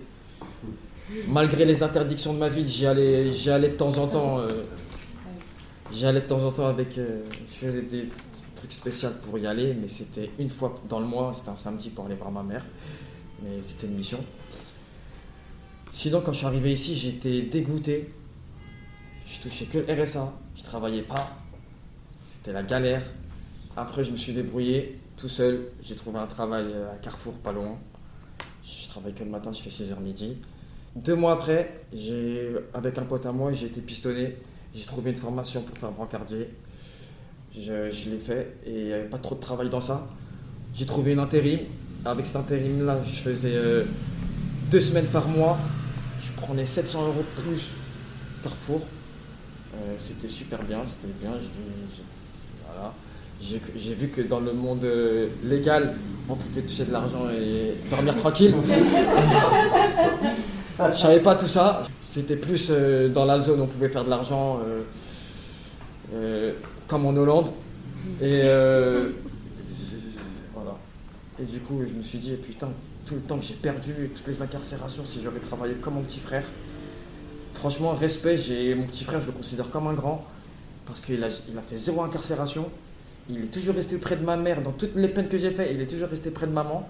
Malgré 1.28 1.64
les 1.66 1.84
interdictions 1.84 2.34
de 2.34 2.40
ma 2.40 2.50
ville, 2.50 2.68
j'y 2.68 2.86
allais, 2.86 3.32
j'y 3.32 3.50
allais 3.50 3.70
de 3.70 3.76
temps 3.76 3.98
en 3.98 4.08
temps. 4.08 4.42
J'y 5.92 6.06
allais 6.06 6.22
de 6.22 6.28
temps 6.28 6.44
en 6.44 6.52
temps 6.52 6.68
avec. 6.68 6.96
je 6.96 7.54
faisais 7.54 7.84
des 7.84 8.10
trucs 8.58 8.74
spéciaux 8.74 9.10
pour 9.24 9.38
y 9.38 9.48
aller, 9.48 9.74
mais 9.74 9.88
c'était 9.88 10.32
une 10.40 10.50
fois 10.50 10.80
dans 10.90 11.00
le 11.00 11.06
mois, 11.06 11.34
c'était 11.34 11.50
un 11.50 11.56
samedi 11.56 11.90
pour 11.90 12.06
aller 12.06 12.16
voir 12.16 12.32
ma 12.32 12.44
mère. 12.44 12.66
Mais 13.44 13.62
c'était 13.62 13.88
une 13.88 13.96
mission. 13.96 14.24
Sinon, 15.92 16.22
quand 16.22 16.34
je 16.34 16.40
suis 16.40 16.48
arrivé 16.48 16.74
ici, 16.74 16.96
j'étais 16.96 17.44
dégoûté. 17.44 18.14
Je 19.26 19.40
touchais 19.42 19.66
que 19.66 19.78
le 19.78 20.04
RSA, 20.04 20.34
je 20.56 20.64
travaillais 20.64 21.04
pas. 21.04 21.38
C'était 22.16 22.54
la 22.54 22.64
galère. 22.64 23.04
Après, 23.76 24.04
je 24.04 24.12
me 24.12 24.18
suis 24.18 24.34
débrouillé 24.34 25.00
tout 25.18 25.28
seul. 25.28 25.70
J'ai 25.82 25.96
trouvé 25.96 26.20
un 26.20 26.28
travail 26.28 26.66
euh, 26.70 26.94
à 26.94 26.98
Carrefour, 26.98 27.34
pas 27.36 27.52
loin. 27.52 27.78
Je 28.64 28.88
travaille 28.88 29.14
que 29.14 29.24
le 29.24 29.30
matin, 29.30 29.52
je 29.54 29.62
fais 29.62 29.70
6h 29.70 30.00
midi. 30.00 30.38
Deux 30.96 31.16
mois 31.16 31.34
après, 31.34 31.84
avec 32.74 32.98
un 32.98 33.04
pote 33.04 33.26
à 33.26 33.32
moi, 33.32 33.52
j'ai 33.54 33.68
été 33.68 33.82
pistonné. 33.82 34.36
J'ai 34.74 34.86
trouvé 34.86 35.12
une 35.12 35.18
formation 35.18 35.62
pour 35.62 35.78
faire 35.78 35.92
brancardier. 35.92 36.50
Je, 37.60 38.10
l'ai 38.10 38.20
fait 38.20 38.56
et 38.66 38.72
il 38.72 38.86
n'y 38.86 38.94
avait 38.94 39.04
pas 39.06 39.18
trop 39.18 39.36
de 39.36 39.40
travail 39.40 39.70
dans 39.70 39.82
ça. 39.82 40.08
J'ai 40.76 40.86
trouvé 40.86 41.14
une 41.14 41.20
intérim. 41.20 41.60
Avec 42.06 42.26
cet 42.26 42.36
intérim-là, 42.38 43.00
je 43.04 43.20
faisais 43.22 43.54
euh, 43.56 43.84
deux 44.70 44.80
semaines 44.80 45.08
par 45.08 45.28
mois. 45.28 45.58
Je 46.24 46.32
prenais 46.40 46.66
700 46.66 47.08
euros 47.08 47.24
de 47.38 47.42
plus 47.42 47.72
Carrefour. 48.44 48.82
Euh, 49.74 49.96
c'était 49.98 50.28
super 50.28 50.64
bien, 50.64 50.80
c'était 50.86 51.12
bien. 51.20 51.32
J'ai- 53.42 53.94
vu 53.96 54.08
que 54.10 54.22
dans 54.22 54.40
le 54.40 54.54
monde 54.54 54.84
euh, 54.84 55.28
légal, 55.44 55.96
on 56.30 56.36
pouvait 56.36 56.62
toucher 56.62 56.86
de 56.86 56.92
l'argent 56.92 57.30
et 57.30 57.76
dormir 57.90 58.16
tranquille. 58.18 58.54
Je 60.80 60.98
savais 60.98 61.20
pas 61.20 61.36
tout 61.36 61.48
ça. 61.48 61.84
C'était 62.02 62.36
plus 62.36 62.68
euh, 62.70 63.10
dans 63.10 63.26
la 63.26 63.38
zone 63.40 63.60
où 63.60 63.64
on 63.64 63.68
pouvait 63.68 63.90
faire 63.90 64.06
de 64.06 64.10
l'argent, 64.10 64.60
comme 66.88 67.06
en 67.06 67.16
Hollande. 67.16 67.52
Et 68.22 68.42
euh, 68.44 69.10
voilà. 70.54 70.78
Et 71.40 71.44
du 71.44 71.60
coup, 71.60 71.82
je 71.88 71.94
me 71.94 72.02
suis 72.02 72.18
dit, 72.20 72.36
putain, 72.36 72.70
tout 73.06 73.16
le 73.16 73.22
temps 73.22 73.38
que 73.38 73.46
j'ai 73.46 73.56
perdu, 73.56 74.12
toutes 74.16 74.28
les 74.28 74.42
incarcérations, 74.42 75.04
si 75.06 75.22
j'aurais 75.22 75.40
travaillé 75.40 75.76
comme 75.76 75.96
mon 75.96 76.02
petit 76.02 76.20
frère. 76.20 76.46
Franchement, 77.54 77.94
respect, 77.94 78.38
j'ai 78.38 78.76
mon 78.76 78.86
petit 78.86 79.04
frère, 79.04 79.20
je 79.22 79.28
le 79.28 79.32
considère 79.32 79.70
comme 79.70 79.88
un 79.88 79.94
grand, 79.94 80.26
parce 80.86 81.00
qu'il 81.00 81.24
a, 81.24 81.28
il 81.50 81.58
a 81.58 81.62
fait 81.62 81.78
zéro 81.78 82.02
incarcération. 82.04 82.70
Il 83.30 83.44
est 83.44 83.54
toujours 83.54 83.76
resté 83.76 83.98
près 83.98 84.16
de 84.16 84.24
ma 84.24 84.38
mère 84.38 84.62
dans 84.62 84.72
toutes 84.72 84.96
les 84.96 85.10
peines 85.10 85.28
que 85.28 85.38
j'ai 85.38 85.52
fait. 85.52 85.74
Il 85.74 85.82
est 85.82 85.88
toujours 85.88 86.10
resté 86.10 86.32
près 86.32 86.48
de 86.48 86.54
maman. 86.54 86.88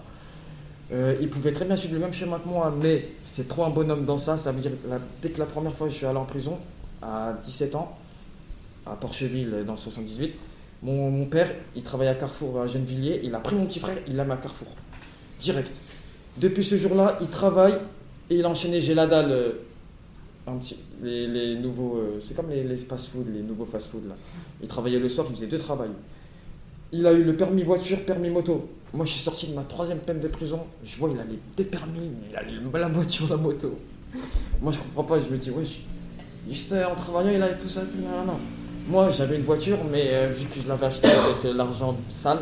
Euh, 0.92 1.18
il 1.20 1.30
pouvait 1.30 1.52
très 1.52 1.66
bien 1.66 1.76
suivre 1.76 1.96
le 1.96 2.00
même 2.00 2.14
chemin 2.14 2.40
que 2.40 2.48
moi, 2.48 2.74
mais 2.82 3.10
c'est 3.22 3.48
trop 3.48 3.64
un 3.66 3.70
bonhomme 3.70 4.06
dans 4.06 4.18
ça. 4.18 4.38
Ça 4.38 4.52
veut 4.52 4.62
dire 4.62 4.72
que 4.72 4.88
dès 5.22 5.30
que 5.32 5.40
la 5.40 5.46
première 5.46 5.76
fois 5.76 5.90
je 5.90 5.96
suis 5.96 6.06
allé 6.06 6.18
en 6.18 6.26
prison, 6.26 6.58
à 7.02 7.34
17 7.44 7.76
ans, 7.76 7.98
à 8.92 8.96
Porcheville 8.96 9.64
dans 9.66 9.74
le 9.74 9.78
78, 9.78 10.34
mon, 10.84 11.26
père, 11.26 11.52
il 11.76 11.82
travaillait 11.82 12.12
à 12.12 12.16
Carrefour 12.16 12.62
à 12.62 12.68
Gennevilliers. 12.68 13.22
Il 13.24 13.34
a 13.34 13.40
pris 13.40 13.56
mon 13.56 13.66
petit 13.66 13.80
frère, 13.80 13.98
il 14.08 14.16
l'a 14.16 14.26
mis 14.26 14.32
à 14.32 14.38
Carrefour. 14.38 14.68
Direct. 15.40 15.80
Depuis 16.38 16.64
ce 16.64 16.76
jour-là, 16.76 17.18
il 17.22 17.30
travaille 17.30 17.78
et 18.30 18.36
il 18.36 18.46
a 18.46 18.50
enchaîné. 18.50 18.80
J'ai 18.80 18.94
la 18.94 19.08
dalle. 19.08 19.32
euh, 19.32 19.52
les, 21.02 21.56
nouveaux. 21.56 21.98
euh, 21.98 22.20
c'est 22.22 22.36
comme 22.36 22.50
les, 22.50 22.76
fast-food, 22.78 23.28
les 23.34 23.42
nouveaux 23.42 23.66
fast-food 23.66 24.08
là. 24.08 24.16
Il 24.62 24.68
travaillait 24.68 25.00
le 25.00 25.10
soir, 25.10 25.26
il 25.30 25.36
faisait 25.36 25.48
deux 25.48 25.58
travails. 25.58 25.90
Il 26.92 27.06
a 27.06 27.12
eu 27.12 27.24
le 27.24 27.36
permis 27.36 27.64
voiture, 27.64 28.06
permis 28.06 28.30
moto. 28.30 28.70
Moi, 28.94 29.06
je 29.06 29.12
suis 29.12 29.22
sorti 29.22 29.48
de 29.48 29.54
ma 29.54 29.64
troisième 29.64 30.00
peine 30.00 30.20
de 30.20 30.28
prison. 30.28 30.62
Je 30.84 30.96
vois, 30.98 31.10
il 31.10 31.20
a 31.20 31.24
les 31.26 31.40
deux 31.58 31.66
permis, 31.66 32.12
il 32.30 32.36
a 32.36 32.80
la 32.80 32.88
voiture, 32.88 33.28
la 33.30 33.36
moto. 33.36 33.78
Moi, 34.62 34.72
je 34.72 34.80
comprends 34.80 35.04
pas. 35.04 35.20
Je 35.20 35.30
me 35.30 35.38
dis, 35.38 35.52
ouais, 35.52 35.64
juste 36.50 36.72
euh, 36.72 36.86
en 36.86 36.96
travaillant, 36.96 37.32
il 37.32 37.42
a 37.42 37.50
tout 37.50 37.68
ça, 37.68 37.82
tout. 37.82 37.98
Non, 37.98 38.26
non. 38.26 38.40
Moi, 38.88 39.10
j'avais 39.12 39.36
une 39.36 39.44
voiture, 39.44 39.78
mais 39.92 40.10
euh, 40.12 40.28
vu 40.34 40.46
que 40.46 40.62
je 40.62 40.68
l'avais 40.68 40.86
acheté 40.86 41.08
avec 41.10 41.44
euh, 41.46 41.54
l'argent 41.54 41.98
sale, 42.10 42.40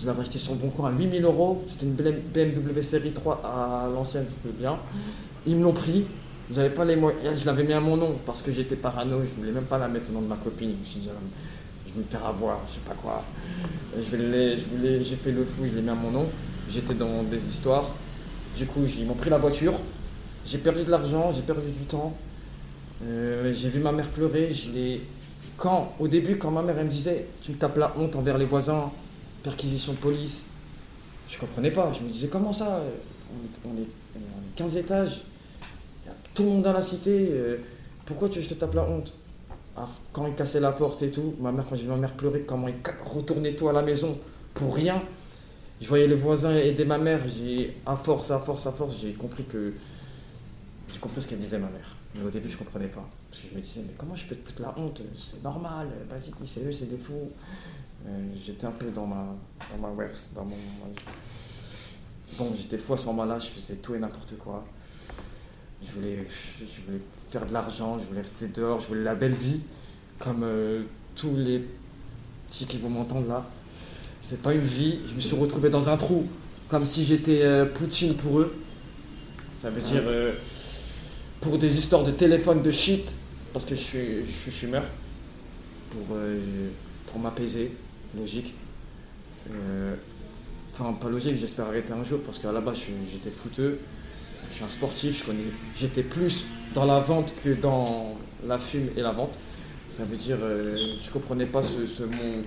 je 0.00 0.06
l'avais 0.06 0.22
acheté 0.22 0.38
sur 0.38 0.54
le 0.54 0.58
bon 0.58 0.70
coin 0.70 0.88
à 0.90 0.92
8000 0.92 1.24
euros. 1.24 1.62
C'était 1.68 1.86
une 1.86 1.92
BMW 1.94 2.82
série 2.82 3.12
3 3.12 3.40
à 3.44 3.88
l'ancienne, 3.92 4.24
c'était 4.26 4.52
bien. 4.56 4.78
Ils 5.46 5.56
me 5.56 5.62
l'ont 5.62 5.72
pris. 5.72 6.04
J'avais 6.50 6.70
pas 6.70 6.84
les 6.84 6.96
moyens. 6.96 7.40
Je 7.40 7.46
l'avais 7.46 7.62
mis 7.62 7.72
à 7.72 7.80
mon 7.80 7.96
nom 7.96 8.16
parce 8.26 8.42
que 8.42 8.50
j'étais 8.52 8.74
parano. 8.74 9.20
Je 9.24 9.30
voulais 9.40 9.52
même 9.52 9.64
pas 9.64 9.78
la 9.78 9.86
mettre 9.86 10.10
au 10.10 10.14
nom 10.14 10.22
de 10.22 10.26
ma 10.26 10.36
copine. 10.36 10.72
Je 10.74 10.78
me 10.80 10.84
suis 10.84 11.00
dit, 11.00 11.08
ah, 11.12 11.18
je 11.86 11.92
vais 11.92 12.00
me 12.00 12.04
faire 12.10 12.26
avoir, 12.26 12.58
je 12.66 12.72
sais 12.74 12.80
pas 12.86 12.94
quoi. 13.00 13.22
Euh, 13.96 14.02
Je, 14.04 14.16
vais 14.16 14.22
les- 14.30 14.58
je 14.58 14.64
voulais, 14.64 15.00
j'ai 15.02 15.16
fait 15.16 15.30
le 15.30 15.44
fou, 15.44 15.62
je 15.70 15.76
l'ai 15.76 15.82
mis 15.82 15.90
à 15.90 15.94
mon 15.94 16.10
nom. 16.10 16.26
J'étais 16.68 16.94
dans 16.94 17.22
des 17.22 17.40
histoires. 17.48 17.90
Du 18.56 18.66
coup, 18.66 18.80
ils 18.98 19.06
m'ont 19.06 19.14
pris 19.14 19.30
la 19.30 19.38
voiture. 19.38 19.74
J'ai 20.44 20.58
perdu 20.58 20.82
de 20.82 20.90
l'argent, 20.90 21.30
j'ai 21.30 21.42
perdu 21.42 21.70
du 21.70 21.84
temps. 21.86 22.12
Euh, 23.04 23.52
j'ai 23.54 23.68
vu 23.68 23.78
ma 23.80 23.92
mère 23.92 24.08
pleurer. 24.08 24.50
Je 24.52 24.70
l'ai- 24.72 25.02
Quand, 25.56 25.94
au 26.00 26.08
début, 26.08 26.38
quand 26.38 26.50
ma 26.50 26.62
mère 26.62 26.76
me 26.76 26.88
disait, 26.88 27.26
tu 27.40 27.52
me 27.52 27.56
tapes 27.56 27.76
la 27.76 27.92
honte 27.96 28.16
envers 28.16 28.38
les 28.38 28.46
voisins, 28.46 28.90
perquisition 29.42 29.92
de 29.92 29.98
police, 29.98 30.46
je 31.28 31.38
comprenais 31.38 31.70
pas. 31.70 31.92
Je 31.92 32.00
me 32.02 32.08
disais, 32.10 32.28
comment 32.28 32.52
ça 32.52 32.82
on 33.32 33.70
est, 33.70 33.72
on 33.72 33.80
est- 33.82 33.86
on 34.16 34.18
est 34.18 34.56
15 34.56 34.76
étages, 34.76 35.22
il 36.04 36.08
y 36.08 36.10
a 36.10 36.14
tout 36.34 36.42
le 36.44 36.48
monde 36.50 36.62
dans 36.62 36.72
la 36.72 36.82
cité, 36.82 37.28
euh, 37.30 37.58
pourquoi 38.06 38.28
tu 38.28 38.38
veux 38.38 38.44
que 38.44 38.50
je 38.50 38.54
te 38.54 38.58
tape 38.60 38.74
la 38.74 38.82
honte? 38.84 39.14
Ah, 39.76 39.86
Quand 40.12 40.26
il 40.26 40.34
cassait 40.34 40.60
la 40.60 40.72
porte 40.72 41.02
et 41.02 41.10
tout, 41.10 41.34
ma 41.40 41.50
mère, 41.52 41.64
quand 41.68 41.76
j'ai 41.76 41.84
vu 41.84 41.88
ma 41.88 41.96
mère 41.96 42.12
pleurer, 42.12 42.42
comment 42.42 42.68
il 42.68 42.74
retournait 43.04 43.54
tout 43.54 43.68
à 43.68 43.72
la 43.72 43.82
maison 43.82 44.18
pour 44.54 44.74
rien, 44.74 45.02
je 45.80 45.88
voyais 45.88 46.06
les 46.06 46.14
voisins 46.16 46.54
aider 46.56 46.84
ma 46.84 46.98
mère, 46.98 47.20
j'ai, 47.26 47.76
à 47.86 47.96
force, 47.96 48.30
à 48.30 48.38
force, 48.38 48.66
à 48.66 48.72
force, 48.72 49.00
j'ai 49.00 49.12
compris 49.12 49.44
que. 49.44 49.72
J'ai 50.92 50.98
compris 50.98 51.22
ce 51.22 51.28
qu'elle 51.28 51.38
disait 51.38 51.58
ma 51.58 51.68
mère. 51.70 51.96
Mais 52.14 52.24
au 52.24 52.30
début, 52.30 52.48
je 52.48 52.56
comprenais 52.56 52.88
pas. 52.88 53.08
Parce 53.30 53.42
que 53.42 53.48
je 53.50 53.54
me 53.56 53.60
disais, 53.60 53.82
mais 53.86 53.94
comment 53.96 54.14
je 54.14 54.26
peux 54.26 54.36
te 54.36 54.48
foutre 54.48 54.62
la 54.62 54.78
honte? 54.78 55.02
C'est 55.18 55.42
normal, 55.42 55.88
vas-y, 56.10 56.32
c'est 56.44 56.64
eux, 56.64 56.72
c'est 56.72 56.90
des 56.90 56.98
fous. 56.98 57.30
Euh, 58.06 58.28
j'étais 58.44 58.66
un 58.66 58.72
peu 58.72 58.90
dans 58.90 59.06
ma, 59.06 59.34
dans 59.70 59.78
ma 59.80 59.88
worst, 59.88 60.34
dans 60.34 60.44
mon. 60.44 60.56
Bon, 62.36 62.52
j'étais 62.56 62.78
fou 62.78 62.94
à 62.94 62.96
ce 62.96 63.06
moment-là, 63.06 63.38
je 63.38 63.46
faisais 63.48 63.76
tout 63.76 63.94
et 63.94 63.98
n'importe 63.98 64.36
quoi. 64.38 64.64
Je 65.82 65.92
voulais, 65.92 66.26
je 66.60 66.82
voulais 66.82 67.00
faire 67.30 67.46
de 67.46 67.52
l'argent, 67.52 67.98
je 67.98 68.04
voulais 68.06 68.20
rester 68.22 68.48
dehors, 68.48 68.80
je 68.80 68.88
voulais 68.88 69.02
la 69.02 69.14
belle 69.14 69.34
vie, 69.34 69.60
comme 70.18 70.42
euh, 70.42 70.82
tous 71.14 71.36
les 71.36 71.64
petits 72.48 72.66
qui 72.66 72.78
vont 72.78 72.90
m'entendre 72.90 73.28
là. 73.28 73.46
C'est 74.20 74.42
pas 74.42 74.54
une 74.54 74.60
vie, 74.60 75.00
je 75.08 75.14
me 75.14 75.20
suis 75.20 75.36
retrouvé 75.36 75.70
dans 75.70 75.88
un 75.88 75.96
trou, 75.96 76.26
comme 76.68 76.84
si 76.84 77.04
j'étais 77.04 77.42
euh, 77.42 77.66
Poutine 77.66 78.14
pour 78.14 78.40
eux. 78.40 78.56
Ça 79.56 79.70
veut 79.70 79.80
dire 79.80 80.02
euh, 80.06 80.34
pour 81.42 81.58
des 81.58 81.78
histoires 81.78 82.04
de 82.04 82.12
téléphone 82.12 82.62
de 82.62 82.70
shit, 82.70 83.14
parce 83.52 83.66
que 83.66 83.74
je 83.74 83.80
suis, 83.80 84.24
je 84.24 84.32
suis 84.32 84.50
fumeur, 84.50 84.84
pour, 85.90 86.16
euh, 86.16 86.70
pour 87.06 87.20
m'apaiser, 87.20 87.72
logique. 88.16 88.54
Euh, 89.50 89.94
Enfin, 90.74 90.94
pas 90.94 91.10
logique, 91.10 91.36
j'espère 91.38 91.66
arrêter 91.66 91.92
un 91.92 92.02
jour 92.02 92.20
parce 92.24 92.38
qu'à 92.38 92.50
la 92.50 92.62
base 92.62 92.78
j'étais 93.12 93.30
fouteux. 93.30 93.78
Je 94.48 94.54
suis 94.54 94.64
un 94.64 94.70
sportif, 94.70 95.20
je 95.20 95.24
connais, 95.26 95.42
j'étais 95.78 96.02
plus 96.02 96.46
dans 96.74 96.86
la 96.86 96.98
vente 97.00 97.32
que 97.44 97.50
dans 97.50 98.16
la 98.46 98.58
fume 98.58 98.88
et 98.96 99.02
la 99.02 99.12
vente. 99.12 99.34
Ça 99.90 100.04
veut 100.04 100.16
dire, 100.16 100.38
euh, 100.40 100.96
je 101.04 101.10
comprenais 101.10 101.44
pas 101.44 101.62
ce, 101.62 101.86
ce 101.86 102.04
monde. 102.04 102.44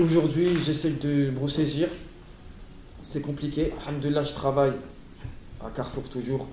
Aujourd'hui, 0.00 0.48
j'essaie 0.64 0.90
de 0.90 1.30
me 1.30 1.38
ressaisir. 1.38 1.88
C'est 3.04 3.22
compliqué. 3.22 3.72
Alhamdoulilah, 3.86 4.24
je 4.24 4.34
travaille 4.34 4.72
à 5.64 5.70
Carrefour 5.70 6.08
toujours. 6.08 6.48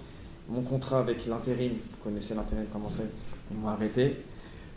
Mon 0.49 0.61
contrat 0.61 0.99
avec 0.99 1.25
l'intérim, 1.25 1.73
vous 1.73 2.03
connaissez 2.03 2.33
l'intérim 2.33 2.65
comment 2.71 2.89
c'est, 2.89 3.03
ils 3.51 3.57
m'ont 3.57 3.67
arrêté. 3.67 4.17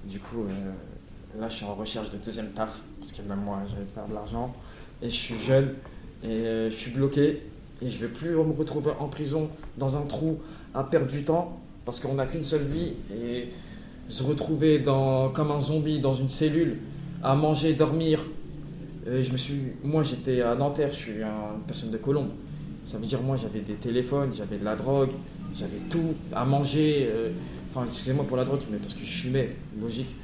Du 0.04 0.18
coup, 0.18 0.44
euh, 0.48 0.72
Là, 1.38 1.48
je 1.48 1.56
suis 1.56 1.64
en 1.64 1.74
recherche 1.74 2.11
de 2.11 2.16
deuxième 2.16 2.50
taf, 2.50 2.80
parce 2.98 3.12
que 3.12 3.22
même 3.22 3.40
moi, 3.40 3.61
j'avais 3.68 3.85
faire 3.85 4.06
de 4.09 4.14
l'argent. 4.14 4.52
Et 5.00 5.09
je 5.09 5.14
suis 5.14 5.38
jeune, 5.38 5.74
et 6.24 6.68
je 6.68 6.74
suis 6.74 6.90
bloqué, 6.90 7.42
et 7.80 7.88
je 7.88 7.98
vais 8.00 8.09
plus 8.09 8.30
me 8.30 8.52
retrouver 8.52 8.90
en 8.98 9.06
prison, 9.06 9.48
dans 9.78 9.96
un 9.96 10.02
trou, 10.02 10.40
à 10.74 10.83
perdre 10.83 11.06
du 11.06 11.22
temps, 11.22 11.61
parce 11.85 12.00
qu'on 12.00 12.14
n'a 12.14 12.26
qu'une 12.26 12.42
seule 12.42 12.64
vie, 12.64 12.94
et 13.14 13.50
se 14.09 14.24
retrouver 14.24 14.80
dans, 14.80 15.28
comme 15.28 15.52
un 15.52 15.61
zombie 15.61 16.00
dans 16.00 16.12
une 16.12 16.28
cellule, 16.28 16.78
à 17.22 17.37
manger, 17.37 17.74
dormir. 17.74 18.24
je 19.06 19.30
me 19.30 19.37
suis, 19.37 19.61
moi, 19.85 20.02
j'étais 20.02 20.42
à 20.42 20.56
Nanterre, 20.56 20.92
je 20.92 20.98
suis 20.98 21.22
une 21.22 21.62
personne 21.64 21.92
de 21.92 21.98
Colombe. 21.98 22.30
Ça 22.85 22.98
veut 22.98 23.06
dire, 23.06 23.22
moi, 23.22 23.37
j'avais 23.37 23.61
des 23.61 23.74
téléphones, 23.74 24.33
j'avais 24.35 24.59
de 24.59 24.64
la 24.64 24.74
drogue, 24.74 25.12
j'avais 25.54 25.78
tout 25.88 26.14
à 26.32 26.44
manger. 26.44 27.08
Euh, 27.10 27.30
enfin, 27.70 27.84
excusez-moi 27.86 28.24
pour 28.26 28.36
la 28.36 28.44
drogue, 28.44 28.60
mais 28.70 28.78
parce 28.78 28.94
que 28.94 29.04
je 29.04 29.10
fumais, 29.10 29.56
logique, 29.80 30.16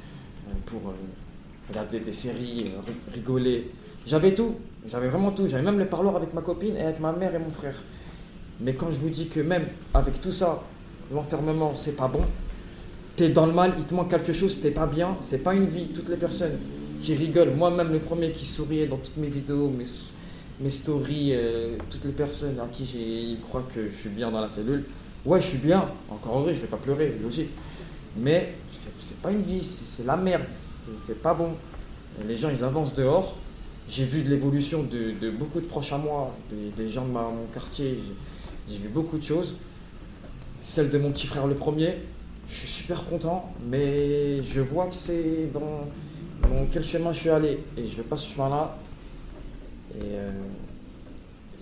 euh, 0.47 0.51
pour 0.65 0.89
euh, 0.89 0.93
regarder 1.69 1.99
des 1.99 2.13
séries, 2.13 2.65
rigoler. 3.13 3.71
J'avais 4.05 4.33
tout, 4.33 4.55
j'avais 4.87 5.09
vraiment 5.09 5.31
tout. 5.31 5.47
J'avais 5.47 5.63
même 5.63 5.79
le 5.79 5.87
parloir 5.87 6.15
avec 6.15 6.33
ma 6.33 6.41
copine 6.41 6.75
et 6.75 6.81
avec 6.81 6.99
ma 6.99 7.11
mère 7.11 7.33
et 7.35 7.39
mon 7.39 7.49
frère. 7.49 7.75
Mais 8.61 8.73
quand 8.73 8.89
je 8.89 8.97
vous 8.97 9.09
dis 9.09 9.27
que 9.27 9.39
même 9.39 9.65
avec 9.93 10.19
tout 10.19 10.31
ça, 10.31 10.63
l'enfermement, 11.13 11.75
c'est 11.75 11.95
pas 11.95 12.07
bon, 12.07 12.21
t'es 13.15 13.29
dans 13.29 13.45
le 13.45 13.53
mal, 13.53 13.73
il 13.77 13.85
te 13.85 13.93
manque 13.93 14.09
quelque 14.09 14.33
chose, 14.33 14.59
t'es 14.61 14.71
pas 14.71 14.87
bien, 14.87 15.17
c'est 15.19 15.43
pas 15.43 15.53
une 15.53 15.65
vie. 15.65 15.87
Toutes 15.87 16.09
les 16.09 16.15
personnes 16.15 16.57
qui 16.99 17.13
rigolent, 17.13 17.53
moi-même 17.55 17.91
le 17.91 17.99
premier 17.99 18.31
qui 18.31 18.45
souriait 18.45 18.87
dans 18.87 18.97
toutes 18.97 19.17
mes 19.17 19.27
vidéos, 19.27 19.69
mes 19.69 19.85
mes 20.59 20.71
stories, 20.71 21.35
toutes 21.87 22.05
les 22.05 22.13
personnes 22.13 22.59
à 22.59 22.65
qui 22.71 22.83
j'ai 22.83 23.39
croient 23.47 23.67
que 23.71 23.91
je 23.91 23.95
suis 23.95 24.09
bien 24.09 24.31
dans 24.31 24.41
la 24.41 24.49
cellule, 24.49 24.85
ouais, 25.27 25.41
je 25.41 25.47
suis 25.47 25.57
bien, 25.57 25.91
encore 26.09 26.39
heureux, 26.39 26.53
je 26.53 26.61
vais 26.61 26.67
pas 26.67 26.77
pleurer, 26.77 27.13
logique. 27.21 27.49
Mais 28.15 28.55
c'est 28.67 29.21
pas 29.21 29.31
une 29.31 29.41
vie, 29.41 29.61
c'est 29.63 30.05
la 30.05 30.15
merde, 30.15 30.45
c'est 30.51 31.21
pas 31.21 31.33
bon. 31.33 31.51
Les 32.25 32.35
gens, 32.35 32.49
ils 32.49 32.63
avancent 32.63 32.95
dehors. 32.95 33.35
J'ai 33.87 34.05
vu 34.05 34.23
de 34.23 34.29
l'évolution 34.29 34.83
de, 34.83 35.29
beaucoup 35.29 35.61
de 35.61 35.65
proches 35.65 35.93
à 35.93 35.97
moi, 35.97 36.33
des, 36.49 36.89
gens 36.89 37.05
de 37.05 37.11
mon 37.11 37.45
quartier, 37.53 37.99
j'ai 38.69 38.77
vu 38.77 38.89
beaucoup 38.89 39.17
de 39.17 39.23
choses. 39.23 39.55
Celle 40.59 40.89
de 40.89 40.97
mon 40.97 41.11
petit 41.11 41.27
frère 41.27 41.45
le 41.45 41.55
premier, 41.55 41.97
je 42.49 42.55
suis 42.55 42.67
super 42.67 43.05
content, 43.05 43.53
mais 43.69 44.41
je 44.43 44.61
vois 44.61 44.87
que 44.87 44.95
c'est 44.95 45.49
dans, 45.53 45.87
quel 46.71 46.83
chemin 46.83 47.13
je 47.13 47.19
suis 47.19 47.29
allé. 47.29 47.59
Et 47.77 47.85
je 47.85 47.97
vais 47.97 48.03
pas 48.03 48.17
ce 48.17 48.33
chemin-là, 48.33 48.77
et 49.95 50.03
euh, 50.03 50.29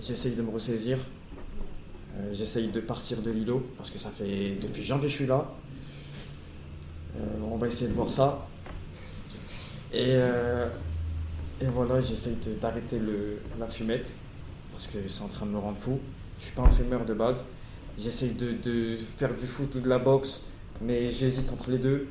j'essaye 0.02 0.36
de 0.36 0.42
me 0.42 0.52
ressaisir. 0.52 0.98
Euh, 2.18 2.34
j'essaye 2.34 2.70
de 2.70 2.80
partir 2.80 3.22
de 3.22 3.32
l'îlot 3.32 3.66
parce 3.78 3.90
que 3.90 3.98
ça 3.98 4.10
fait 4.10 4.58
depuis 4.62 4.84
janvier 4.84 5.10
je 5.10 5.16
suis 5.16 5.26
là. 5.28 5.52
Euh, 7.18 7.20
on 7.52 7.58
va 7.58 7.68
essayer 7.68 7.90
de 7.90 7.96
voir 7.96 8.12
ça. 8.12 8.48
Et, 9.94 10.16
et 11.62 11.68
voilà, 11.74 12.02
j'essaye 12.02 12.36
d'arrêter 12.60 13.00
la 13.58 13.68
fumette 13.68 14.12
parce 14.74 14.88
que 14.88 14.98
c'est 15.08 15.24
en 15.24 15.30
train 15.30 15.46
de 15.46 15.52
me 15.52 15.58
rendre 15.58 15.78
fou. 15.78 16.00
Je 16.38 16.46
suis 16.46 16.54
pas 16.54 16.64
un 16.64 16.70
fumeur 16.70 17.06
de 17.06 17.14
base. 17.14 17.46
J'essaye 17.98 18.32
de, 18.32 18.52
de, 18.52 18.98
faire 18.98 19.34
du 19.34 19.46
foot 19.46 19.74
ou 19.76 19.80
de 19.80 19.88
la 19.88 20.00
boxe, 20.00 20.42
mais 20.82 21.08
j'hésite 21.08 21.50
entre 21.52 21.72
les 21.72 21.78
deux. 21.78 22.08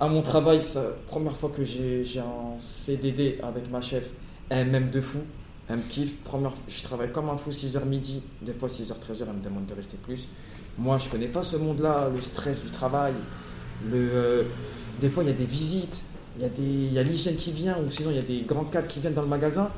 À 0.00 0.08
mon 0.08 0.22
travail, 0.22 0.60
c'est 0.60 0.82
la 0.82 0.90
première 1.06 1.36
fois 1.36 1.50
que 1.50 1.64
j'ai 1.64 2.04
un 2.18 2.60
CDD 2.60 3.38
avec 3.42 3.70
ma 3.70 3.80
chef, 3.80 4.10
elle 4.48 4.68
m'aime 4.68 4.90
de 4.90 5.00
fou. 5.00 5.20
Elle 5.68 5.76
me 5.76 5.82
kiffe. 5.82 6.16
Première, 6.24 6.52
je 6.66 6.82
travaille 6.82 7.12
comme 7.12 7.28
un 7.28 7.36
fou 7.36 7.50
6h 7.50 7.84
midi, 7.84 8.22
des 8.40 8.52
fois 8.52 8.68
6h, 8.68 8.92
13h, 8.92 9.24
elle 9.28 9.34
me 9.34 9.44
demande 9.44 9.66
de 9.66 9.74
rester 9.74 9.96
plus. 9.96 10.28
Moi, 10.78 10.98
je 10.98 11.08
connais 11.08 11.26
pas 11.26 11.42
ce 11.42 11.56
monde-là, 11.56 12.08
le 12.14 12.20
stress 12.22 12.62
du 12.62 12.70
travail. 12.70 13.12
Le, 13.90 13.96
euh, 13.96 14.42
des 15.00 15.08
fois, 15.08 15.24
il 15.24 15.28
y 15.28 15.32
a 15.32 15.36
des 15.36 15.44
visites, 15.44 16.02
il 16.40 16.92
y 16.92 16.98
a 16.98 17.02
l'hygiène 17.02 17.36
qui 17.36 17.52
vient, 17.52 17.76
ou 17.84 17.90
sinon, 17.90 18.10
il 18.10 18.16
y 18.16 18.20
a 18.20 18.22
des 18.22 18.42
grands 18.42 18.64
cadres 18.64 18.86
qui 18.86 19.00
viennent 19.00 19.14
dans 19.14 19.22
le 19.22 19.28
magasin. 19.28 19.70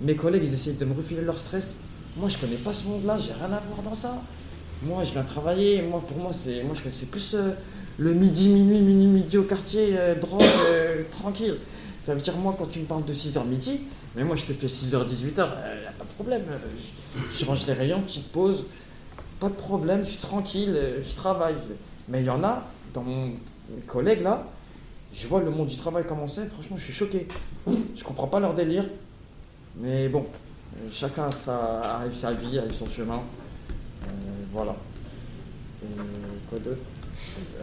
Mes 0.00 0.14
collègues, 0.14 0.42
ils 0.44 0.54
essayent 0.54 0.74
de 0.74 0.84
me 0.84 0.94
refiler 0.94 1.22
leur 1.22 1.38
stress. 1.38 1.76
Moi, 2.16 2.28
je 2.28 2.38
connais 2.38 2.56
pas 2.56 2.72
ce 2.72 2.86
monde-là, 2.86 3.18
j'ai 3.18 3.32
rien 3.32 3.52
à 3.52 3.60
voir 3.60 3.82
dans 3.82 3.94
ça. 3.94 4.22
Moi, 4.82 5.02
je 5.02 5.12
viens 5.12 5.22
travailler. 5.24 5.82
Moi, 5.82 6.02
pour 6.06 6.18
moi, 6.18 6.32
c'est 6.32 6.62
moi, 6.62 6.74
c'est 6.90 7.10
plus 7.10 7.34
euh, 7.34 7.52
le 7.98 8.12
midi, 8.12 8.50
minuit, 8.50 8.80
minuit, 8.80 9.06
midi 9.06 9.38
au 9.38 9.44
quartier, 9.44 9.96
euh, 9.98 10.14
drogue, 10.14 10.42
tranquille. 11.10 11.56
Ça 12.00 12.14
veut 12.14 12.20
dire, 12.20 12.36
moi, 12.36 12.54
quand 12.56 12.66
tu 12.66 12.80
me 12.80 12.84
parles 12.84 13.04
de 13.04 13.12
6h 13.14 13.46
midi, 13.46 13.80
mais 14.14 14.24
moi, 14.24 14.36
je 14.36 14.44
te 14.44 14.52
fais 14.52 14.66
6h, 14.66 15.06
18h, 15.06 15.10
il 15.16 15.32
n'y 15.32 15.86
a 15.86 15.92
pas 15.92 16.04
de 16.04 16.12
problème. 16.14 16.42
Je, 17.36 17.44
range 17.44 17.66
les 17.66 17.72
rayons, 17.72 18.00
petite 18.02 18.30
pause, 18.30 18.66
pas 19.40 19.48
de 19.48 19.54
problème, 19.54 20.02
je 20.02 20.10
suis 20.10 20.18
tranquille, 20.18 20.78
je 21.04 21.14
travaille. 21.14 21.56
Mais 22.08 22.20
il 22.20 22.26
y 22.26 22.30
en 22.30 22.44
a, 22.44 22.64
dans 22.92 23.02
mon 23.02 23.32
collègue 23.86 24.22
là, 24.22 24.46
je 25.12 25.26
vois 25.26 25.40
le 25.40 25.50
monde 25.50 25.68
du 25.68 25.76
travail 25.76 26.06
commencer, 26.06 26.46
franchement, 26.46 26.76
je 26.76 26.84
suis 26.84 26.92
choqué. 26.92 27.26
Je 27.96 28.04
comprends 28.04 28.26
pas 28.26 28.40
leur 28.40 28.54
délire. 28.54 28.84
Mais 29.76 30.08
bon, 30.08 30.24
chacun 30.92 31.24
a, 31.24 31.30
sa, 31.30 32.02
sa 32.12 32.32
vie, 32.32 32.58
a 32.58 32.68
son 32.70 32.86
chemin. 32.86 33.22
Euh, 34.04 34.06
voilà. 34.52 34.76
Et 35.82 35.86
quoi 36.48 36.58
d'autre? 36.58 36.78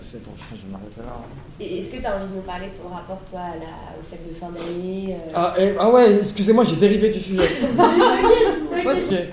C'est 0.02 0.24
bon, 0.24 0.32
je 0.52 0.56
vais 0.66 0.72
m'arrêter 0.72 1.02
là. 1.02 1.22
Est-ce 1.60 1.92
que 1.92 1.98
tu 1.98 2.06
as 2.06 2.18
envie 2.18 2.30
de 2.30 2.36
nous 2.36 2.42
parler 2.42 2.68
de 2.68 2.76
ton 2.82 2.90
rapport, 2.90 3.20
toi, 3.30 3.40
à 3.40 3.56
la, 3.56 4.00
aux 4.00 4.04
fêtes 4.10 4.28
de 4.28 4.34
fin 4.34 4.50
d'année 4.50 5.16
euh 5.16 5.32
ah, 5.34 5.54
eh, 5.58 5.74
ah, 5.80 5.90
ouais, 5.90 6.18
excusez-moi, 6.18 6.64
j'ai 6.64 6.76
dérivé 6.76 7.10
du 7.10 7.20
sujet. 7.20 7.48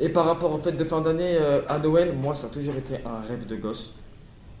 Et 0.00 0.08
par 0.08 0.24
rapport 0.24 0.52
aux 0.52 0.58
fêtes 0.58 0.76
de 0.76 0.84
fin 0.84 1.00
d'année, 1.00 1.36
euh, 1.36 1.60
à 1.68 1.78
Noël, 1.78 2.14
moi, 2.14 2.34
ça 2.34 2.46
a 2.46 2.50
toujours 2.50 2.74
été 2.76 2.96
un 3.04 3.20
rêve 3.20 3.46
de 3.46 3.56
gosse. 3.56 3.92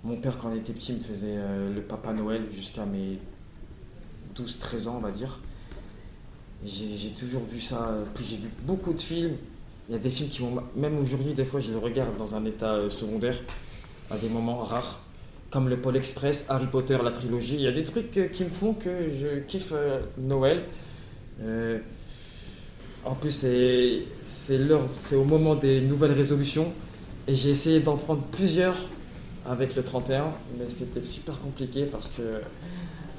Mon 0.04 0.16
père, 0.16 0.38
quand 0.38 0.50
il 0.52 0.58
était 0.58 0.72
petit, 0.72 0.92
me 0.94 1.00
faisait 1.00 1.36
euh, 1.36 1.74
le 1.74 1.80
Papa 1.82 2.12
Noël 2.12 2.42
jusqu'à 2.54 2.84
mes 2.84 3.18
12-13 4.36 4.88
ans, 4.88 4.96
on 4.98 5.00
va 5.00 5.10
dire. 5.10 5.40
J'ai 6.64 7.10
toujours 7.10 7.42
vu 7.42 7.58
ça. 7.58 7.90
Puis 8.14 8.24
j'ai 8.24 8.36
vu 8.36 8.50
beaucoup 8.64 8.92
de 8.92 9.00
films. 9.00 9.36
Il 9.88 9.92
y 9.92 9.94
a 9.96 9.98
des 9.98 10.10
films 10.10 10.28
qui 10.28 10.42
m'ont. 10.42 10.62
Même 10.76 10.98
aujourd'hui, 10.98 11.32
des 11.32 11.46
fois, 11.46 11.58
je 11.58 11.70
les 11.70 11.78
regarde 11.78 12.16
dans 12.18 12.34
un 12.34 12.44
état 12.44 12.90
secondaire, 12.90 13.36
à 14.10 14.18
des 14.18 14.28
moments 14.28 14.58
rares 14.58 15.00
comme 15.50 15.68
le 15.68 15.76
Pôle 15.76 15.96
Express, 15.96 16.46
Harry 16.48 16.66
Potter, 16.66 16.96
la 17.02 17.10
trilogie. 17.10 17.56
Il 17.56 17.62
y 17.62 17.66
a 17.66 17.72
des 17.72 17.84
trucs 17.84 18.16
euh, 18.16 18.28
qui 18.28 18.44
me 18.44 18.50
font 18.50 18.72
que 18.72 19.08
je 19.20 19.40
kiffe 19.40 19.72
euh, 19.72 20.00
Noël. 20.16 20.62
Euh, 21.42 21.78
en 23.04 23.14
plus, 23.14 23.44
c'est, 24.24 25.14
au 25.14 25.24
moment 25.24 25.54
des 25.56 25.80
nouvelles 25.80 26.12
résolutions. 26.12 26.72
Et 27.26 27.34
j'ai 27.34 27.50
essayé 27.50 27.80
d'en 27.80 27.96
prendre 27.96 28.22
plusieurs 28.30 28.76
avec 29.46 29.74
le 29.74 29.82
31, 29.82 30.32
mais 30.58 30.68
c'était 30.68 31.02
super 31.02 31.40
compliqué 31.40 31.86
parce 31.90 32.08
que 32.08 32.22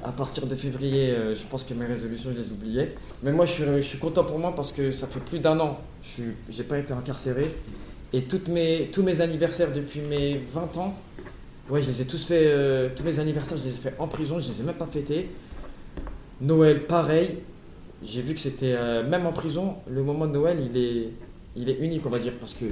à 0.04 0.12
partir 0.12 0.46
de 0.46 0.54
février, 0.54 1.14
je 1.34 1.42
pense 1.48 1.64
que 1.64 1.74
mes 1.74 1.84
résolutions, 1.84 2.30
je 2.32 2.38
les 2.38 2.52
oubliais. 2.52 2.94
Mais 3.22 3.32
moi, 3.32 3.46
je 3.46 3.52
suis, 3.52 3.64
je 3.64 3.80
suis 3.80 3.98
content 3.98 4.24
pour 4.24 4.38
moi 4.38 4.54
parce 4.54 4.72
que 4.72 4.90
ça 4.90 5.06
fait 5.06 5.20
plus 5.20 5.38
d'un 5.38 5.58
an. 5.60 5.80
Je 6.02 6.22
n'ai 6.56 6.64
pas 6.64 6.78
été 6.78 6.92
incarcéré. 6.92 7.52
Et 8.12 8.22
toutes 8.22 8.48
mes, 8.48 8.90
tous 8.92 9.02
mes 9.02 9.20
anniversaires 9.20 9.72
depuis 9.72 10.00
mes 10.00 10.42
20 10.52 10.76
ans, 10.76 10.94
Ouais, 11.72 11.80
je 11.80 11.86
les 11.86 12.02
ai 12.02 12.04
tous 12.04 12.26
fait, 12.26 12.42
euh, 12.48 12.90
tous 12.94 13.02
mes 13.02 13.18
anniversaires, 13.18 13.56
je 13.56 13.64
les 13.64 13.70
ai 13.70 13.78
fait 13.78 13.94
en 13.98 14.06
prison, 14.06 14.38
je 14.38 14.46
les 14.46 14.60
ai 14.60 14.62
même 14.62 14.74
pas 14.74 14.86
fêtés. 14.86 15.30
Noël, 16.42 16.86
pareil. 16.86 17.38
J'ai 18.04 18.20
vu 18.20 18.34
que 18.34 18.40
c'était, 18.40 18.74
euh, 18.76 19.08
même 19.08 19.24
en 19.24 19.32
prison, 19.32 19.76
le 19.88 20.02
moment 20.02 20.26
de 20.26 20.32
Noël, 20.32 20.58
il 20.62 20.76
est, 20.76 21.08
il 21.56 21.70
est 21.70 21.78
unique, 21.78 22.04
on 22.04 22.10
va 22.10 22.18
dire, 22.18 22.34
parce 22.38 22.52
que 22.52 22.66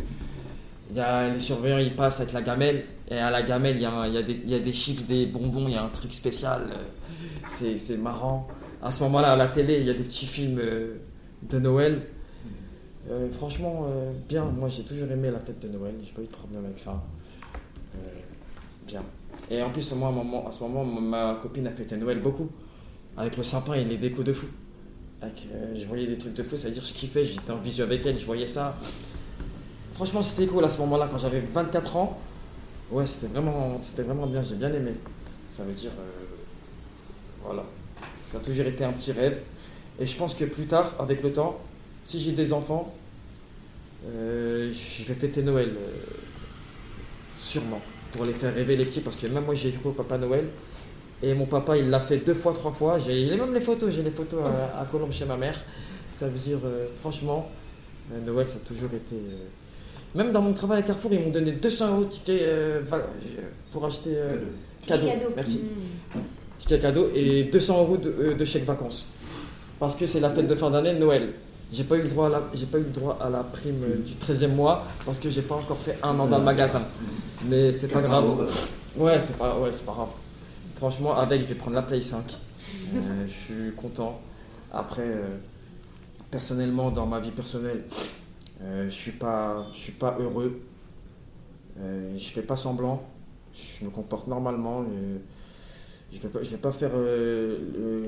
y 0.95 1.01
a, 1.01 1.31
les 1.31 1.39
surveillants, 1.39 1.79
ils 1.79 1.97
passent 1.97 2.21
avec 2.21 2.35
la 2.35 2.43
gamelle, 2.43 2.85
et 3.11 3.17
à 3.17 3.31
la 3.31 3.43
gamelle, 3.43 3.77
il 3.77 3.81
y 3.81 3.87
a, 3.87 4.07
y, 4.07 4.49
y 4.51 4.55
a, 4.55 4.59
des 4.59 4.73
chips, 4.73 5.07
des 5.07 5.25
bonbons, 5.25 5.67
il 5.67 5.73
y 5.73 5.79
a 5.79 5.83
un 5.83 5.89
truc 5.89 6.13
spécial. 6.13 6.61
Euh, 6.71 7.75
c'est 7.79 7.97
marrant. 7.97 8.49
À 8.83 8.91
ce 8.91 9.03
moment-là, 9.05 9.33
à 9.33 9.37
la 9.37 9.47
télé, 9.47 9.79
il 9.79 9.87
y 9.87 9.91
a 9.91 9.95
des 9.95 10.05
petits 10.05 10.27
films 10.27 10.61
de 11.49 11.59
Noël. 11.59 12.03
franchement, 13.33 13.89
bien. 14.29 14.45
Moi, 14.45 14.69
j'ai 14.69 14.83
toujours 14.83 15.11
aimé 15.11 15.31
la 15.31 15.41
fête 15.41 15.59
de 15.59 15.69
Noël. 15.69 15.95
J'ai 16.05 16.13
pas 16.13 16.21
eu 16.21 16.27
de 16.27 16.31
problème 16.31 16.67
avec 16.67 16.79
ça. 16.79 17.03
Et 19.51 19.63
en 19.63 19.71
plus, 19.71 19.93
moi, 19.93 20.13
à, 20.47 20.53
ce 20.53 20.63
moment, 20.63 20.85
ma 20.85 21.39
copine 21.41 21.67
a 21.67 21.71
fêté 21.71 21.97
Noël 21.97 22.21
beaucoup. 22.21 22.49
Avec 23.17 23.37
le 23.37 23.43
sapin 23.43 23.75
et 23.75 23.85
les 23.85 23.99
décos 23.99 24.23
de 24.23 24.33
fou. 24.33 24.47
Euh, 25.23 25.75
je 25.77 25.85
voyais 25.85 26.07
des 26.07 26.17
trucs 26.17 26.35
de 26.35 26.43
fou, 26.43 26.57
ça 26.57 26.69
veut 26.69 26.75
dire 26.75 26.83
que 26.83 26.89
je 26.89 26.95
kiffais, 26.95 27.25
j'étais 27.25 27.51
en 27.51 27.59
visu 27.59 27.83
avec 27.83 28.07
elle, 28.07 28.19
je 28.19 28.25
voyais 28.25 28.47
ça. 28.47 28.79
Franchement, 29.93 30.23
c'était 30.23 30.47
cool 30.47 30.65
à 30.65 30.69
ce 30.69 30.79
moment-là, 30.79 31.09
quand 31.11 31.19
j'avais 31.19 31.41
24 31.41 31.97
ans. 31.97 32.19
Ouais, 32.91 33.05
c'était 33.05 33.33
vraiment, 33.33 33.79
c'était 33.79 34.03
vraiment 34.03 34.27
bien, 34.27 34.43
j'ai 34.43 34.55
bien 34.55 34.73
aimé. 34.73 34.93
Ça 35.51 35.65
veut 35.65 35.73
dire. 35.73 35.91
Euh, 35.91 36.25
voilà. 37.45 37.65
Ça 38.23 38.39
a 38.39 38.41
toujours 38.41 38.67
été 38.67 38.85
un 38.85 38.93
petit 38.93 39.13
rêve. 39.13 39.41
Et 39.99 40.07
je 40.07 40.17
pense 40.17 40.35
que 40.35 40.45
plus 40.45 40.67
tard, 40.67 40.95
avec 40.99 41.23
le 41.23 41.33
temps, 41.33 41.61
si 42.05 42.21
j'ai 42.21 42.33
des 42.33 42.53
enfants, 42.53 42.95
euh, 44.07 44.71
je 44.71 45.05
vais 45.05 45.15
fêter 45.15 45.43
Noël. 45.43 45.75
sûrement 47.35 47.81
pour 48.13 48.25
les 48.25 48.33
faire 48.33 48.55
rêver 48.55 48.77
les 48.77 48.85
petits 48.85 49.01
parce 49.01 49.17
que 49.17 49.27
même 49.27 49.45
moi 49.45 49.55
j'ai 49.55 49.71
cru 49.71 49.91
au 49.91 49.93
Papa 49.93 50.19
Noël 50.19 50.47
et 51.23 51.35
mon 51.35 51.47
papa 51.47 51.77
il 51.77 51.91
l'a 51.91 52.01
fait 52.01 52.19
deux 52.19 52.35
fois, 52.35 52.53
trois 52.55 52.73
fois. 52.73 52.99
J'ai 52.99 53.37
même 53.37 53.53
les 53.53 53.61
photos, 53.61 53.93
j'ai 53.93 54.03
les 54.03 54.11
photos 54.11 54.41
à, 54.79 54.85
Colombe 54.87 55.13
chez 55.13 55.27
ma 55.27 55.37
mère. 55.37 55.59
Ça 56.13 56.27
veut 56.27 56.39
dire 56.39 56.59
euh, 56.65 56.87
franchement, 57.01 57.51
euh, 58.13 58.21
Noël 58.25 58.49
ça 58.49 58.57
a 58.57 58.67
toujours 58.67 58.91
été. 58.95 59.17
Euh, 59.17 59.45
même 60.15 60.33
dans 60.33 60.43
mon 60.43 60.53
travail 60.53 60.81
à 60.81 60.83
Carrefour, 60.83 61.13
ils 61.13 61.21
m'ont 61.21 61.31
donné 61.31 61.53
200 61.53 61.89
euros 61.93 62.05
de 62.05 62.09
tickets 62.09 62.43
pour 63.71 63.85
acheter 63.85 64.17
cadeau. 64.87 65.07
cadeau. 65.07 65.33
Merci. 65.37 65.61
ticket 66.59 66.79
cadeau 66.79 67.11
et 67.15 67.45
200 67.45 67.81
euros 67.81 67.97
de, 67.97 68.15
euh, 68.19 68.35
de 68.35 68.45
chèque 68.45 68.65
vacances. 68.65 69.07
Parce 69.79 69.95
que 69.95 70.07
c'est 70.07 70.21
la 70.21 70.31
fête 70.31 70.47
de 70.47 70.55
fin 70.55 70.71
d'année, 70.71 70.95
Noël. 70.95 71.33
J'ai 71.73 71.85
pas 71.85 71.97
eu 71.97 72.03
le 72.03 72.09
droit 72.09 72.27
à 72.27 72.31
la, 72.31 72.43
j'ai 72.53 72.67
pas 72.67 72.79
eu 72.79 72.83
le 72.83 72.91
droit 72.91 73.19
à 73.21 73.31
la 73.31 73.45
prime 73.45 73.81
du 74.05 74.15
13e 74.15 74.55
mois 74.55 74.85
parce 75.07 75.21
que 75.21 75.31
j'ai 75.31 75.43
pas 75.43 75.55
encore 75.55 75.79
fait 75.79 75.97
un 76.03 76.19
an 76.19 76.27
dans 76.27 76.39
le 76.39 76.45
magasin. 76.45 76.83
Mais 77.49 77.73
c'est 77.73 77.89
pas 77.89 78.01
400 78.01 78.09
grave. 78.11 78.25
euros. 78.41 78.51
Ouais, 78.97 79.21
c'est 79.21 79.37
pas, 79.39 79.59
ouais, 79.59 79.71
c'est 79.73 79.85
pas 79.87 79.93
grave. 79.93 80.09
Franchement, 80.77 81.17
avec, 81.17 81.41
je 81.43 81.47
vais 81.47 81.55
prendre 81.55 81.77
la 81.77 81.83
Play 81.83 82.01
5. 82.01 82.39
Euh, 82.95 83.27
je 83.27 83.33
suis 83.33 83.73
content. 83.77 84.21
Après, 84.73 85.03
euh, 85.07 85.37
personnellement, 86.31 86.91
dans 86.91 87.07
ma 87.07 87.21
vie 87.21 87.31
personnelle, 87.31 87.85
euh, 88.63 88.85
je 88.87 88.95
suis 88.95 89.13
pas, 89.13 89.67
je 89.73 89.79
suis 89.79 89.93
pas 89.93 90.17
heureux. 90.21 90.61
Euh, 91.79 92.17
je 92.19 92.25
fais 92.31 92.43
pas 92.43 92.57
semblant. 92.57 93.03
Je 93.55 93.85
me 93.85 93.91
comporte 93.91 94.27
normalement. 94.29 94.85
je 96.13 96.19
vais 96.19 96.29
pas, 96.29 96.43
je 96.43 96.51
vais 96.51 96.57
pas 96.57 96.73
faire 96.73 96.91
euh, 96.95 97.59
le. 97.75 98.05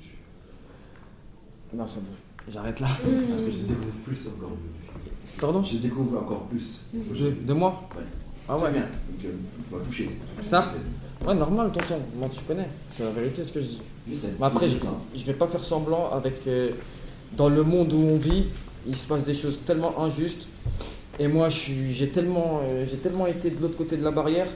je- 0.00 1.76
Non, 1.76 1.86
ça 1.86 2.00
me- 2.00 2.52
J'arrête 2.52 2.80
là. 2.80 2.88
Je 3.04 3.64
découvre 3.66 3.94
plus 4.04 4.28
encore. 4.28 4.50
Pardon? 5.40 5.62
Je 5.62 5.76
découvre 5.76 6.18
encore 6.20 6.42
plus. 6.46 6.86
de, 6.92 7.30
de 7.30 7.52
moi? 7.52 7.88
Ouais. 7.96 8.02
Ah 8.48 8.56
Très 8.56 8.64
ouais. 8.66 8.72
bien. 8.72 8.80
Donc, 8.82 9.24
euh, 9.24 9.84
touché. 9.84 10.10
Ça 10.42 10.72
Ouais, 11.26 11.34
normal, 11.34 11.70
tonton. 11.72 12.00
Moi, 12.16 12.28
tu 12.32 12.40
connais. 12.40 12.68
C'est 12.90 13.04
la 13.04 13.10
vérité 13.10 13.44
ce 13.44 13.52
que 13.52 13.60
je 13.60 13.66
dis. 13.66 13.82
Mais 14.08 14.46
après, 14.46 14.68
je, 14.68 14.74
je 15.14 15.24
vais 15.24 15.34
pas 15.34 15.46
faire 15.46 15.62
semblant 15.64 16.10
avec. 16.10 16.46
euh, 16.46 16.70
dans 17.36 17.48
le 17.48 17.62
monde 17.62 17.92
où 17.92 17.96
on 17.98 18.16
vit, 18.16 18.46
il 18.86 18.96
se 18.96 19.06
passe 19.06 19.24
des 19.24 19.34
choses 19.34 19.60
tellement 19.64 19.98
injustes. 20.02 20.48
Et 21.18 21.28
moi, 21.28 21.48
je 21.48 21.56
suis- 21.56 21.92
j'ai 21.92 22.08
tellement, 22.08 22.60
euh, 22.64 22.84
j'ai 22.90 22.96
tellement 22.98 23.26
été 23.26 23.50
de 23.50 23.60
l'autre 23.62 23.76
côté 23.76 23.96
de 23.96 24.02
la 24.02 24.10
barrière. 24.10 24.48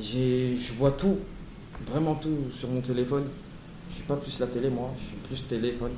J'ai, 0.00 0.56
je 0.56 0.72
vois 0.74 0.92
tout, 0.92 1.16
vraiment 1.90 2.14
tout 2.14 2.36
sur 2.52 2.68
mon 2.68 2.80
téléphone. 2.80 3.24
Je 3.90 3.94
suis 3.96 4.04
pas 4.04 4.16
plus 4.16 4.38
la 4.38 4.46
télé, 4.46 4.70
moi. 4.70 4.90
Je 4.98 5.04
suis 5.06 5.16
plus 5.16 5.42
téléphone. 5.48 5.92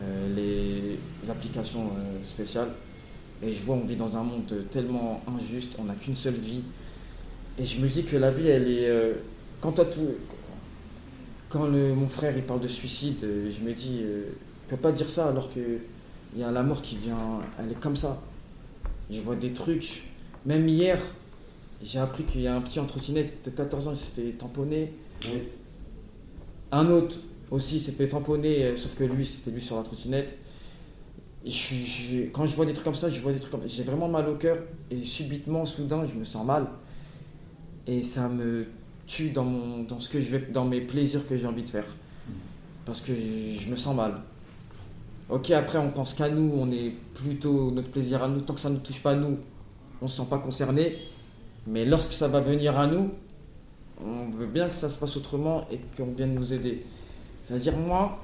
Euh, 0.00 0.34
les 0.34 1.30
applications 1.30 1.86
euh, 1.96 2.24
spéciales. 2.24 2.70
Et 3.42 3.52
je 3.52 3.62
vois, 3.62 3.76
on 3.76 3.84
vit 3.84 3.96
dans 3.96 4.16
un 4.16 4.22
monde 4.22 4.52
tellement 4.70 5.20
injuste. 5.28 5.74
On 5.78 5.84
n'a 5.84 5.94
qu'une 5.94 6.14
seule 6.16 6.34
vie. 6.34 6.62
Et 7.58 7.64
je 7.64 7.80
me 7.80 7.88
dis 7.88 8.04
que 8.04 8.16
la 8.16 8.30
vie, 8.30 8.48
elle 8.48 8.68
est. 8.68 8.88
euh, 8.88 9.14
quand 9.60 9.72
tout. 9.72 10.08
Quand 11.48 11.66
le- 11.66 11.94
mon 11.94 12.08
frère 12.08 12.36
il 12.36 12.42
parle 12.42 12.60
de 12.60 12.68
suicide, 12.68 13.24
euh, 13.24 13.50
je 13.50 13.64
me 13.66 13.72
dis, 13.72 14.00
euh, 14.02 14.24
il 14.66 14.70
peut 14.70 14.76
pas 14.76 14.92
dire 14.92 15.08
ça 15.08 15.28
alors 15.28 15.48
que 15.52 15.60
il 16.34 16.40
y 16.40 16.44
a 16.44 16.50
la 16.50 16.62
mort 16.62 16.82
qui 16.82 16.96
vient, 16.98 17.40
elle 17.58 17.72
est 17.72 17.80
comme 17.80 17.96
ça. 17.96 18.20
Je 19.10 19.18
vois 19.20 19.34
des 19.34 19.52
trucs. 19.54 20.02
Même 20.44 20.68
hier, 20.68 21.00
j'ai 21.82 21.98
appris 21.98 22.24
qu'il 22.24 22.42
y 22.42 22.46
a 22.46 22.54
un 22.54 22.60
petit 22.60 22.78
en 22.80 22.84
trottinette 22.84 23.46
de 23.46 23.50
14 23.50 23.88
ans 23.88 23.92
qui 23.92 23.98
s'est 23.98 24.10
fait 24.22 24.30
tamponner. 24.32 24.92
Oui. 25.24 25.44
Un 26.70 26.90
autre 26.90 27.16
aussi 27.50 27.80
s'est 27.80 27.92
fait 27.92 28.08
tamponner, 28.08 28.64
euh, 28.64 28.76
sauf 28.76 28.94
que 28.94 29.04
lui, 29.04 29.24
c'était 29.24 29.50
lui 29.50 29.60
sur 29.62 29.76
la 29.78 29.82
trottinette. 29.84 30.36
Quand 31.44 32.46
je 32.46 32.54
vois 32.54 32.66
des 32.66 32.72
trucs 32.72 32.84
comme 32.84 32.94
ça, 32.94 33.08
je 33.08 33.20
vois 33.20 33.32
des 33.32 33.38
trucs 33.38 33.52
comme 33.52 33.66
J'ai 33.66 33.84
vraiment 33.84 34.08
mal 34.08 34.28
au 34.28 34.34
cœur 34.34 34.58
et 34.90 35.02
subitement, 35.02 35.64
soudain, 35.64 36.04
je 36.04 36.14
me 36.14 36.24
sens 36.24 36.44
mal. 36.44 36.66
Et 37.86 38.02
ça 38.02 38.28
me 38.28 38.66
tue 39.06 39.30
dans, 39.30 39.86
ce 39.98 40.08
que 40.08 40.20
je 40.20 40.36
vais, 40.36 40.46
dans 40.52 40.64
mes 40.64 40.80
plaisirs 40.80 41.26
que 41.26 41.36
j'ai 41.36 41.46
envie 41.46 41.62
de 41.62 41.68
faire. 41.68 41.86
Parce 42.84 43.00
que 43.00 43.12
je, 43.14 43.70
me 43.70 43.76
sens 43.76 43.94
mal. 43.94 44.20
Ok, 45.30 45.50
après, 45.50 45.78
on 45.78 45.90
pense 45.90 46.14
qu'à 46.14 46.28
nous, 46.28 46.52
on 46.54 46.70
est 46.70 46.92
plutôt 47.14 47.70
notre 47.70 47.90
plaisir 47.90 48.22
à 48.22 48.28
nous. 48.28 48.40
Tant 48.40 48.54
que 48.54 48.60
ça 48.60 48.70
ne 48.70 48.76
touche 48.76 49.02
pas 49.02 49.14
nous, 49.14 49.38
on 50.02 50.08
se 50.08 50.20
sent 50.20 50.28
pas 50.28 50.38
concerné. 50.38 50.98
Mais 51.66 51.84
lorsque 51.84 52.12
ça 52.12 52.28
va 52.28 52.40
venir 52.40 52.78
à 52.78 52.86
nous, 52.86 53.10
on 54.04 54.30
veut 54.30 54.46
bien 54.46 54.68
que 54.68 54.74
ça 54.74 54.88
se 54.88 54.98
passe 54.98 55.16
autrement 55.16 55.66
et 55.70 55.78
qu'on 55.96 56.12
vienne 56.12 56.34
nous 56.34 56.52
aider. 56.52 56.84
C'est-à-dire, 57.42 57.76
moi, 57.76 58.18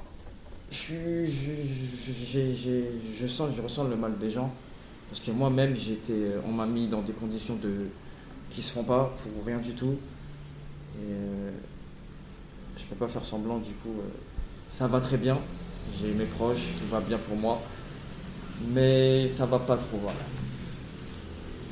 je, 3.19 3.27
sens, 3.27 3.49
je 3.55 3.61
ressens 3.61 3.85
le 3.85 3.95
mal 3.95 4.17
des 4.17 4.29
gens. 4.29 4.51
Parce 5.09 5.21
que 5.21 5.31
moi-même, 5.31 5.75
j'ai 5.75 5.93
été, 5.93 6.13
on 6.43 6.51
m'a 6.51 6.65
mis 6.65 6.87
dans 6.87 7.01
des 7.01 7.13
conditions 7.13 7.55
de, 7.55 7.87
qui 8.49 8.61
se 8.61 8.73
font 8.73 8.83
pas 8.83 9.13
pour 9.21 9.45
rien 9.45 9.59
du 9.59 9.73
tout. 9.73 9.95
Et 10.97 11.11
euh, 11.11 11.51
je 12.77 12.85
peux 12.85 12.95
pas 12.95 13.07
faire 13.07 13.25
semblant, 13.25 13.57
du 13.57 13.73
coup. 13.73 13.99
euh, 13.99 14.09
ça 14.69 14.87
va 14.87 14.99
très 14.99 15.17
bien. 15.17 15.39
J'ai 15.99 16.13
mes 16.13 16.25
proches, 16.25 16.73
tout 16.79 16.87
va 16.89 16.99
bien 16.99 17.17
pour 17.17 17.37
moi. 17.37 17.61
Mais 18.73 19.27
ça 19.27 19.45
va 19.45 19.59
pas 19.59 19.77
trop, 19.77 19.97
voilà. 19.97 20.19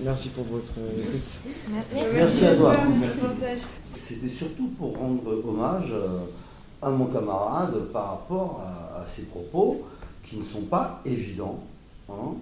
Merci 0.04 0.30
pour 0.30 0.44
votre 0.46 0.74
écoute. 0.98 1.38
Merci. 1.72 1.96
Merci 2.14 2.46
à 2.46 2.56
toi. 2.56 2.76
Merci. 3.00 3.20
C'était 3.96 4.28
surtout 4.28 4.68
pour 4.78 4.98
rendre 4.98 5.42
hommage 5.48 5.92
euh, 5.92 6.20
à 6.84 6.90
mon 6.90 7.06
camarade 7.08 7.76
par 7.92 8.10
rapport 8.10 8.62
à, 8.62 9.02
à 9.02 9.08
ses 9.08 9.24
propos 9.24 9.84
qui 10.24 10.38
ne 10.38 10.44
sont 10.44 10.64
pas 10.64 11.02
évidents. 11.06 11.60
hein. 12.10 12.34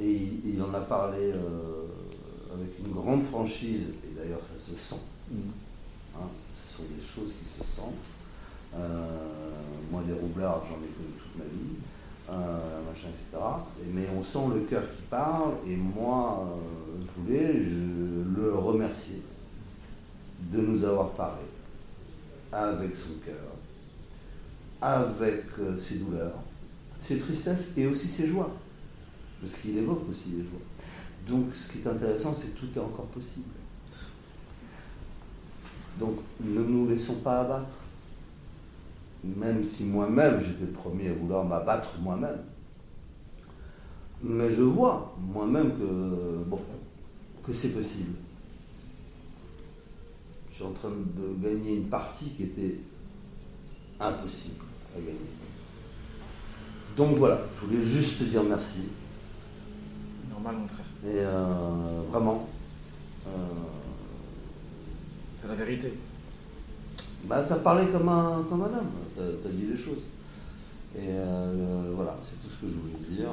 Et, 0.00 0.04
et 0.06 0.12
il, 0.44 0.54
il 0.54 0.62
en 0.62 0.72
a 0.74 0.80
parlé 0.80 1.32
euh, 1.32 1.84
avec 2.54 2.78
une 2.78 2.92
grande 2.92 3.22
franchise, 3.22 3.88
et 4.04 4.18
d'ailleurs 4.18 4.42
ça 4.42 4.56
se 4.56 4.74
sent. 4.76 5.00
hein. 5.32 6.26
Ce 6.66 6.76
sont 6.76 6.82
des 6.84 7.02
choses 7.02 7.34
qui 7.40 7.48
se 7.48 7.64
sentent. 7.64 7.94
Euh, 8.74 9.06
moi, 9.90 10.02
des 10.06 10.12
roublards, 10.12 10.62
j'en 10.68 10.76
ai 10.76 10.88
connu 10.88 11.12
toute 11.18 11.36
ma 11.36 11.44
vie, 11.44 11.76
euh, 12.30 12.80
machin, 12.88 13.08
etc. 13.08 13.42
Et- 13.82 13.92
mais 13.92 14.06
on 14.16 14.22
sent 14.22 14.46
le 14.54 14.60
cœur 14.60 14.82
qui 14.94 15.02
parle, 15.10 15.54
et 15.66 15.74
moi, 15.76 16.46
je 17.00 17.20
voulais 17.20 17.64
je 17.64 18.40
le 18.40 18.54
remercier 18.54 19.20
de 20.52 20.60
nous 20.60 20.84
avoir 20.84 21.08
parlé 21.10 21.42
avec 22.52 22.94
son 22.96 23.14
cœur, 23.24 23.34
avec 24.80 25.44
euh, 25.58 25.78
ses 25.78 25.96
douleurs, 25.96 26.34
ses 27.00 27.18
tristesses 27.18 27.72
et 27.76 27.86
aussi 27.86 28.08
ses 28.08 28.28
joies, 28.28 28.50
parce 29.40 29.52
qu'il 29.54 29.76
évoque 29.76 30.08
aussi 30.08 30.30
les 30.30 30.42
joies. 30.42 30.60
Donc 31.26 31.54
ce 31.54 31.72
qui 31.72 31.78
est 31.78 31.86
intéressant, 31.86 32.32
c'est 32.32 32.54
que 32.54 32.60
tout 32.60 32.78
est 32.78 32.82
encore 32.82 33.06
possible. 33.06 33.50
Donc 35.98 36.16
ne 36.40 36.60
nous 36.60 36.88
laissons 36.88 37.16
pas 37.16 37.40
abattre, 37.40 37.76
même 39.22 39.62
si 39.62 39.84
moi-même 39.84 40.40
j'étais 40.40 40.64
le 40.64 40.72
premier 40.72 41.08
à 41.08 41.12
vouloir 41.12 41.44
m'abattre 41.44 41.96
moi-même. 42.00 42.38
Mais 44.22 44.50
je 44.50 44.62
vois 44.62 45.14
moi-même 45.18 45.72
que, 45.78 46.44
bon, 46.46 46.60
que 47.42 47.52
c'est 47.52 47.70
possible. 47.70 48.12
Je 50.50 50.54
suis 50.56 50.64
en 50.64 50.72
train 50.72 50.90
de 50.90 51.42
gagner 51.42 51.76
une 51.76 51.88
partie 51.88 52.30
qui 52.30 52.44
était 52.44 52.80
impossible 53.98 54.69
à 54.94 54.98
gagner. 54.98 55.18
Donc 56.96 57.16
voilà, 57.16 57.42
je 57.54 57.66
voulais 57.66 57.82
juste 57.82 58.18
te 58.18 58.24
dire 58.24 58.42
merci. 58.42 58.88
Normal, 60.30 60.56
mon 60.56 60.68
frère. 60.68 60.86
Et 61.04 61.18
euh, 61.18 62.02
vraiment, 62.10 62.48
euh, 63.26 63.30
C'est 65.40 65.48
la 65.48 65.54
vérité. 65.54 65.94
bah, 67.24 67.44
tu 67.46 67.52
as 67.52 67.56
parlé 67.56 67.86
comme 67.86 68.08
un, 68.08 68.44
comme 68.48 68.62
un 68.62 68.66
homme, 68.66 68.90
tu 69.16 69.22
as, 69.22 69.50
dit 69.50 69.66
les 69.70 69.76
choses. 69.76 70.02
Et 70.96 71.08
euh, 71.08 71.92
voilà, 71.94 72.18
c'est 72.24 72.42
tout 72.42 72.52
ce 72.54 72.60
que 72.60 72.68
je 72.70 72.78
voulais 72.78 73.16
dire. 73.16 73.30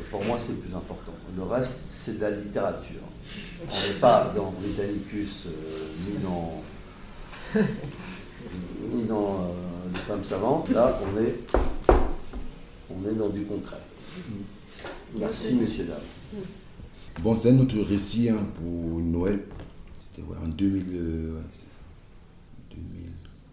Et 0.00 0.04
pour 0.10 0.24
moi, 0.24 0.38
c'est 0.38 0.52
le 0.52 0.58
plus 0.58 0.74
important. 0.74 1.12
Le 1.36 1.42
reste, 1.42 1.88
c'est 1.90 2.18
de 2.18 2.22
la 2.22 2.30
littérature. 2.30 3.02
On 3.62 3.88
n'est 3.88 3.98
pas 4.00 4.32
dans 4.34 4.52
Britannicus, 4.52 5.48
ni 6.06 6.16
dans, 6.18 6.62
ni 8.94 9.02
dans 9.04 9.52
euh, 9.90 9.94
les 9.94 10.00
femmes 10.00 10.24
savantes. 10.24 10.68
Là, 10.70 10.98
on 11.02 11.20
est, 11.20 11.40
on 12.90 13.08
est 13.08 13.14
dans 13.14 13.28
du 13.28 13.44
concret. 13.44 13.80
Merci, 15.16 15.54
messieurs, 15.54 15.84
dames. 15.84 16.42
Bon, 17.20 17.36
c'est 17.36 17.50
un 17.50 17.58
autre 17.58 17.78
récit 17.80 18.28
hein, 18.30 18.46
pour 18.54 19.00
Noël. 19.00 19.42
C'était 20.00 20.26
ouais, 20.26 20.36
en 20.42 20.48
2000, 20.48 20.84
euh, 20.92 21.34
ouais, 21.36 21.42
c'est 21.52 21.60
ça. 21.60 22.76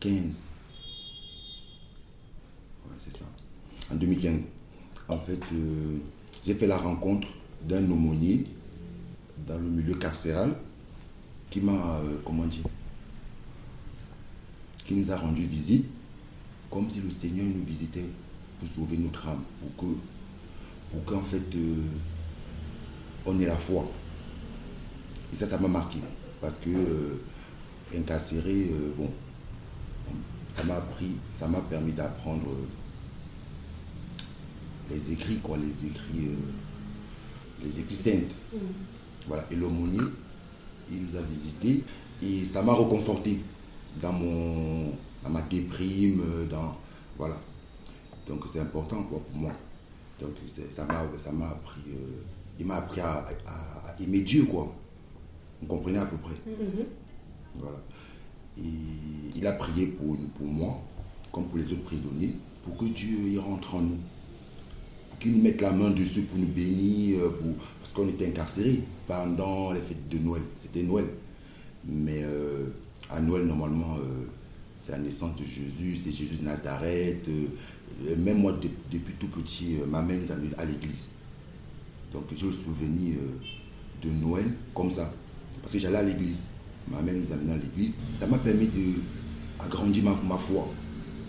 2015. 0.01 0.49
Ouais, 2.85 2.95
c'est 2.99 3.17
ça. 3.17 3.25
En 3.91 3.95
2015. 3.95 4.47
En 5.09 5.17
fait, 5.17 5.39
euh, 5.53 5.97
j'ai 6.45 6.53
fait 6.53 6.67
la 6.67 6.77
rencontre 6.77 7.27
d'un 7.63 7.89
aumônier 7.89 8.45
dans 9.47 9.57
le 9.57 9.69
milieu 9.69 9.95
carcéral 9.95 10.53
qui 11.49 11.61
m'a, 11.61 11.71
euh, 11.71 12.17
comment 12.25 12.45
dire, 12.45 12.63
qui 14.85 14.93
nous 14.93 15.11
a 15.11 15.17
rendu 15.17 15.43
visite 15.43 15.85
comme 16.69 16.89
si 16.89 17.01
le 17.01 17.11
Seigneur 17.11 17.45
nous 17.45 17.63
visitait 17.63 18.09
pour 18.59 18.67
sauver 18.67 18.97
notre 18.97 19.27
âme, 19.27 19.43
pour 19.59 19.75
que, 19.75 19.93
pour 20.91 21.05
qu'en 21.05 21.21
fait, 21.21 21.55
euh, 21.55 21.75
on 23.25 23.39
ait 23.39 23.45
la 23.45 23.55
foi. 23.55 23.89
Et 25.31 25.35
ça, 25.35 25.45
ça 25.45 25.57
m'a 25.57 25.67
marqué. 25.67 25.99
Parce 26.41 26.57
que 26.57 26.69
euh, 26.69 27.21
incarcéré, 27.95 28.69
euh, 28.71 28.91
bon, 28.97 29.09
ça 30.49 30.63
m'a 30.63 30.75
appris, 30.75 31.11
ça 31.33 31.47
m'a 31.47 31.61
permis 31.61 31.91
d'apprendre 31.91 32.47
les 34.89 35.11
écrits, 35.11 35.37
quoi, 35.37 35.57
les 35.57 35.87
écrits, 35.87 36.29
les 37.63 37.79
écrits 37.79 37.95
saintes. 37.95 38.35
Voilà. 39.27 39.45
Et 39.51 39.55
l'aumônier, 39.55 40.01
il 40.91 41.03
nous 41.03 41.15
a 41.17 41.21
visités 41.21 41.83
et 42.21 42.45
ça 42.45 42.61
m'a 42.61 42.73
reconforté 42.73 43.39
dans 44.01 44.13
mon, 44.13 44.93
dans 45.23 45.29
ma 45.29 45.41
déprime, 45.41 46.21
euh, 46.21 46.45
dans. 46.45 46.75
Voilà. 47.17 47.37
Donc 48.27 48.41
c'est 48.47 48.59
important 48.59 49.03
quoi, 49.03 49.19
pour 49.19 49.37
moi. 49.37 49.51
Donc 50.19 50.31
ça 50.69 50.85
m'a 50.85 51.05
ça 51.19 51.31
m'a 51.31 51.49
appris. 51.49 51.81
euh, 51.89 52.21
il 52.59 52.65
m'a 52.65 52.77
appris 52.77 53.01
à, 53.01 53.25
à- 53.45 53.89
à 53.89 54.01
aimer 54.01 54.21
Dieu, 54.21 54.45
quoi. 54.45 54.73
Vous 55.61 55.67
comprenez 55.67 55.99
à 55.99 56.05
peu 56.05 56.17
près? 56.17 56.33
Voilà. 57.55 57.77
Et 58.57 58.61
il 59.35 59.45
a 59.47 59.51
prié 59.53 59.85
pour, 59.87 60.15
pour 60.35 60.47
moi, 60.47 60.81
comme 61.31 61.45
pour 61.45 61.57
les 61.59 61.71
autres 61.71 61.83
prisonniers, 61.83 62.33
pour 62.63 62.75
que 62.77 62.85
Dieu 62.85 63.17
y 63.29 63.37
rentre 63.37 63.75
en 63.75 63.81
nous. 63.81 63.97
Qu'il 65.19 65.33
nous 65.37 65.41
mette 65.43 65.61
la 65.61 65.71
main 65.71 65.89
dessus 65.91 66.23
pour 66.23 66.37
nous 66.39 66.47
bénir, 66.47 67.19
euh, 67.19 67.29
pour... 67.29 67.55
parce 67.79 67.91
qu'on 67.91 68.07
était 68.07 68.27
incarcérés 68.27 68.81
pendant 69.07 69.71
les 69.71 69.79
fêtes 69.81 70.09
de 70.09 70.17
Noël. 70.19 70.43
C'était 70.57 70.83
Noël. 70.83 71.05
Mais 71.85 72.21
euh, 72.23 72.67
à 73.09 73.19
Noël, 73.21 73.45
normalement, 73.45 73.95
euh, 73.97 74.25
c'est 74.79 74.91
la 74.91 74.99
naissance 74.99 75.35
de 75.35 75.45
Jésus, 75.45 75.95
c'est 75.95 76.11
Jésus 76.11 76.37
de 76.37 76.43
Nazareth. 76.45 77.27
euh, 77.29 78.15
même 78.17 78.39
moi, 78.39 78.51
de- 78.53 78.69
depuis 78.91 79.13
tout 79.19 79.27
petit, 79.27 79.77
euh, 79.81 79.85
ma 79.87 80.01
mère 80.01 80.19
nous 80.19 80.31
a 80.31 80.35
mis 80.35 80.49
à 80.57 80.65
l'église. 80.65 81.07
Donc 82.13 82.23
j'ai 82.35 82.45
le 82.45 82.51
souvenir 82.51 83.15
euh, 83.19 84.07
de 84.07 84.11
Noël 84.13 84.45
comme 84.73 84.89
ça. 84.91 85.11
Parce 85.61 85.73
que 85.73 85.79
j'allais 85.79 85.97
à 85.97 86.03
l'église. 86.03 86.47
Ma 86.89 87.01
mère 87.01 87.15
nous 87.15 87.31
a 87.31 87.35
amenés 87.35 87.53
à 87.53 87.57
l'église. 87.57 87.95
Ça 88.13 88.27
m'a 88.27 88.37
permis 88.37 88.69
d'agrandir 89.59 90.03
ma, 90.03 90.15
ma 90.27 90.37
foi. 90.37 90.67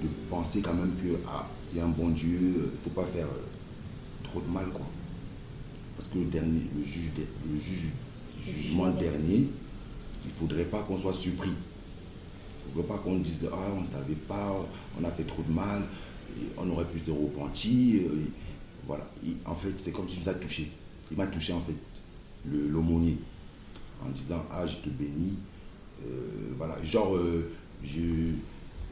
De 0.03 0.09
penser 0.31 0.61
quand 0.61 0.75
même 0.75 0.93
qu'il 1.01 1.17
y 1.77 1.81
a 1.81 1.85
un 1.85 1.89
bon 1.89 2.11
Dieu. 2.11 2.39
Il 2.41 2.47
ne 2.73 2.77
faut 2.83 2.91
pas 2.91 3.05
faire 3.07 3.27
euh, 3.27 4.23
trop 4.25 4.41
de 4.41 4.49
mal. 4.49 4.67
Quoi. 4.73 4.87
Parce 5.97 6.09
que 6.11 6.19
le, 6.19 6.27
dernier, 6.27 6.63
le, 6.77 6.85
juge, 6.85 7.11
le 7.17 7.59
juge- 7.59 8.55
jugement 8.63 8.91
dernier, 8.91 9.49
il 10.25 10.29
ne 10.31 10.37
faudrait 10.39 10.65
pas 10.67 10.83
qu'on 10.83 10.97
soit 10.97 11.15
surpris. 11.15 11.51
Ne 12.69 12.83
faudrait 12.83 12.97
pas 12.97 13.03
qu'on 13.03 13.19
dise 13.19 13.49
Ah, 13.53 13.57
on 13.77 13.83
ne 13.83 13.87
savait 13.87 14.15
pas, 14.15 14.55
on 15.01 15.05
a 15.05 15.11
fait 15.11 15.25
trop 15.25 15.43
de 15.43 15.53
mal, 15.53 15.83
on 16.57 16.71
aurait 16.71 16.85
pu 16.85 16.99
se 16.99 17.11
repentir. 17.11 18.03
voilà. 18.87 19.09
En 19.47 19.55
fait, 19.55 19.75
c'est 19.79 19.93
comme 19.93 20.09
si 20.09 20.21
nous 20.21 20.29
a 20.29 20.35
touché. 20.35 20.71
Il 21.11 21.17
m'a 21.17 21.27
touché, 21.27 21.53
en 21.53 21.61
fait, 21.61 21.77
l'aumônier, 22.47 23.17
en 24.05 24.11
disant 24.11 24.45
Ah, 24.51 24.67
je 24.67 24.77
te 24.77 24.89
bénis. 24.89 25.39
Euh, 26.07 26.55
voilà, 26.57 26.77
genre, 26.85 27.17
euh, 27.17 27.51
je, 27.83 28.35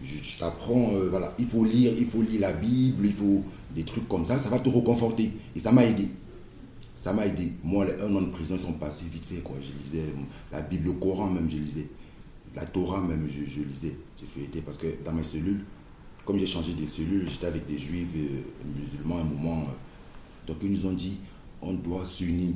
je, 0.03 0.39
t'apprends, 0.39 0.91
euh, 0.95 1.09
voilà, 1.09 1.33
il 1.39 1.47
faut 1.47 1.65
lire, 1.65 1.93
il 1.97 2.07
faut 2.07 2.23
lire 2.23 2.41
la 2.41 2.53
Bible, 2.53 3.07
il 3.07 3.13
faut 3.13 3.45
des 3.75 3.85
trucs 3.85 4.09
comme 4.09 4.25
ça, 4.25 4.39
ça 4.39 4.49
va 4.49 4.59
te 4.59 4.69
reconforter. 4.69 5.31
Et 5.55 5.61
ça 5.61 5.71
m'a 5.73 5.85
aidé. 5.85 6.09
Ça 6.97 7.13
m'a 7.13 7.27
aidé. 7.27 7.53
Moi, 7.63 7.85
les 7.85 7.93
un 8.03 8.15
an 8.15 8.23
de 8.23 8.31
prison 8.31 8.57
sont 8.59 8.73
passés 8.73 9.05
vite 9.13 9.25
fait. 9.25 9.37
Quoi. 9.37 9.57
Je 9.61 9.69
lisais 9.85 10.13
la 10.51 10.63
Bible, 10.63 10.87
le 10.87 10.93
Coran 10.95 11.31
même, 11.31 11.49
je 11.49 11.57
lisais. 11.57 11.89
La 12.57 12.65
Torah 12.65 13.03
même, 13.03 13.29
je, 13.29 13.61
lisais. 13.61 13.97
J'ai 14.19 14.27
feuilleté 14.27 14.63
parce 14.63 14.79
que 14.79 14.87
dans 15.05 15.13
mes 15.13 15.23
cellules, 15.23 15.63
comme 16.25 16.39
j'ai 16.39 16.47
changé 16.47 16.73
des 16.73 16.87
cellules, 16.87 17.29
j'étais 17.29 17.47
avec 17.47 17.67
des 17.67 17.77
juifs 17.77 18.09
euh, 18.17 18.81
musulmans 18.81 19.19
à 19.19 19.21
un 19.21 19.25
moment. 19.25 19.67
euh, 19.69 20.47
donc 20.47 20.57
ils 20.63 20.71
nous 20.71 20.87
ont 20.87 20.93
dit, 20.93 21.19
on 21.61 21.75
doit 21.75 22.07
s'unir. 22.07 22.55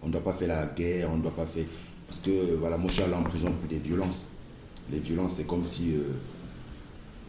On 0.00 0.06
ne 0.06 0.12
doit 0.12 0.22
pas 0.22 0.32
faire 0.32 0.48
la 0.48 0.66
guerre, 0.66 1.10
on 1.12 1.16
ne 1.16 1.22
doit 1.22 1.34
pas 1.34 1.46
faire... 1.46 1.64
Parce 2.06 2.20
que, 2.20 2.54
voilà, 2.56 2.78
moi 2.78 2.88
je 2.88 2.94
suis 2.94 3.02
allé 3.02 3.14
en 3.14 3.22
prison 3.22 3.50
pour 3.50 3.68
des 3.68 3.78
violences. 3.78 4.28
Les 4.90 5.00
violences, 5.00 5.34
c'est 5.34 5.46
comme 5.46 5.64
si... 5.64 5.92
euh, 5.94 6.12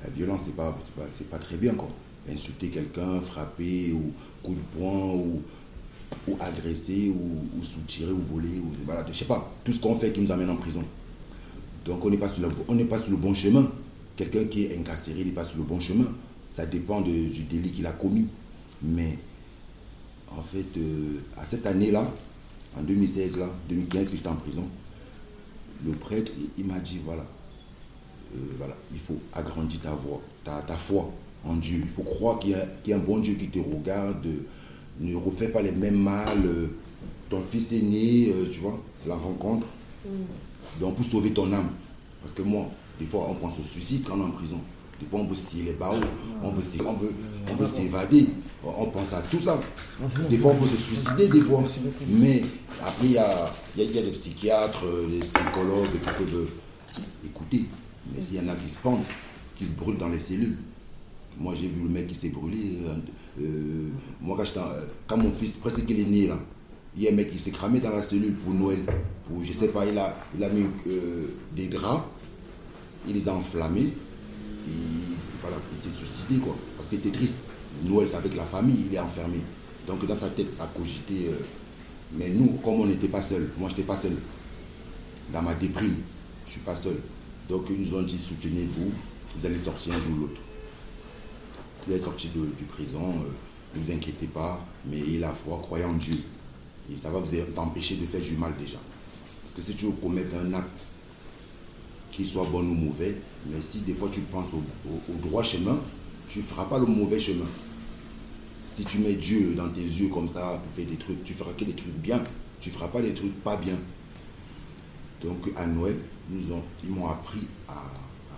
la 0.03 0.09
violence, 0.09 0.41
c'est 0.45 0.55
pas, 0.55 0.78
pas, 0.95 1.05
pas 1.32 1.38
très 1.39 1.57
bien, 1.57 1.74
quoi. 1.74 1.89
Insulter 2.30 2.68
quelqu'un, 2.68 3.22
frapper, 3.22 3.91
ou 3.91 4.14
coup 4.43 4.53
de 4.53 4.78
poing, 4.78 5.14
ou, 5.14 5.41
ou 6.28 6.38
agresser, 6.39 7.11
ou, 7.16 7.59
ou 7.59 7.64
soutirer, 7.64 8.11
ou 8.11 8.20
voler, 8.20 8.59
ou 8.59 8.72
voilà, 8.86 9.05
je 9.11 9.18
sais 9.18 9.26
pas, 9.26 9.51
tout 9.64 9.72
ce 9.72 9.80
qu'on 9.80 9.95
fait 9.95 10.11
qui 10.11 10.22
nous 10.22 10.32
amène 10.32 10.49
en 10.49 10.55
prison. 10.57 10.84
Donc 11.86 12.03
on 12.05 12.09
n'est 12.09 12.17
pas, 12.17 12.29
sur 12.29 12.41
le- 12.47 13.17
bon 13.17 13.34
chemin. 13.34 13.71
Quelqu'un 14.15 14.45
qui 14.45 14.63
est 14.65 14.77
incarcéré, 14.77 15.23
n'est 15.23 15.31
pas 15.31 15.43
sur 15.43 15.57
le 15.57 15.63
bon 15.63 15.79
chemin. 15.79 16.05
Ça 16.51 16.65
dépend 16.65 17.01
du 17.01 17.29
délit 17.49 17.71
qu'il 17.71 17.86
a 17.88 17.91
commis. 17.91 18.27
Mais 18.81 19.17
en 20.29 20.41
fait, 20.41 20.77
euh, 20.77 21.19
à 21.38 21.45
cette 21.45 21.65
année-là, 21.65 22.09
en 22.77 22.81
2016, 22.84 23.38
là, 23.38 23.49
2015, 23.69 24.09
que 24.11 24.17
j'étais 24.17 24.27
en 24.27 24.36
prison, 24.36 24.67
le 25.86 25.91
prêtre, 25.93 26.31
il- 26.57 26.65
m'a 26.65 26.79
dit, 26.79 26.99
voilà, 27.03 27.25
euh, 28.36 28.38
voilà, 28.57 28.75
il 28.91 28.99
faut 28.99 29.19
agrandir 29.34 29.81
ta 29.81 29.91
voix, 29.93 30.21
ta, 30.43 30.61
foi 30.77 31.11
en 31.45 31.55
Dieu. 31.55 31.79
Il 31.84 31.89
faut 31.89 32.03
croire 32.03 32.39
qu'il 32.39 32.51
y, 32.51 32.93
a, 32.93 32.95
un 32.95 32.99
bon 32.99 33.19
Dieu 33.19 33.34
qui 33.36 33.47
te 33.47 33.59
regarde. 33.59 34.25
Ne 34.99 35.15
refais 35.15 35.47
pas 35.49 35.61
les 35.61 35.71
mêmes 35.71 35.99
mal. 36.01 36.45
euh, 36.45 36.67
ton 37.29 37.41
fils 37.41 37.71
est 37.73 37.81
né, 37.81 38.31
tu 38.51 38.59
vois, 38.59 38.79
c'est 38.95 39.09
la 39.09 39.15
rencontre. 39.15 39.67
Donc 40.80 40.95
pour 40.95 41.06
sauver 41.06 41.32
ton 41.32 41.51
âme. 41.54 41.70
Parce 42.22 42.34
que 42.34 42.41
moi, 42.41 42.68
des 42.99 43.06
fois, 43.06 43.28
on 43.30 43.36
pense 43.36 43.60
au 43.60 43.64
suicide 43.64 44.04
quand 44.08 44.16
on 44.18 44.22
est 44.22 44.26
en 44.28 44.32
prison. 44.32 44.60
Des 44.99 45.08
fois, 45.08 45.20
on 45.22 45.26
veut 45.26 45.36
scier 45.36 45.64
les 45.64 45.74
barreaux, 45.74 45.97
on 46.41 46.51
veut, 46.51 46.62
on 46.86 46.93
veut, 46.93 47.12
on 47.51 47.56
veut 47.56 47.66
s'évader. 47.66 48.28
On 48.64 48.86
pense 48.86 49.12
à 49.14 49.22
tout 49.24 49.39
ça. 49.39 49.60
Des 50.30 50.38
fois, 50.38 50.51
on 50.51 50.56
peut 50.56 50.68
se 50.68 50.78
suicider, 50.78 51.28
des 51.28 51.41
fois. 51.41 51.62
Mais 52.08 52.43
après, 52.82 53.06
il 53.08 53.12
y 53.12 53.18
a, 53.18 53.51
y 53.76 53.82
a- 53.82 54.01
des 54.01 54.12
psychiatres, 54.12 54.86
euh, 54.86 55.08
des 55.08 55.20
psychologues 55.20 55.91
qui 55.91 56.24
peuvent 56.24 56.47
écouter. 57.26 57.66
Mais 58.16 58.22
il 58.32 58.38
y 58.38 58.39
en 58.39 58.47
a 58.54 58.56
qui 58.56 58.70
se 58.70 58.78
pendent, 58.78 59.04
qui 59.58 59.66
se 59.66 59.74
brûlent 59.74 59.97
dans 59.97 60.08
les 60.08 60.20
cellules. 60.20 60.58
Moi, 61.38 61.56
j'ai 61.60 61.68
vu 61.68 61.82
le 61.84 61.89
mec 61.89 62.08
qui 62.08 62.16
s'est 62.16 62.30
brûlé. 62.30 62.78
euh, 62.86 63.41
euh, 63.41 63.89
moi, 64.22 64.38
quand, 64.38 64.62
quand 65.08 65.18
mon 65.18 65.32
fils, 65.32 65.51
presque 65.54 65.86
qu'il 65.86 65.99
est 65.99 66.06
né, 66.06 66.28
là, 66.28 66.38
il 66.96 67.04
y 67.04 67.08
a 67.08 67.12
un 67.12 67.16
mec 67.16 67.32
qui 67.32 67.39
s'est 67.39 67.52
cramé 67.52 67.80
dans 67.80 67.91
la 67.91 68.02
cellule 68.02 68.34
pour 68.34 68.54
Noël. 68.54 68.80
Pour, 69.28 69.44
je 69.44 69.54
sais 69.54 69.70
pas, 69.70 69.86
il 69.86 69.98
a, 69.98 70.16
il 70.38 70.44
a 70.44 70.50
mis 70.50 70.66
euh, 70.88 71.28
des 71.56 71.68
draps, 71.68 72.04
il 73.08 73.16
les 73.16 73.28
a 73.28 73.34
enflammés, 73.34 73.94
il 74.68 75.78
s'est 75.78 75.91
suicidé, 75.91 76.39
quoi. 76.39 76.56
Parce 76.78 76.89
qu'il 76.89 77.00
était 77.00 77.12
triste. 77.12 77.46
Noël, 77.84 78.08
c'est 78.08 78.18
avec 78.18 78.36
la 78.36 78.46
famille, 78.46 78.86
il 78.89 78.96
est 78.96 79.00
enfermé. 79.00 79.39
Donc, 79.88 80.06
dans 80.06 80.16
sa 80.16 80.30
tête, 80.30 80.56
ça 80.56 80.72
cogitait. 80.76 81.28
euh, 81.30 81.38
mais 82.16 82.30
nous, 82.30 82.60
comme 82.64 82.76
on 82.76 82.86
n'était 82.86 83.08
pas 83.08 83.22
seul, 83.22 83.50
moi, 83.58 83.70
je 83.70 83.76
n'étais 83.76 83.88
pas 83.88 83.96
seul. 83.96 84.16
Dans 85.32 85.41
ma 85.41 85.56
déprime, 85.56 85.96
je 86.46 86.50
ne 86.50 86.52
suis 86.52 86.62
pas 86.62 86.76
seul. 86.76 86.98
Donc, 87.50 87.66
ils 87.70 87.82
nous 87.82 87.98
ont 87.98 88.04
dit 88.04 88.20
soutenez-vous, 88.20 88.91
vous 89.36 89.46
allez 89.46 89.58
sortir 89.58 89.96
un 89.96 90.00
jour 90.00 90.12
ou 90.18 90.22
l'autre. 90.22 90.41
Vous 91.86 91.91
allez 91.91 92.02
sortir 92.02 92.30
de, 92.36 92.48
prison, 92.72 93.02
euh, 93.02 93.78
ne 93.78 93.84
vous 93.84 93.91
inquiétez 93.91 94.28
pas, 94.28 94.64
mais 94.86 95.00
ayez 95.00 95.20
la 95.20 95.34
foi, 95.34 95.60
croyez 95.62 95.86
en 95.86 95.94
Dieu. 95.94 96.16
Et 96.91 96.97
ça 96.97 97.09
va 97.09 97.19
vous 97.19 97.59
empêcher 97.59 97.95
de 97.95 98.05
faire 98.05 98.21
du 98.21 98.36
mal 98.36 98.53
déjà. 98.59 98.77
Parce 99.43 99.55
que 99.55 99.61
si 99.61 99.75
tu 99.75 99.86
veux 99.86 99.91
commettre 99.93 100.36
un 100.36 100.53
acte, 100.53 100.86
qu'il 102.11 102.27
soit 102.27 102.45
bon 102.45 102.59
ou 102.59 102.73
mauvais, 102.73 103.15
mais 103.47 103.61
si 103.61 103.79
des 103.81 103.93
fois 103.93 104.09
tu 104.11 104.21
penses 104.21 104.49
au, 104.53 105.13
droit 105.15 105.43
chemin, 105.43 105.77
tu 106.27 106.39
ne 106.39 106.43
feras 106.43 106.65
pas 106.65 106.77
le 106.77 106.86
mauvais 106.86 107.19
chemin. 107.19 107.45
Si 108.63 108.86
tu 108.86 108.99
mets 108.99 109.15
Dieu 109.15 109.53
dans 109.55 109.69
tes 109.69 109.81
yeux 109.81 110.09
comme 110.09 110.29
ça 110.29 110.61
pour 110.63 110.71
faire 110.73 110.86
des 110.86 110.97
trucs, 110.97 111.23
tu 111.23 111.34
feras 111.34 111.53
que 111.53 111.63
des 111.65 111.73
trucs 111.73 111.95
bien, 111.95 112.21
tu 112.59 112.69
ne 112.69 112.73
feras 112.73 112.88
pas 112.88 113.01
des 113.01 113.13
trucs 113.13 113.34
pas 113.43 113.55
bien. 113.55 113.77
Donc 115.21 115.49
à 115.55 115.65
Noël, 115.65 115.97
nous 116.29 116.51
ont- 116.53 116.63
ils 116.84 116.89
m'ont 116.89 117.07
appris 117.07 117.47
à, 117.67 117.81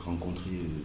rencontrer 0.03 0.51
euh, 0.51 0.81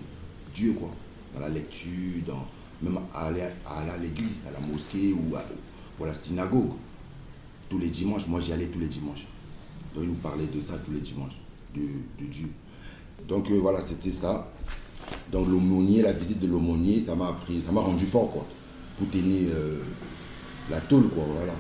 Dieu, 0.55 0.73
quoi. 0.73 0.91
Dans 1.35 1.41
la 1.41 1.51
lecture, 1.51 1.91
dans, 2.27 2.47
même 2.83 2.99
à 3.15 3.27
aller 3.27 3.43
à, 3.67 3.81
aller 3.81 3.91
à 3.91 3.97
l'église, 3.99 4.41
à 4.49 4.59
la 4.59 4.67
mosquée 4.67 5.13
ou 5.13 5.37
à, 5.37 5.43
ou 5.99 6.05
à 6.05 6.09
la 6.09 6.15
synagogue. 6.15 6.71
Tous 7.71 7.79
les 7.79 7.89
dimanches, 7.89 8.27
moi 8.27 8.41
j'y 8.43 8.53
allais 8.53 8.67
tous 8.67 8.81
les 8.81 8.89
dimanches. 8.89 9.25
Donc 9.95 10.05
ils 10.05 10.09
nous 10.11 10.15
parlaient 10.17 10.47
de 10.55 10.61
ça 10.61 10.75
tous 10.85 10.93
les 10.93 11.01
dimanches, 11.01 11.39
de, 11.75 11.81
de 11.81 12.29
Dieu. 12.31 12.49
Donc 13.27 13.49
euh, 13.51 13.59
voilà, 13.61 13.81
c'était 13.81 14.11
ça. 14.11 14.53
Donc 15.33 15.49
l'aumônier, 15.49 16.03
la 16.03 16.13
visite 16.13 16.41
de 16.41 16.47
l'aumônier, 16.47 17.01
ça 17.01 17.15
m'a 17.15 17.29
appris, 17.29 17.63
ça 17.63 17.73
m'a 17.73 17.81
rendu 17.81 18.05
fort, 18.07 18.31
quoi. 18.31 18.47
Pour 18.99 19.09
tenir 19.09 19.49
euh, 19.55 19.79
la 20.71 20.81
tôle, 20.81 21.09
quoi, 21.09 21.25
voilà. 21.33 21.55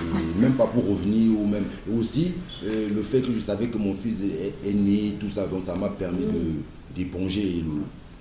Et 0.00 0.40
même 0.40 0.54
pas 0.54 0.66
pour 0.66 0.88
revenir, 0.88 1.38
ou 1.38 1.46
même. 1.46 1.64
Et 1.88 1.92
aussi, 1.92 2.32
euh, 2.64 2.88
le 2.88 3.02
fait 3.02 3.20
que 3.20 3.32
je 3.32 3.40
savais 3.40 3.68
que 3.68 3.76
mon 3.78 3.94
fils 3.94 4.22
est, 4.22 4.54
est 4.68 4.72
né, 4.72 5.14
tout 5.20 5.28
ça, 5.28 5.46
donc 5.48 5.64
ça 5.64 5.74
m'a 5.74 5.90
permis 5.90 6.24
d'éponger 6.94 7.62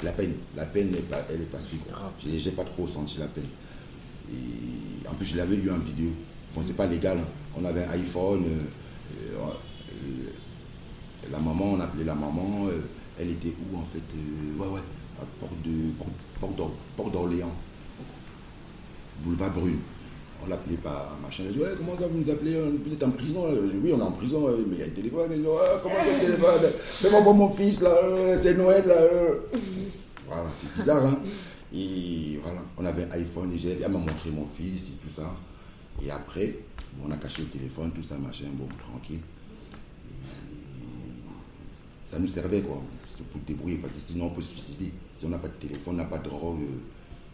la 0.03 0.11
peine. 0.11 0.33
La 0.57 0.65
peine, 0.65 0.89
est 0.95 1.07
pas- 1.09 1.25
elle 1.31 1.41
est 1.41 1.51
passée, 1.51 1.77
quoi. 1.87 2.11
J'ai 2.19 2.37
j'ai 2.39 2.51
pas 2.51 2.63
trop 2.65 2.87
senti 2.87 3.19
la 3.19 3.27
peine. 3.27 3.45
Et 4.31 5.07
en 5.07 5.13
plus, 5.13 5.25
je 5.27 5.37
l'avais 5.37 5.55
vu 5.55 5.69
en 5.71 5.77
vidéo. 5.77 6.09
Bon, 6.55 6.61
c'est 6.65 6.73
pas 6.75 6.85
légal. 6.87 7.17
hein. 7.19 7.27
On 7.57 7.65
avait 7.65 7.83
un 7.83 7.89
iPhone. 7.91 8.43
euh, 8.45 9.17
euh, 9.37 9.49
euh, 9.91 10.29
la 11.31 11.39
maman, 11.39 11.73
on 11.73 11.79
appelait 11.79 12.03
la 12.03 12.15
maman. 12.15 12.67
elle 13.19 13.31
était 13.31 13.53
où 13.71 13.77
en 13.77 13.83
fait 13.83 13.99
Ouais, 14.57 14.67
ouais, 14.67 14.79
à 15.21 15.25
Porte 15.39 15.61
de 15.63 15.91
Porte 16.95 17.11
d'Orléans. 17.11 17.51
Boulevard 19.23 19.51
Brune. 19.51 19.79
On 20.45 20.49
l'appelait 20.49 20.75
par 20.77 21.17
machin. 21.23 21.43
Elle 21.47 21.53
dit 21.53 21.59
Ouais, 21.59 21.69
comment 21.77 21.97
ça 21.97 22.07
vous 22.07 22.17
nous 22.19 22.29
appelez 22.29 22.55
euh, 22.55 22.71
Vous 22.85 22.93
êtes 22.93 23.03
en 23.03 23.11
prison 23.11 23.47
là 23.47 23.53
Oui, 23.83 23.91
on 23.93 23.99
est 23.99 24.01
en 24.03 24.11
prison, 24.11 24.47
mais 24.67 24.75
il 24.75 24.79
y 24.79 24.83
a 24.83 24.85
un 24.85 24.89
téléphone. 24.89 25.29
Elle 25.31 25.41
dit, 25.41 25.47
Ouais, 25.47 25.79
comment 25.81 25.95
ça 25.95 26.13
le 26.13 26.25
téléphone? 26.25 26.71
Fais-moi 26.75 27.21
voir 27.21 27.35
mon 27.35 27.49
fils 27.49 27.81
là, 27.81 27.95
c'est 28.37 28.53
Noël 28.55 28.83
là. 28.87 28.95
Voilà, 30.27 30.49
c'est 30.59 30.73
bizarre, 30.75 31.05
hein. 31.05 31.17
Et 31.73 32.39
voilà, 32.43 32.59
on 32.77 32.85
avait 32.85 33.03
un 33.05 33.11
iPhone 33.11 33.51
et 33.53 33.57
j'ai- 33.57 33.79
elle 33.81 33.91
m'a 33.91 33.97
montré 33.99 34.29
mon 34.31 34.45
fils 34.45 34.89
et 34.89 34.91
tout 35.05 35.09
ça. 35.13 35.31
Et 36.03 36.11
après, 36.11 36.55
on 37.03 37.11
a 37.11 37.17
caché 37.17 37.41
le 37.43 37.47
téléphone, 37.49 37.91
tout 37.93 38.03
ça, 38.03 38.17
machin, 38.17 38.45
bon, 38.53 38.67
tranquille. 38.77 39.19
Ça 42.07 42.19
nous 42.19 42.27
servait 42.27 42.61
quoi. 42.61 42.81
Pour 43.31 43.41
te 43.41 43.47
débrouiller 43.47 43.77
parce 43.77 43.93
que 43.93 43.99
sinon 43.99 44.25
on 44.27 44.29
peut 44.29 44.41
se 44.41 44.53
suicider. 44.55 44.91
Si 45.13 45.25
on 45.25 45.29
n'a 45.29 45.37
pas 45.37 45.47
de 45.47 45.53
téléphone, 45.53 45.95
on 45.95 45.97
n'a 45.97 46.05
pas 46.05 46.17
de 46.17 46.25
drogue, 46.25 46.61
euh, 46.61 46.77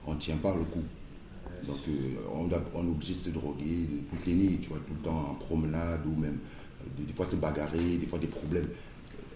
on 0.08 0.14
ne 0.14 0.20
tient 0.20 0.38
pas 0.38 0.56
le 0.56 0.64
coup. 0.64 0.84
Donc 1.68 1.78
euh, 1.90 2.16
on, 2.34 2.50
est 2.50 2.90
obligé 2.90 3.14
de 3.14 3.18
se 3.20 3.30
droguer, 3.32 3.64
de 3.92 3.98
pour 4.10 4.20
tenir, 4.24 4.60
tu 4.62 4.70
vois, 4.70 4.78
tout 4.80 4.94
le 4.94 5.00
temps 5.04 5.30
en 5.32 5.34
promenade 5.36 6.02
ou 6.06 6.20
même 6.20 6.38
euh, 6.82 6.88
des, 6.98 7.04
des 7.06 7.14
fois 7.14 7.26
se 7.26 7.36
bagarrer, 7.36 7.98
des 7.98 8.06
fois 8.06 8.20
des 8.20 8.28
problèmes 8.28 8.68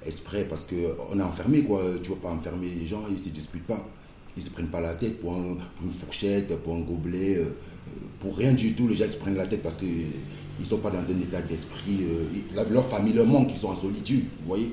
exprès 0.06 0.46
parce 0.46 0.64
qu'on 0.66 1.20
est 1.20 1.24
enfermé 1.24 1.64
quoi. 1.64 1.82
Tu 2.02 2.12
ne 2.12 2.16
vas 2.16 2.22
pas 2.22 2.30
enfermer 2.32 2.70
les 2.70 2.86
gens, 2.88 3.04
ils 3.10 3.16
ne 3.16 3.20
se 3.20 3.30
disputent 3.30 3.68
pas. 3.68 3.86
Ils 4.38 4.44
se 4.44 4.52
prennent 4.52 4.68
pas 4.70 4.82
la 4.82 4.94
tête 4.94 5.20
pour, 5.20 5.34
un- 5.36 5.56
pour 5.76 5.86
une 5.86 5.92
fourchette, 5.92 6.56
pour 6.62 6.76
un 6.76 6.82
gobelet, 6.82 7.42
pour 8.20 8.38
rien 8.38 8.54
du 8.54 8.74
tout. 8.74 8.88
Les 8.88 8.96
gens 8.96 9.08
se 9.08 9.18
prennent 9.18 9.36
la 9.38 9.46
tête 9.46 9.64
parce 9.64 9.76
qu'ils 9.78 10.06
ne 10.60 10.66
sont 10.66 10.78
pas 10.78 10.90
dans 10.90 11.00
un 11.00 11.22
état 11.22 11.42
d'esprit. 11.42 12.00
euh, 12.02 12.64
leur 12.72 12.86
famille 12.86 13.14
leur 13.14 13.26
manque, 13.26 13.50
ils 13.52 13.58
sont 13.58 13.70
en 13.70 13.76
solitude. 13.76 14.24
Vous 14.42 14.48
voyez 14.48 14.72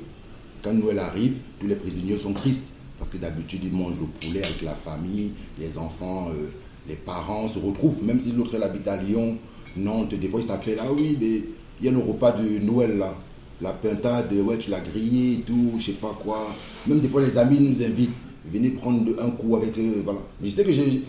Quand 0.63 0.73
Noël 0.73 0.99
arrive, 0.99 1.35
tous 1.59 1.67
les 1.67 1.77
prisonniers 1.77 2.17
sont 2.17 2.33
tristes 2.33 2.73
parce 2.99 3.11
que 3.11 3.19
d'habitude 3.19 3.61
ils 3.65 3.73
mangent 3.73 3.99
le 4.01 4.07
poulet 4.07 4.45
avec 4.45 4.63
la 4.63 4.75
famille, 4.77 5.33
les 5.59 5.77
enfants, 5.77 6.29
euh, 6.29 6.47
les 6.89 6.95
parents 6.95 7.49
se 7.49 7.59
retrouvent. 7.59 8.03
Même 8.05 8.21
si 8.21 8.31
l'autre 8.33 8.61
habite 8.63 8.87
à 8.87 8.97
Lyon, 8.97 9.37
Nantes, 9.77 10.15
des 10.15 10.29
fois 10.29 10.41
ils 10.41 10.47
s'appellent 10.47 10.79
Ah 10.81 10.93
oui, 10.97 11.17
mais 11.21 11.43
il 11.81 11.87
y 11.87 11.89
a 11.89 11.93
le 11.93 11.99
repas 11.99 12.33
de 12.33 12.59
Noël 12.61 12.99
là. 12.99 13.15
La 13.61 13.73
pintade, 13.73 14.33
ouais, 14.33 14.59
tu 14.59 14.71
l'as 14.71 14.81
grillé 14.81 15.35
et 15.35 15.41
tout, 15.43 15.73
je 15.79 15.87
sais 15.87 15.93
pas 15.93 16.17
quoi. 16.23 16.47
Même 16.87 17.01
des 17.01 17.09
fois 17.09 17.23
les 17.23 17.37
amis 17.39 17.61
nous 17.61 17.85
invitent. 17.85 18.11
Venez 18.45 18.71
prendre 18.71 19.05
un 19.21 19.31
coup 19.31 19.57
avec 19.57 19.77
eux. 19.79 20.03
Voilà. 20.05 20.21
Mais 20.41 20.49
je 20.49 20.55
sais 20.55 20.65
que 20.65 20.73
j'ai 20.73 21.03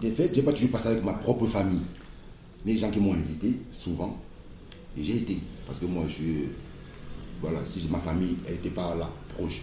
des 0.00 0.10
fêtes, 0.10 0.34
j'ai 0.34 0.42
pas 0.42 0.52
toujours 0.52 0.70
passé 0.70 0.88
avec 0.88 1.04
ma 1.04 1.14
propre 1.14 1.46
famille. 1.46 1.80
Mais 2.64 2.74
les 2.74 2.78
gens 2.78 2.90
qui 2.90 3.00
m'ont 3.00 3.14
invité, 3.14 3.52
souvent, 3.70 4.18
j'ai 4.98 5.16
été. 5.16 5.38
Parce 5.66 5.78
que 5.78 5.86
moi, 5.86 6.04
je. 6.08 6.48
Voilà, 7.40 7.64
si 7.64 7.86
ma 7.90 7.98
famille 7.98 8.36
n'était 8.48 8.70
pas 8.70 8.94
là, 8.94 9.10
proche, 9.34 9.60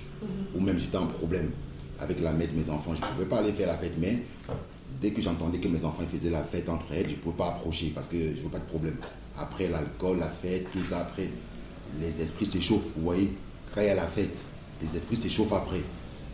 ou 0.56 0.60
même 0.62 0.78
j'étais 0.78 0.98
en 0.98 1.08
problème 1.08 1.50
avec 2.00 2.22
la 2.22 2.32
mère 2.32 2.48
de 2.48 2.58
mes 2.58 2.70
enfants, 2.70 2.94
je 2.94 3.02
ne 3.02 3.12
pouvais 3.14 3.26
pas 3.26 3.40
aller 3.40 3.52
faire 3.52 3.68
la 3.68 3.76
fête. 3.76 3.94
Mais 3.98 4.20
dès 5.02 5.12
que 5.12 5.22
j'entendais 5.22 5.58
que 5.58 5.68
mes 5.68 5.84
enfants 5.84 6.04
faisaient 6.10 6.30
la 6.30 6.44
fête 6.44 6.70
entre 6.70 6.86
elles, 6.94 7.10
je 7.10 7.16
ne 7.16 7.20
pouvais 7.20 7.36
pas 7.36 7.48
approcher 7.48 7.92
parce 7.94 8.08
que 8.08 8.36
je 8.36 8.42
veux 8.42 8.50
pas 8.50 8.60
de 8.60 8.66
problème. 8.66 8.98
Après 9.38 9.68
l'alcool, 9.70 10.20
la 10.20 10.30
fête, 10.30 10.68
tout 10.72 10.84
ça, 10.84 11.00
après, 11.00 11.30
les 12.00 12.22
esprits 12.22 12.46
s'échauffent. 12.46 12.92
Vous 12.96 13.04
voyez, 13.04 13.32
quand 13.74 13.82
il 13.82 13.88
y 13.88 13.90
a 13.90 13.96
la 13.96 14.08
fête, 14.08 14.38
les 14.82 14.96
esprits 14.96 15.18
s'échauffent 15.18 15.54
après. 15.54 15.82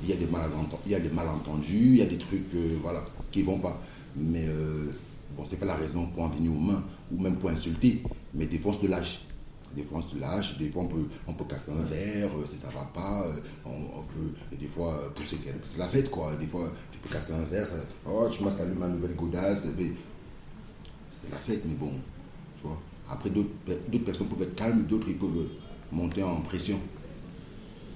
Il 0.03 0.09
y 0.09 0.13
a 0.13 0.15
des 0.15 0.27
malentendus, 0.27 0.81
il 0.85 0.91
y 0.91 0.95
a 0.95 0.99
des, 0.99 1.09
malentendus, 1.09 1.89
il 1.91 1.97
y 1.97 2.01
a 2.01 2.05
des 2.05 2.17
trucs 2.17 2.53
euh, 2.55 2.77
voilà, 2.81 3.03
qui 3.31 3.39
ne 3.39 3.45
vont 3.45 3.59
pas. 3.59 3.81
Mais 4.15 4.45
euh, 4.47 4.91
c'est- 4.91 5.33
bon, 5.35 5.45
ce 5.45 5.51
n'est 5.51 5.57
pas 5.57 5.65
la 5.67 5.75
raison 5.75 6.05
pour 6.07 6.23
en 6.23 6.29
venir 6.29 6.51
aux 6.51 6.59
mains 6.59 6.83
ou 7.11 7.19
même 7.21 7.35
pour 7.37 7.49
insulter. 7.49 8.03
Mais 8.33 8.45
des 8.45 8.57
fois, 8.57 8.71
on 8.71 8.75
se 8.75 8.87
lâche. 8.87 9.21
Des 9.75 9.83
fois, 9.83 9.99
on 9.99 10.01
se 10.01 10.17
lâche, 10.19 10.57
des 10.57 10.69
fois, 10.71 10.81
on 10.83 10.87
peut, 10.87 11.05
on 11.27 11.33
peut 11.33 11.43
casser 11.45 11.71
un 11.71 11.83
verre 11.83 12.31
euh, 12.37 12.45
si 12.45 12.55
ça 12.57 12.69
va 12.69 12.83
pas. 12.93 13.23
euh, 13.27 13.33
On, 13.65 14.01
peut, 14.01 14.33
des 14.57 14.65
fois, 14.67 14.99
euh, 15.05 15.09
pousser. 15.11 15.37
C'est 15.61 15.77
la 15.77 15.87
fête, 15.87 16.09
quoi. 16.09 16.33
Des 16.39 16.47
fois, 16.47 16.71
tu 16.91 16.97
peux 16.99 17.09
casser 17.09 17.33
un 17.33 17.43
verre. 17.43 17.67
Oh, 18.07 18.27
tu 18.31 18.43
m'as 18.43 18.49
salué 18.51 18.73
ma 18.75 18.87
nouvelle 18.87 19.15
godasse. 19.15 19.67
C'est 21.11 21.29
la 21.31 21.37
fête, 21.37 21.63
mais 21.65 21.75
bon, 21.75 21.91
tu 22.59 22.67
vois. 22.67 22.79
Après, 23.09 23.29
d'autres 23.29 23.49
d'autres 23.91 24.05
personnes 24.05 24.27
peuvent 24.27 24.41
être 24.47 24.55
calmes, 24.55 24.83
d'autres, 24.83 25.07
ils 25.09 25.17
peuvent 25.17 25.47
monter 25.91 26.23
en 26.23 26.37
pression. 26.41 26.79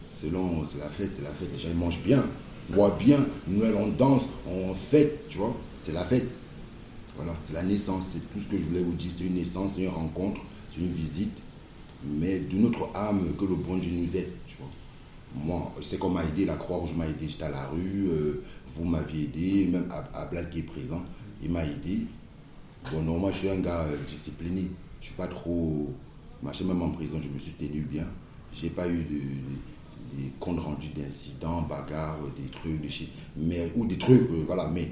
Selon, 0.07 0.63
c'est 0.65 0.79
la 0.79 0.89
fête, 0.89 1.11
la 1.23 1.31
fête. 1.31 1.49
Les 1.53 1.59
gens, 1.59 1.69
ils 1.69 1.77
mangent 1.77 2.03
bien, 2.03 2.23
boivent 2.69 2.97
bien. 2.97 3.19
Noël, 3.47 3.75
on 3.75 3.87
danse, 3.89 4.29
on 4.47 4.73
fête, 4.73 5.27
tu 5.27 5.37
vois. 5.39 5.55
C'est 5.83 5.91
la 5.91 6.05
fête. 6.05 6.29
Voilà, 7.17 7.33
c'est 7.45 7.53
la 7.53 7.61
naissance, 7.61 8.05
c'est 8.13 8.31
tout 8.31 8.39
ce 8.39 8.47
que 8.47 8.57
je 8.57 8.63
voulais 8.63 8.81
vous 8.81 8.93
dire. 8.93 9.11
C'est 9.13 9.25
une 9.25 9.35
naissance, 9.35 9.73
c'est 9.75 9.83
une 9.83 9.89
rencontre, 9.89 10.39
c'est 10.69 10.79
une 10.79 10.91
visite, 10.91 11.41
mais 12.03 12.39
d'une 12.39 12.65
autre 12.65 12.87
âme 12.95 13.33
que 13.37 13.43
le 13.45 13.55
bon 13.55 13.77
Dieu 13.77 13.91
nous 13.91 14.15
aide. 14.15 14.31
Moi, 15.35 15.73
c'est 15.81 15.97
qu'on 15.99 16.09
m'a 16.09 16.23
aidé, 16.23 16.45
la 16.45 16.55
Croix-Rouge 16.55 16.93
m'a 16.95 17.05
aidé, 17.07 17.27
j'étais 17.27 17.43
à 17.43 17.49
la 17.49 17.65
rue, 17.67 18.07
euh, 18.07 18.43
vous 18.75 18.85
m'aviez 18.85 19.23
aidé, 19.23 19.65
même 19.71 19.89
Abla 20.13 20.43
qui 20.45 20.59
est 20.59 20.63
présent, 20.63 21.01
il 21.43 21.51
m'a 21.51 21.65
aidé. 21.65 22.05
Bon, 22.91 23.01
non, 23.01 23.17
moi 23.17 23.31
je 23.31 23.39
suis 23.39 23.49
un 23.49 23.59
gars 23.59 23.81
euh, 23.81 23.97
discipliné, 24.07 24.69
je 25.01 25.07
suis 25.07 25.15
pas 25.15 25.27
trop 25.27 25.89
machin, 26.41 26.65
même 26.65 26.81
en 26.83 26.89
prison, 26.91 27.19
je 27.21 27.29
me 27.29 27.39
suis 27.39 27.53
tenu 27.53 27.81
bien. 27.81 28.05
J'ai 28.53 28.69
pas 28.69 28.87
eu 28.87 28.97
de, 28.97 29.01
de- 29.01 30.23
des 30.23 30.31
comptes 30.39 30.59
rendus 30.59 30.89
d'incidents, 30.95 31.63
bagarres, 31.63 32.19
des 32.37 32.49
trucs, 32.51 32.79
des 32.79 32.89
shit, 32.89 33.09
mais, 33.35 33.71
ou 33.75 33.85
des 33.87 33.97
trucs, 33.97 34.21
euh, 34.29 34.43
voilà, 34.45 34.67
mais 34.71 34.91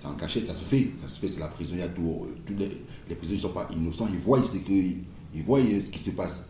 c'est 0.00 0.06
en 0.06 0.14
cachette, 0.14 0.46
ça 0.46 0.54
se 0.54 0.64
fait. 0.64 0.90
Ça 1.02 1.08
se 1.08 1.20
fait, 1.20 1.28
c'est 1.28 1.40
la 1.40 1.48
prison. 1.48 1.74
Il 1.74 1.80
y 1.80 1.82
a 1.82 1.88
tout, 1.88 2.22
euh, 2.24 2.34
tous 2.46 2.54
les, 2.56 2.70
les 3.08 3.14
prisonniers 3.14 3.36
ne 3.36 3.42
sont 3.42 3.52
pas 3.52 3.68
innocents. 3.70 4.08
Ils 4.10 4.18
voient 4.18 4.42
ce, 4.42 4.56
que, 4.56 4.72
ils 4.72 5.42
voient 5.44 5.58
euh, 5.58 5.80
ce 5.80 5.90
qui 5.90 5.98
se 5.98 6.12
passe. 6.12 6.48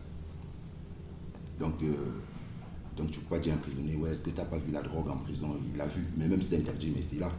Donc, 1.59 1.73
euh, 1.83 1.91
donc 2.95 3.11
tu 3.11 3.19
ne 3.19 3.23
peux 3.25 3.35
pas 3.35 3.39
dire 3.39 3.51
à 3.53 3.55
un 3.57 3.59
prisonnier, 3.59 3.97
ouais, 3.97 4.11
est-ce 4.11 4.23
que 4.23 4.29
tu 4.29 4.37
n'as 4.37 4.45
pas 4.45 4.57
vu 4.57 4.71
la 4.71 4.81
drogue 4.81 5.09
en 5.09 5.17
prison? 5.17 5.49
Il 5.69 5.77
l'a 5.77 5.85
vu, 5.85 6.01
mais 6.17 6.29
même 6.29 6.41
si 6.41 6.49
c'est 6.49 6.57
interdit, 6.59 6.93
mais 6.95 7.01
c'est 7.01 7.19
là. 7.19 7.29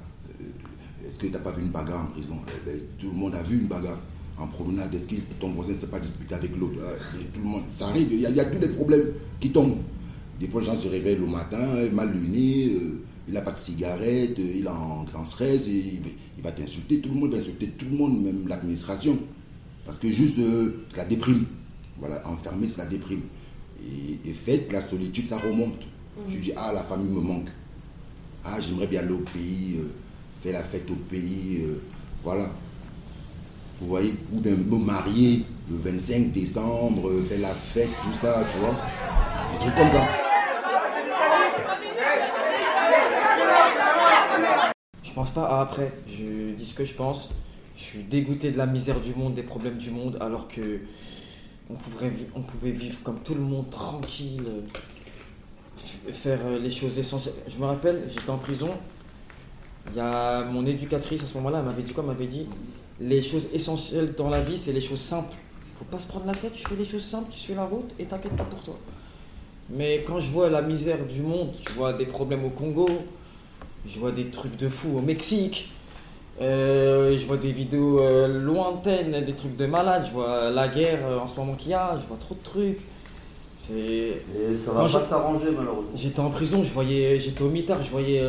Est-ce 1.06 1.18
que 1.18 1.26
tu 1.26 1.32
n'as 1.32 1.38
pas 1.38 1.50
vu 1.50 1.62
une 1.62 1.70
bagarre 1.70 2.02
en 2.02 2.06
prison? 2.06 2.36
Eh 2.46 2.70
ben, 2.70 2.78
Tout 2.98 3.06
le 3.06 3.16
monde 3.16 3.34
a 3.34 3.42
vu 3.42 3.60
une 3.60 3.68
bagarre 3.68 3.98
en 4.38 4.46
promenade. 4.48 4.94
Est-ce 4.94 5.08
que 5.08 5.14
ton 5.40 5.50
voisin 5.52 5.72
ne 5.72 5.78
s'est 5.78 5.86
pas 5.86 5.98
disputé 5.98 6.34
avec 6.34 6.54
l'autre? 6.58 6.74
Et 7.18 7.24
Tout 7.24 7.40
le 7.40 7.48
monde, 7.48 7.62
ça 7.70 7.86
arrive. 7.86 8.12
Il 8.12 8.20
y, 8.20 8.26
a, 8.40 8.44
tous 8.44 8.60
les 8.60 8.68
problèmes 8.68 9.12
qui 9.40 9.50
tombent. 9.50 9.78
Des 10.38 10.46
fois, 10.46 10.60
les 10.60 10.66
gens 10.66 10.74
se 10.74 10.88
réveillent 10.88 11.18
le 11.18 11.26
matin, 11.26 11.58
mal 11.92 12.12
luné, 12.12 12.66
euh, 12.74 13.00
il 13.28 13.34
n'a 13.34 13.42
pas 13.42 13.52
de 13.52 13.58
cigarette, 13.58 14.38
il 14.38 14.64
est 14.64 14.68
en 14.68 15.04
grand 15.04 15.24
stress, 15.24 15.68
et 15.68 15.70
il, 15.72 16.00
va- 16.00 16.08
il 16.38 16.42
va 16.42 16.52
t'insulter. 16.52 16.98
Tout 16.98 17.10
le 17.10 17.14
monde 17.16 17.30
va 17.32 17.38
insulter 17.38 17.68
tout 17.68 17.86
le 17.90 17.96
monde, 17.96 18.22
même 18.22 18.46
l'administration. 18.48 19.18
Parce 19.84 19.98
que 19.98 20.08
juste 20.10 20.38
euh, 20.38 20.84
la 20.96 21.04
déprime. 21.04 21.44
Voilà, 21.98 22.26
enfermé, 22.26 22.66
c'est 22.68 22.78
la 22.78 22.86
déprime. 22.86 23.20
Et, 23.84 24.28
et 24.28 24.32
fait, 24.32 24.70
la 24.72 24.80
solitude, 24.80 25.28
ça 25.28 25.38
remonte. 25.38 25.82
Tu 26.28 26.38
dis, 26.38 26.52
ah, 26.56 26.72
la 26.74 26.82
famille 26.82 27.10
me 27.12 27.20
manque. 27.20 27.48
Ah, 28.44 28.60
j'aimerais 28.60 28.86
bien 28.86 29.00
aller 29.00 29.12
au 29.12 29.18
pays, 29.18 29.76
euh, 29.78 29.88
faire 30.42 30.52
la 30.54 30.62
fête 30.62 30.90
au 30.90 30.94
pays. 30.94 31.60
euh, 31.62 31.80
voilà. 32.24 32.48
Vous 33.80 33.88
voyez, 33.88 34.14
ou 34.32 34.40
bien 34.40 34.52
me 34.52 34.78
marier 34.78 35.42
le 35.70 35.76
25 35.76 36.32
décembre, 36.32 37.08
euh, 37.08 37.22
faire 37.22 37.40
la 37.40 37.48
fête, 37.54 37.88
tout 38.04 38.14
ça, 38.16 38.44
tu 38.52 38.58
vois. 38.60 38.76
Des 39.52 39.58
trucs 39.58 39.74
comme 39.74 39.90
ça. 39.90 40.21
Je 45.12 45.16
pense 45.16 45.30
pas? 45.30 45.44
À 45.44 45.60
après. 45.60 45.92
Je 46.08 46.54
dis 46.54 46.64
ce 46.64 46.74
que 46.74 46.86
je 46.86 46.94
pense. 46.94 47.28
Je 47.76 47.82
suis 47.82 48.02
dégoûté 48.02 48.50
de 48.50 48.56
la 48.56 48.64
misère 48.64 48.98
du 48.98 49.14
monde, 49.14 49.34
des 49.34 49.42
problèmes 49.42 49.76
du 49.76 49.90
monde, 49.90 50.16
alors 50.22 50.48
que 50.48 50.80
on 51.68 51.74
pouvait, 51.74 52.70
vivre 52.70 52.96
comme 53.02 53.20
tout 53.22 53.34
le 53.34 53.42
monde, 53.42 53.68
tranquille, 53.68 54.46
faire 56.12 56.40
euh, 56.46 56.58
les 56.58 56.70
choses 56.70 56.98
essentielles. 56.98 57.34
Je 57.46 57.58
me 57.58 57.66
rappelle, 57.66 58.04
j'étais 58.08 58.30
en 58.30 58.38
prison. 58.38 58.70
Il 59.90 59.96
y 59.98 60.00
a 60.00 60.44
mon 60.44 60.64
éducatrice 60.64 61.22
à 61.22 61.26
ce 61.26 61.34
moment-là, 61.34 61.58
elle 61.58 61.66
m'avait 61.66 61.82
dit 61.82 61.92
quoi? 61.92 62.04
Elle 62.04 62.10
m'avait 62.10 62.26
dit 62.26 62.46
les 62.98 63.20
choses 63.20 63.48
essentielles 63.52 64.14
dans 64.14 64.30
la 64.30 64.40
vie, 64.40 64.56
c'est 64.56 64.72
les 64.72 64.80
choses 64.80 65.00
simples. 65.00 65.34
Faut 65.74 65.84
pas 65.84 65.98
se 65.98 66.06
prendre 66.06 66.24
la 66.24 66.34
tête, 66.34 66.52
tu 66.54 66.66
fais 66.66 66.76
les 66.76 66.86
choses 66.86 67.04
simples, 67.04 67.28
tu 67.30 67.38
fais 67.38 67.54
la 67.54 67.64
route 67.64 67.90
et 67.98 68.06
t'inquiète 68.06 68.36
pas 68.36 68.44
pour 68.44 68.62
toi. 68.62 68.78
Mais 69.68 70.02
quand 70.06 70.20
je 70.20 70.30
vois 70.30 70.48
la 70.48 70.62
misère 70.62 71.04
du 71.04 71.20
monde, 71.20 71.50
je 71.66 71.74
vois 71.74 71.92
des 71.92 72.06
problèmes 72.06 72.44
au 72.46 72.50
Congo, 72.50 72.86
je 73.86 73.98
vois 73.98 74.12
des 74.12 74.26
trucs 74.26 74.56
de 74.56 74.68
fou 74.68 74.96
au 74.98 75.02
Mexique. 75.02 75.72
Euh, 76.40 77.16
je 77.16 77.26
vois 77.26 77.36
des 77.36 77.52
vidéos 77.52 78.00
euh, 78.00 78.40
lointaines, 78.40 79.24
des 79.24 79.32
trucs 79.34 79.56
de 79.56 79.66
malades. 79.66 80.04
Je 80.06 80.12
vois 80.12 80.50
la 80.50 80.68
guerre 80.68 81.00
euh, 81.04 81.18
en 81.18 81.28
ce 81.28 81.36
moment 81.36 81.54
qu'il 81.54 81.72
y 81.72 81.74
a. 81.74 81.96
Je 82.00 82.06
vois 82.06 82.16
trop 82.18 82.34
de 82.34 82.42
trucs. 82.42 82.80
Et 83.72 84.16
ça 84.56 84.72
Quand 84.72 84.86
va 84.86 84.98
pas 84.98 85.04
s'arranger 85.04 85.50
malheureusement. 85.56 85.92
J'étais 85.94 86.18
en 86.18 86.30
prison, 86.30 86.64
je 86.64 86.72
voyais, 86.72 87.20
j'étais 87.20 87.42
au 87.42 87.48
mitard, 87.48 87.80
je 87.80 87.90
voyais 87.90 88.20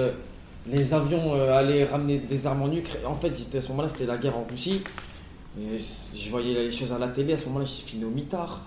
les 0.67 0.93
avions 0.93 1.33
aller 1.41 1.85
ramener 1.85 2.19
des 2.19 2.45
armes 2.45 2.61
en 2.61 2.71
Ukraine. 2.71 3.01
En 3.07 3.15
fait, 3.15 3.35
j'étais 3.35 3.57
à 3.57 3.61
ce 3.61 3.69
moment-là, 3.69 3.89
c'était 3.89 4.05
la 4.05 4.17
guerre 4.17 4.37
en 4.37 4.45
Russie. 4.47 4.83
Et 5.59 5.79
je 5.79 6.29
voyais 6.29 6.59
les 6.59 6.71
choses 6.71 6.93
à 6.93 6.99
la 6.99 7.07
télé. 7.07 7.33
À 7.33 7.39
ce 7.39 7.45
moment-là, 7.47 7.65
j'ai 7.65 7.81
fini 7.81 8.05
au 8.05 8.11
mitard. 8.11 8.61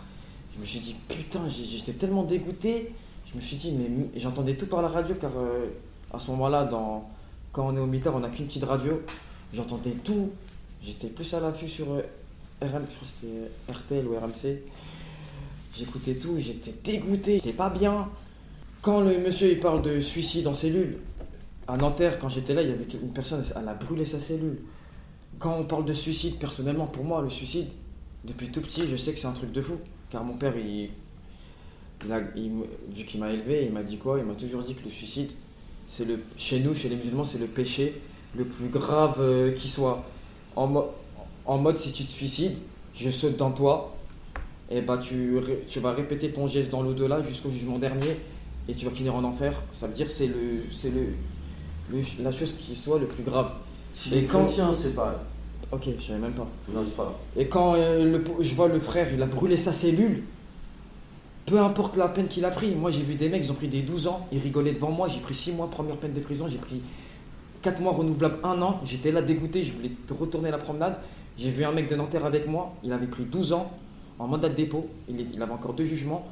Je 0.57 0.61
me 0.61 0.65
suis 0.65 0.81
dit 0.81 0.97
putain, 1.09 1.43
j'étais 1.49 1.93
tellement 1.93 2.25
dégoûté. 2.25 2.93
Je 3.31 3.37
me 3.37 3.41
suis 3.41 3.57
dit 3.57 3.73
mais 3.73 4.19
j'entendais 4.19 4.57
tout 4.57 4.67
par 4.67 4.83
la 4.83 4.89
radio 4.89 5.15
car 5.21 5.31
à 6.13 6.19
ce 6.19 6.31
moment-là, 6.33 6.69
quand 7.53 7.67
on 7.67 7.77
est 7.77 7.81
au 7.81 7.87
mitard, 7.87 8.15
on 8.15 8.21
n'a 8.21 8.29
qu'une 8.29 8.47
petite 8.47 8.65
radio. 8.65 9.03
J'entendais 9.53 9.93
tout. 9.93 10.31
J'étais 10.83 11.09
plus 11.09 11.33
à 11.35 11.41
l'affût 11.41 11.69
sur 11.69 11.93
euh, 11.93 12.03
RM, 12.61 12.85
je 12.89 12.95
crois 12.95 13.01
que 13.01 13.07
c'était 13.07 13.73
RTL 13.73 14.07
ou 14.07 14.17
RMC. 14.17 14.61
J'écoutais 15.77 16.15
tout, 16.15 16.39
j'étais 16.39 16.75
dégoûté, 16.85 17.37
j'étais 17.37 17.53
pas 17.53 17.71
bien. 17.71 18.09
Quand 18.83 19.01
le 19.01 19.19
monsieur 19.19 19.51
il 19.51 19.61
parle 19.61 19.83
de 19.83 19.99
suicide 19.99 20.47
en 20.47 20.55
cellule, 20.55 20.99
à 21.69 21.77
Nanterre, 21.77 22.19
quand 22.19 22.29
j'étais 22.29 22.55
là, 22.55 22.63
il 22.63 22.69
y 22.69 22.73
avait 22.73 22.85
une 22.85 23.13
personne, 23.13 23.43
elle 23.57 23.69
a 23.69 23.75
brûlé 23.75 24.05
sa 24.05 24.21
cellule. 24.21 24.59
Quand 25.39 25.57
on 25.59 25.65
parle 25.65 25.85
de 25.85 25.93
suicide, 25.93 26.37
personnellement, 26.39 26.87
pour 26.87 27.05
moi, 27.05 27.21
le 27.21 27.29
suicide, 27.29 27.67
depuis 28.25 28.51
tout 28.51 28.61
petit, 28.61 28.87
je 28.87 28.97
sais 28.97 29.13
que 29.13 29.19
c'est 29.19 29.27
un 29.27 29.33
truc 29.33 29.53
de 29.53 29.61
fou. 29.61 29.79
Car 30.11 30.25
mon 30.25 30.35
père, 30.35 30.53
vu 30.53 30.91
qu'il 33.07 33.21
m'a 33.21 33.33
élevé, 33.33 33.65
il 33.67 33.73
m'a 33.73 33.83
dit 33.83 33.99
quoi? 33.99 34.19
Il 34.19 34.25
m'a 34.25 34.35
toujours 34.35 34.63
dit 34.63 34.75
que 34.75 34.85
le 34.85 34.91
suicide, 34.91 35.33
c'est 35.87 36.05
le, 36.05 36.19
chez 36.37 36.61
nous, 36.61 36.75
chez 36.75 36.89
les 36.89 36.97
musulmans, 36.97 37.25
c'est 37.25 37.39
le 37.39 37.47
péché 37.47 38.01
le 38.37 38.45
plus 38.45 38.69
grave 38.69 39.17
euh, 39.21 39.53
qui 39.53 39.69
soit. 39.69 40.05
En, 40.57 40.67
mo- 40.67 40.91
en 41.45 41.59
mode, 41.59 41.79
si 41.79 41.93
tu 41.93 42.05
te 42.05 42.11
suicides, 42.11 42.59
je 42.95 43.11
saute 43.11 43.37
dans 43.37 43.51
toi, 43.51 43.95
et 44.71 44.81
bah 44.81 44.99
tu, 44.99 45.39
tu 45.69 45.81
vas 45.81 45.93
répéter 45.93 46.31
ton 46.31 46.47
geste 46.49 46.71
dans 46.71 46.83
l'au-delà 46.83 47.21
jusqu'au 47.23 47.51
jugement 47.51 47.79
dernier, 47.79 48.17
et 48.69 48.75
tu 48.75 48.85
vas 48.85 48.91
finir 48.91 49.15
en 49.15 49.23
enfer, 49.25 49.53
ça 49.73 49.87
veut 49.87 49.95
dire 49.95 50.11
c'est 50.11 50.27
le, 50.27 50.65
c'est 50.73 50.91
le, 50.91 51.07
le- 51.91 52.03
la 52.23 52.33
chose 52.33 52.53
qui 52.53 52.75
soit 52.75 52.99
le 52.99 53.07
plus 53.07 53.23
grave. 53.23 53.53
Si 53.95 54.13
Et 54.15 54.21
les 54.23 54.27
quand- 54.27 54.45
chrétiens, 54.45 54.73
c'est 54.73 54.95
pareil. 54.95 55.17
Ok, 55.73 55.89
je 55.99 56.03
savais 56.05 56.19
même 56.19 56.33
pas. 56.33 56.47
Non, 56.73 56.83
c'est 56.85 56.97
pas. 56.97 57.19
Et 57.37 57.49
quand 57.49 57.75
euh, 57.75 58.05
le, 58.19 58.25
je 58.41 58.55
vois 58.55 58.69
le 58.69 58.79
frère, 58.81 59.13
il 59.13 59.21
a 59.23 59.27
brûlé 59.27 59.57
sa 59.57 59.73
cellule, 59.73 60.23
peu 61.47 61.61
importe 61.61 61.97
la 61.97 62.09
peine 62.09 62.27
qu'il 62.27 62.45
a 62.45 62.51
pris. 62.51 62.75
Moi, 62.75 62.91
j'ai 62.91 63.03
vu 63.03 63.15
des 63.15 63.29
mecs, 63.29 63.45
ils 63.45 63.51
ont 63.53 63.55
pris 63.55 63.69
des 63.69 63.83
12 63.83 64.09
ans, 64.09 64.27
ils 64.33 64.41
rigolaient 64.41 64.73
devant 64.73 64.91
moi. 64.91 65.09
J'ai 65.09 65.21
pris 65.21 65.35
6 65.35 65.53
mois, 65.53 65.71
première 65.71 65.97
peine 65.97 66.13
de 66.13 66.21
prison. 66.21 66.49
J'ai 66.49 66.59
pris 66.59 66.83
4 67.63 67.81
mois 67.81 67.93
renouvelables, 67.93 68.39
1 68.43 68.61
an. 68.63 68.81
J'étais 68.85 69.13
là 69.13 69.23
dégoûté, 69.23 69.63
je 69.63 69.73
voulais 69.73 69.93
retourner 70.11 70.51
la 70.51 70.59
promenade. 70.59 70.99
J'ai 71.39 71.51
vu 71.51 71.65
un 71.65 71.73
mec 71.73 71.89
de 71.89 71.95
Nanterre 71.97 72.25
avec 72.25 72.49
moi, 72.49 72.73
il 72.83 72.93
avait 72.93 73.07
pris 73.07 73.25
12 73.25 73.53
ans 73.53 73.71
en 74.19 74.27
mandat 74.27 74.49
de 74.49 74.55
dépôt. 74.55 74.89
Il, 75.09 75.41
avait 75.43 75.53
encore 75.53 75.75
deux 75.75 75.85
jugements. 75.85 76.27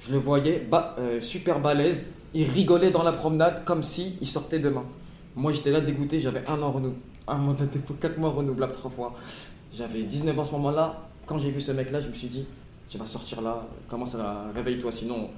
Je 0.00 0.12
le 0.12 0.18
voyais, 0.18 0.66
euh, 0.98 1.20
super 1.20 1.60
balèze. 1.60 2.12
Il 2.34 2.48
rigolait 2.48 2.90
dans 2.90 3.02
la 3.02 3.12
promenade 3.12 3.64
comme 3.64 3.82
si 3.82 4.16
il 4.20 4.26
sortait 4.26 4.58
demain. 4.58 4.84
Moi, 5.34 5.52
j'étais 5.52 5.70
là 5.70 5.80
dégoûté, 5.80 6.20
j'avais 6.20 6.42
un 6.48 6.62
an 6.62 6.70
renou- 6.70 6.94
un 7.26 7.36
mandat 7.36 7.66
de 7.66 7.72
dépôt, 7.72 7.94
4 8.00 8.18
mois 8.18 8.30
renouvelable, 8.30 8.72
3 8.72 8.90
fois. 8.90 9.14
J'avais 9.74 10.04
19 10.04 10.38
ans 10.38 10.42
à 10.42 10.44
ce 10.44 10.52
moment-là. 10.52 11.08
Quand 11.26 11.38
j'ai 11.38 11.50
vu 11.50 11.60
ce 11.60 11.72
mec-là, 11.72 12.00
je 12.00 12.08
me 12.08 12.14
suis 12.14 12.28
dit, 12.28 12.46
tu 12.92 12.98
vas 12.98 13.06
sortir 13.06 13.40
là, 13.40 13.66
commence 13.88 14.14
à 14.16 14.50
réveille-toi, 14.54 14.92
sinon, 14.92 15.30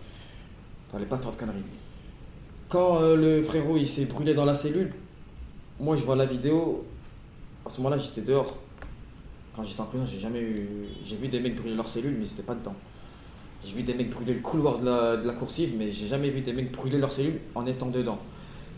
fallait 0.91 1.07
pas 1.07 1.17
faire 1.17 1.31
de 1.31 1.37
conneries. 1.37 1.63
Quand 2.69 3.01
euh, 3.01 3.15
le 3.15 3.43
frérot 3.45 3.77
il 3.77 3.87
s'est 3.87 4.07
brûlé 4.07 4.35
dans 4.35 4.45
la 4.45 4.57
cellule, 4.57 4.93
moi 5.79 5.95
je 5.95 6.03
vois 6.03 6.17
la 6.17 6.27
vidéo. 6.27 6.85
À 7.65 7.71
ce 7.71 7.77
moment-là, 7.79 7.97
j'étais 7.97 8.23
dehors. 8.23 8.57
Quand 9.55 9.63
j'étais 9.63 9.81
en 9.81 9.85
prison, 9.85 10.05
j'ai 10.05 10.19
jamais 10.19 10.41
eu. 10.41 10.69
J'ai 11.05 11.15
vu 11.15 11.29
des 11.29 11.39
mecs 11.39 11.55
brûler 11.55 11.77
leur 11.77 11.89
cellule, 11.89 12.17
mais 12.19 12.27
c'était 12.27 12.43
pas 12.43 12.57
dedans. 12.57 12.75
J'ai 13.65 13.73
vu 13.73 13.85
des 13.85 13.95
mecs 13.95 14.11
brûler 14.11 14.35
le 14.35 14.41
couloir 14.41 14.79
de 14.79 14.87
la, 14.87 15.17
de 15.17 15.25
la 15.25 15.33
coursive, 15.33 15.77
mais 15.79 15.93
j'ai 15.93 16.09
jamais 16.09 16.31
vu 16.31 16.41
des 16.41 16.53
mecs 16.53 16.73
brûler 16.73 16.99
leur 16.99 17.13
cellule 17.13 17.39
en 17.55 17.65
étant 17.67 17.89
dedans. 17.89 18.19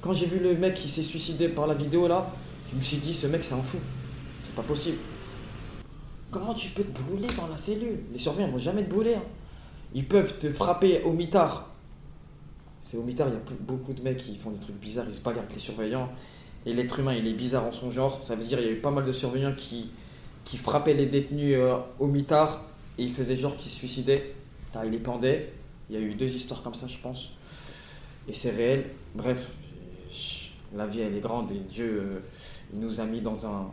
Quand 0.02 0.12
j'ai 0.12 0.26
vu 0.26 0.38
le 0.38 0.54
mec 0.54 0.74
qui 0.74 0.88
s'est 0.88 1.02
suicidé 1.02 1.48
par 1.48 1.66
la 1.66 1.72
vidéo 1.72 2.06
là, 2.08 2.30
je 2.70 2.76
me 2.76 2.82
suis 2.82 2.98
dit, 2.98 3.14
ce 3.14 3.26
mec 3.26 3.42
c'est 3.42 3.54
un 3.54 3.62
fou. 3.62 3.78
C'est 4.42 4.54
pas 4.54 4.62
possible. 4.62 4.98
Comment 6.30 6.54
tu 6.54 6.70
peux 6.70 6.82
te 6.82 7.00
brûler 7.00 7.28
dans 7.36 7.48
la 7.48 7.56
cellule? 7.56 8.00
Les 8.12 8.18
surveillants 8.18 8.50
vont 8.50 8.58
jamais 8.58 8.84
te 8.84 8.90
brûler. 8.90 9.14
hein. 9.14 9.22
Ils 9.94 10.06
peuvent 10.06 10.38
te 10.38 10.50
frapper 10.50 11.02
au 11.04 11.12
mitard. 11.12 11.68
C'est 12.82 12.96
au 12.96 13.02
mitard, 13.02 13.28
il 13.28 13.34
y 13.34 13.36
a 13.36 13.40
beaucoup 13.60 13.92
de 13.92 14.02
mecs 14.02 14.18
qui 14.18 14.36
font 14.36 14.50
des 14.50 14.58
trucs 14.58 14.76
bizarres, 14.76 15.06
ils 15.08 15.14
se 15.14 15.20
bagarrent 15.20 15.44
avec 15.44 15.54
les 15.54 15.60
surveillants. 15.60 16.10
Et 16.66 16.72
l'être 16.74 16.98
humain, 16.98 17.14
il 17.14 17.26
est 17.26 17.32
bizarre 17.32 17.64
en 17.64 17.72
son 17.72 17.90
genre. 17.90 18.22
Ça 18.22 18.34
veut 18.34 18.44
dire 18.44 18.58
qu'il 18.58 18.66
y 18.66 18.70
a 18.70 18.72
eu 18.72 18.80
pas 18.80 18.90
mal 18.90 19.04
de 19.04 19.12
surveillants 19.12 19.54
qui, 19.56 19.90
frappaient 20.56 20.94
les 20.94 21.06
détenus 21.06 21.56
euh, 21.56 21.76
au 21.98 22.06
mitard 22.06 22.64
et 22.98 23.04
ils 23.04 23.12
faisaient 23.12 23.36
genre 23.36 23.56
qu'ils 23.56 23.70
se 23.70 23.76
suicidaient. 23.76 24.34
Ils 24.84 24.90
les 24.90 24.98
pendaient. 24.98 25.52
Il 25.88 25.96
y 25.96 25.98
a 25.98 26.02
eu 26.02 26.14
deux 26.14 26.34
histoires 26.34 26.62
comme 26.62 26.74
ça, 26.74 26.86
je 26.86 26.98
pense. 26.98 27.32
Et 28.28 28.32
c'est 28.32 28.50
réel. 28.50 28.86
Bref, 29.14 29.48
la 30.74 30.86
vie, 30.86 31.00
elle 31.00 31.14
est 31.14 31.20
grande 31.20 31.50
et 31.52 31.60
Dieu, 31.60 32.02
euh, 32.02 32.18
il 32.72 32.80
nous 32.80 33.00
a 33.00 33.04
mis 33.04 33.20
dans 33.20 33.46
un, 33.46 33.70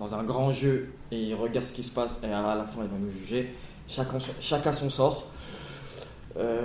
dans 0.00 0.14
un 0.14 0.24
grand 0.24 0.50
jeu 0.50 0.88
et 1.12 1.20
il 1.20 1.34
regarde 1.34 1.66
ce 1.66 1.72
qui 1.72 1.82
se 1.82 1.92
passe 1.92 2.20
et 2.24 2.26
à 2.26 2.54
la 2.54 2.64
fin, 2.64 2.80
il 2.82 2.88
va 2.88 2.96
nous 2.98 3.12
juger. 3.12 3.54
Chacun, 3.86 4.16
chacun 4.40 4.72
son 4.72 4.88
sort. 4.88 5.26
Euh, 6.38 6.64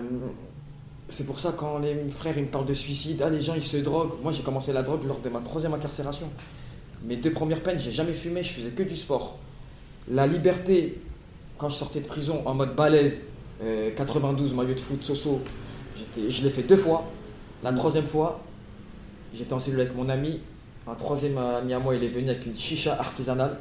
c'est 1.09 1.25
pour 1.25 1.37
ça 1.37 1.53
quand 1.55 1.79
les 1.79 1.95
frères 2.11 2.37
ils 2.37 2.45
me 2.45 2.47
parlent 2.49 2.65
de 2.65 2.73
suicide, 2.73 3.21
ah 3.23 3.29
les 3.29 3.41
gens 3.41 3.53
ils 3.53 3.63
se 3.63 3.77
droguent. 3.77 4.13
Moi 4.23 4.31
j'ai 4.31 4.41
commencé 4.41 4.71
la 4.71 4.83
drogue 4.83 5.03
lors 5.05 5.19
de 5.19 5.27
ma 5.27 5.41
troisième 5.41 5.73
incarcération. 5.73 6.29
Mes 7.03 7.17
deux 7.17 7.31
premières 7.31 7.61
peines, 7.61 7.77
j'ai 7.77 7.91
jamais 7.91 8.13
fumé, 8.13 8.41
je 8.41 8.53
faisais 8.53 8.69
que 8.69 8.83
du 8.83 8.95
sport. 8.95 9.37
La 10.07 10.25
liberté, 10.25 11.01
quand 11.57 11.67
je 11.67 11.75
sortais 11.75 11.99
de 11.99 12.07
prison 12.07 12.41
en 12.45 12.53
mode 12.53 12.73
balèze, 12.73 13.27
euh, 13.61 13.91
92 13.95 14.53
maillot 14.53 14.73
de 14.75 14.79
foot, 14.79 15.03
soso, 15.03 15.41
je 16.15 16.41
l'ai 16.41 16.49
fait 16.49 16.63
deux 16.63 16.77
fois. 16.77 17.03
La 17.63 17.73
troisième 17.73 18.05
fois, 18.05 18.41
j'étais 19.33 19.53
en 19.53 19.59
cellule 19.59 19.81
avec 19.81 19.95
mon 19.95 20.07
ami. 20.07 20.39
Un 20.87 20.95
troisième 20.95 21.37
ami 21.37 21.73
à 21.73 21.79
moi, 21.79 21.95
il 21.95 22.03
est 22.03 22.09
venu 22.09 22.29
avec 22.29 22.45
une 22.45 22.55
chicha 22.55 22.93
artisanale. 22.99 23.57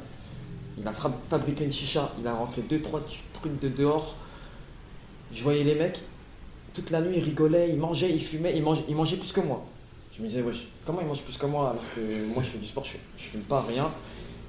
Il 0.77 0.87
a 0.87 0.91
fabriqué 0.91 1.63
une 1.63 1.71
chicha, 1.71 2.11
il 2.19 2.27
a 2.27 2.33
rentré 2.33 2.61
deux, 2.61 2.81
trois 2.81 3.01
trucs 3.33 3.59
de 3.59 3.69
dehors. 3.69 4.15
Je 5.31 5.41
voyais 5.41 5.63
les 5.63 5.75
mecs, 5.75 6.01
toute 6.73 6.91
la 6.91 7.01
nuit, 7.01 7.15
ils 7.17 7.23
rigolaient, 7.23 7.69
ils 7.69 7.79
mangeaient, 7.79 8.11
ils 8.11 8.23
fumaient, 8.23 8.55
ils 8.55 8.61
mangeaient, 8.61 8.85
ils 8.87 8.95
mangeaient 8.95 9.17
plus 9.17 9.31
que 9.31 9.41
moi. 9.41 9.65
Je 10.15 10.21
me 10.21 10.27
disais, 10.27 10.41
wesh, 10.41 10.67
comment 10.85 11.01
ils 11.01 11.07
mangent 11.07 11.23
plus 11.23 11.37
que 11.37 11.45
moi 11.45 11.71
alors 11.71 11.83
que 11.93 12.33
moi 12.33 12.41
je 12.41 12.49
fais 12.49 12.57
du 12.57 12.65
sport, 12.65 12.85
je, 12.85 12.97
je 13.17 13.23
fume 13.23 13.41
pas, 13.41 13.61
rien. 13.67 13.91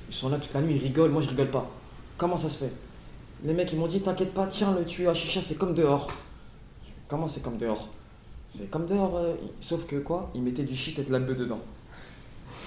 Ils 0.09 0.15
sont 0.15 0.29
là 0.29 0.39
toute 0.39 0.53
la 0.55 0.61
nuit, 0.61 0.77
ils 0.77 0.83
rigolent, 0.83 1.11
moi 1.11 1.23
je 1.23 1.29
rigole 1.29 1.51
pas. 1.51 1.69
Comment 2.17 2.37
ça 2.37 2.49
se 2.49 2.65
fait? 2.65 2.73
Les 3.45 3.53
mecs 3.53 3.73
ils 3.73 3.79
m'ont 3.79 3.89
dit, 3.89 4.01
t'inquiète 4.01 4.33
pas, 4.33 4.47
tiens, 4.47 4.77
le 4.79 4.85
tuyau 4.85 5.11
à 5.11 5.15
chicha 5.15 5.43
c'est 5.43 5.57
comme 5.57 5.75
dehors. 5.75 6.07
Comment 7.09 7.27
c'est 7.27 7.43
comme 7.43 7.57
dehors? 7.57 7.89
C'est 8.49 8.71
comme 8.71 8.87
dehors, 8.87 9.17
euh, 9.17 9.35
sauf 9.61 9.87
que 9.87 9.97
quoi? 9.97 10.31
Ils 10.35 10.43
mettaient 10.43 10.63
du 10.63 10.77
shit 10.77 10.97
et 11.01 11.03
de 11.03 11.11
la 11.11 11.19
bœuf 11.19 11.37
dedans. 11.37 11.61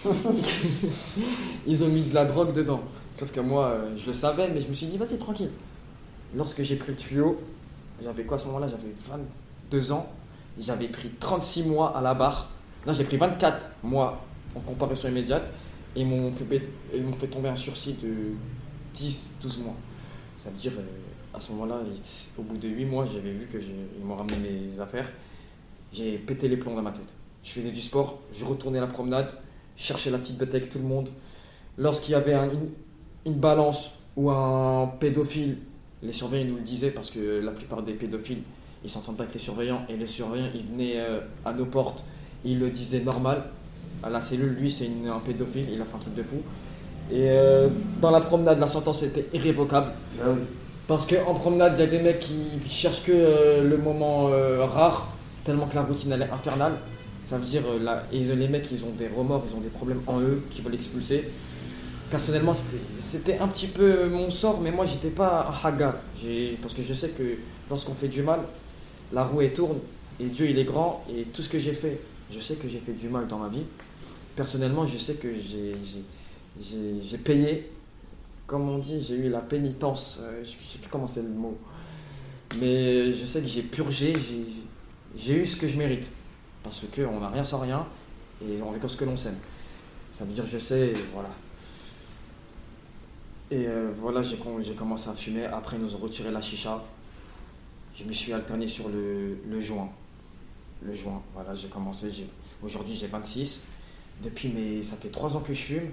ils 1.68 1.84
ont 1.84 1.88
mis 1.88 2.04
de 2.04 2.14
la 2.14 2.26
drogue 2.26 2.54
dedans. 2.54 2.82
Sauf 3.16 3.32
que 3.32 3.39
moi, 3.39 3.68
euh, 3.68 3.97
je 3.97 4.08
le 4.08 4.14
savais, 4.14 4.50
mais 4.50 4.62
je 4.62 4.68
me 4.70 4.74
suis 4.74 4.88
dit, 4.88 4.97
vas-y, 4.97 5.18
tranquille. 5.18 5.50
Lorsque 6.36 6.62
j'ai 6.64 6.76
pris 6.76 6.91
le 6.91 6.97
tuyau, 6.97 7.39
j'avais 8.02 8.24
quoi 8.24 8.36
à 8.36 8.39
ce 8.39 8.45
moment-là? 8.47 8.68
J'avais 8.68 8.93
22 9.72 9.91
ans. 9.91 10.08
J'avais 10.60 10.88
pris 10.88 11.10
36 11.20 11.64
mois 11.64 11.97
à 11.97 12.02
la 12.02 12.14
barre. 12.14 12.50
Non, 12.86 12.93
j'ai 12.93 13.04
pris 13.04 13.18
24 13.18 13.72
mois 13.84 14.24
en 14.56 14.60
comparution 14.62 15.10
immédiate. 15.10 15.52
Et 15.95 16.02
ils 16.02 16.08
m'ont 16.08 16.32
fait, 16.32 16.45
fait 16.45 17.28
tomber 17.28 17.50
un 17.50 17.56
sursis 17.56 17.93
de 17.93 18.10
10, 18.93 19.32
12 19.41 19.60
mois. 19.60 19.76
Ça 20.38 20.50
veut 20.50 20.58
dire, 20.58 20.74
euh, 20.78 20.84
à 21.36 21.39
ce 21.41 21.52
moment-là, 21.52 21.80
au 22.38 22.41
bout 22.43 22.58
de 22.58 22.68
8 22.68 22.86
mois, 22.86 23.06
j'avais 23.06 23.32
vu 23.32 23.47
que 23.47 23.60
j'ai- 23.60 23.76
ils 24.00 24.06
m'ont 24.06 24.16
ramené 24.16 24.38
mes 24.38 24.80
affaires. 24.80 25.10
J'ai 25.91 26.18
pété 26.20 26.47
les 26.47 26.58
plombs 26.58 26.76
dans 26.76 26.82
ma 26.84 26.91
tête. 26.91 27.14
Je 27.43 27.52
faisais 27.52 27.72
du 27.72 27.82
sport, 27.82 28.20
je 28.32 28.45
retournais 28.45 28.78
à 28.78 28.82
la 28.82 28.88
promenade, 28.88 29.34
je 29.80 29.84
cherchais 29.86 30.09
la 30.11 30.17
petite 30.17 30.38
bête 30.38 30.53
avec 30.53 30.69
tout 30.69 30.77
le 30.80 30.84
monde. 30.84 31.09
Lorsqu'il 31.77 32.11
y 32.11 32.15
avait 32.15 32.34
un- 32.34 32.49
une, 32.51 32.69
une 33.25 33.34
balance 33.39 33.95
ou 34.17 34.30
un 34.30 34.88
pédophile, 34.99 35.57
les 36.03 36.11
surveillants 36.11 36.49
nous 36.49 36.55
le 36.57 36.61
disaient 36.61 36.91
parce 36.91 37.09
que 37.09 37.39
la 37.41 37.51
plupart 37.51 37.82
des 37.82 37.93
pédophiles, 37.93 38.41
ils 38.84 38.89
s'entendent 38.89 39.17
pas 39.17 39.23
avec 39.23 39.34
les 39.34 39.39
surveillants 39.39 39.82
et 39.89 39.95
les 39.95 40.07
surveillants, 40.07 40.49
ils 40.53 40.63
venaient 40.65 40.97
euh, 40.97 41.19
à 41.45 41.53
nos 41.53 41.65
portes, 41.65 42.03
ils 42.43 42.59
le 42.59 42.69
disaient 42.69 42.99
normal. 43.01 43.43
À 44.03 44.09
la 44.09 44.21
cellule, 44.21 44.53
lui, 44.53 44.69
c'est 44.71 44.89
un 45.09 45.19
pédophile, 45.19 45.67
il 45.71 45.82
a 45.82 45.86
fait 45.86 45.95
un 45.95 45.99
truc 45.99 46.15
de 46.15 46.23
fou. 46.23 46.38
Et 47.11 47.30
euh, 47.30 47.67
dans 48.01 48.11
la 48.11 48.21
promenade, 48.21 48.59
la 48.59 48.67
sentence 48.67 49.03
était 49.03 49.27
irrévocable. 49.34 49.91
Ah 50.21 50.25
oui. 50.30 50.39
Parce 50.88 51.05
qu'en 51.05 51.34
promenade, 51.36 51.73
il 51.77 51.82
y 51.82 51.84
a 51.84 51.88
des 51.88 51.99
mecs 51.99 52.19
qui 52.19 52.36
cherchent 52.69 53.03
que 53.03 53.11
euh, 53.13 53.63
le 53.67 53.77
moment 53.77 54.30
rare, 54.67 55.07
tellement 55.43 55.67
que 55.67 55.75
la 55.75 55.84
routine 55.84 56.11
elle 56.13 56.21
est 56.23 56.30
infernale. 56.32 56.73
Ça 57.30 57.38
veut 57.38 57.45
dire, 57.45 57.61
euh, 57.67 57.77
là, 57.77 58.07
et 58.11 58.23
les 58.23 58.47
mecs, 58.47 58.71
ils 58.71 58.84
ont 58.84 58.89
des 58.89 59.07
remords, 59.07 59.43
ils 59.47 59.55
ont 59.55 59.59
des 59.59 59.69
problèmes 59.69 60.01
en 60.07 60.19
eux, 60.19 60.41
qui 60.49 60.63
veulent 60.63 60.73
expulser. 60.73 61.25
Personnellement, 62.09 62.55
c'était- 62.55 63.38
un 63.38 63.47
petit 63.47 63.67
peu 63.67 64.09
mon 64.09 64.32
sort, 64.32 64.59
mais 64.59 64.71
moi, 64.71 64.88
j'étais 64.88 65.11
pas 65.11 65.47
un 65.47 65.67
haga. 65.67 66.01
Parce 66.59 66.73
que 66.73 66.82
je 66.82 66.91
sais 66.91 67.09
que 67.09 67.36
lorsqu'on 67.69 67.93
fait 67.93 68.07
du 68.07 68.23
mal, 68.23 68.39
la 69.13 69.23
roue 69.23 69.45
tourne, 69.53 69.77
et 70.19 70.25
Dieu 70.25 70.49
il 70.49 70.57
est 70.57 70.63
grand, 70.63 71.05
et 71.07 71.25
tout 71.25 71.43
ce 71.43 71.49
que 71.49 71.59
j'ai 71.59 71.73
fait, 71.73 72.01
je 72.32 72.39
sais 72.39 72.55
que 72.55 72.67
j'ai 72.67 72.80
fait 72.80 72.93
du 72.93 73.09
mal 73.09 73.27
dans 73.27 73.38
ma 73.38 73.49
vie. 73.49 73.65
Personnellement, 74.36 74.88
je 74.88 74.97
sais 74.97 75.13
que 75.13 75.27
j'ai- 75.32 75.73
payé 77.17 77.69
comme 78.47 78.67
on 78.69 78.80
dit, 78.80 79.03
j'ai 79.07 79.17
eu 79.17 79.30
la 79.30 79.41
pénitence, 79.41 80.19
euh, 80.23 80.43
je 80.43 80.49
sais 80.49 80.80
plus 80.82 80.89
comment 80.89 81.05
c'est 81.05 81.21
le 81.21 81.30
mot, 81.30 81.55
mais 82.59 83.13
je 83.13 83.23
sais 83.23 83.39
que 83.41 83.47
j'ai 83.47 83.61
purgé, 83.61 84.13
j'ai 85.15 85.36
eu 85.36 85.45
ce 85.45 85.55
que 85.55 85.67
je 85.67 85.77
mérite, 85.77 86.09
parce 86.64 86.86
qu'on 86.93 87.20
n'a 87.20 87.30
rien 87.30 87.45
sans 87.45 87.60
rien, 87.60 87.86
et 88.43 88.62
on 88.62 88.70
récolte 88.72 88.91
ce 88.93 88.97
que 88.97 89.05
l'on 89.05 89.18
sème. 89.18 89.38
Ça 90.12 90.26
veut 90.26 90.34
dire, 90.34 90.45
je 90.45 90.57
sais, 90.57 90.93
voilà. 91.14 91.30
Et 93.51 93.66
euh, 93.68 93.91
voilà, 93.97 94.22
j'ai 94.22 94.38
com- 94.38 94.62
j'ai 94.62 94.76
commencé 94.76 95.10
à 95.10 95.14
fumer, 95.14 95.45
après 95.45 95.78
ils 95.78 95.82
nous 95.82 95.95
ont 95.95 95.99
retiré 95.99 96.30
la 96.32 96.41
chicha, 96.41 96.84
je 97.95 98.03
me 98.03 98.12
suis 98.12 98.32
alterné 98.32 98.68
sur 98.68 98.89
le, 98.89 99.38
le 99.49 99.60
joint. 99.62 99.89
Le 100.84 100.93
joint, 100.93 101.22
voilà, 101.34 101.53
j'ai 101.55 101.68
commencé, 101.68 102.10
aujourd'hui 102.64 102.95
j'ai 102.95 103.07
26, 103.07 103.64
depuis 104.24 104.49
mes, 104.49 104.82
ça 104.84 104.95
fait 104.97 105.10
3 105.10 105.36
ans 105.36 105.39
que 105.41 105.53
je 105.53 105.60
fume, 105.62 105.89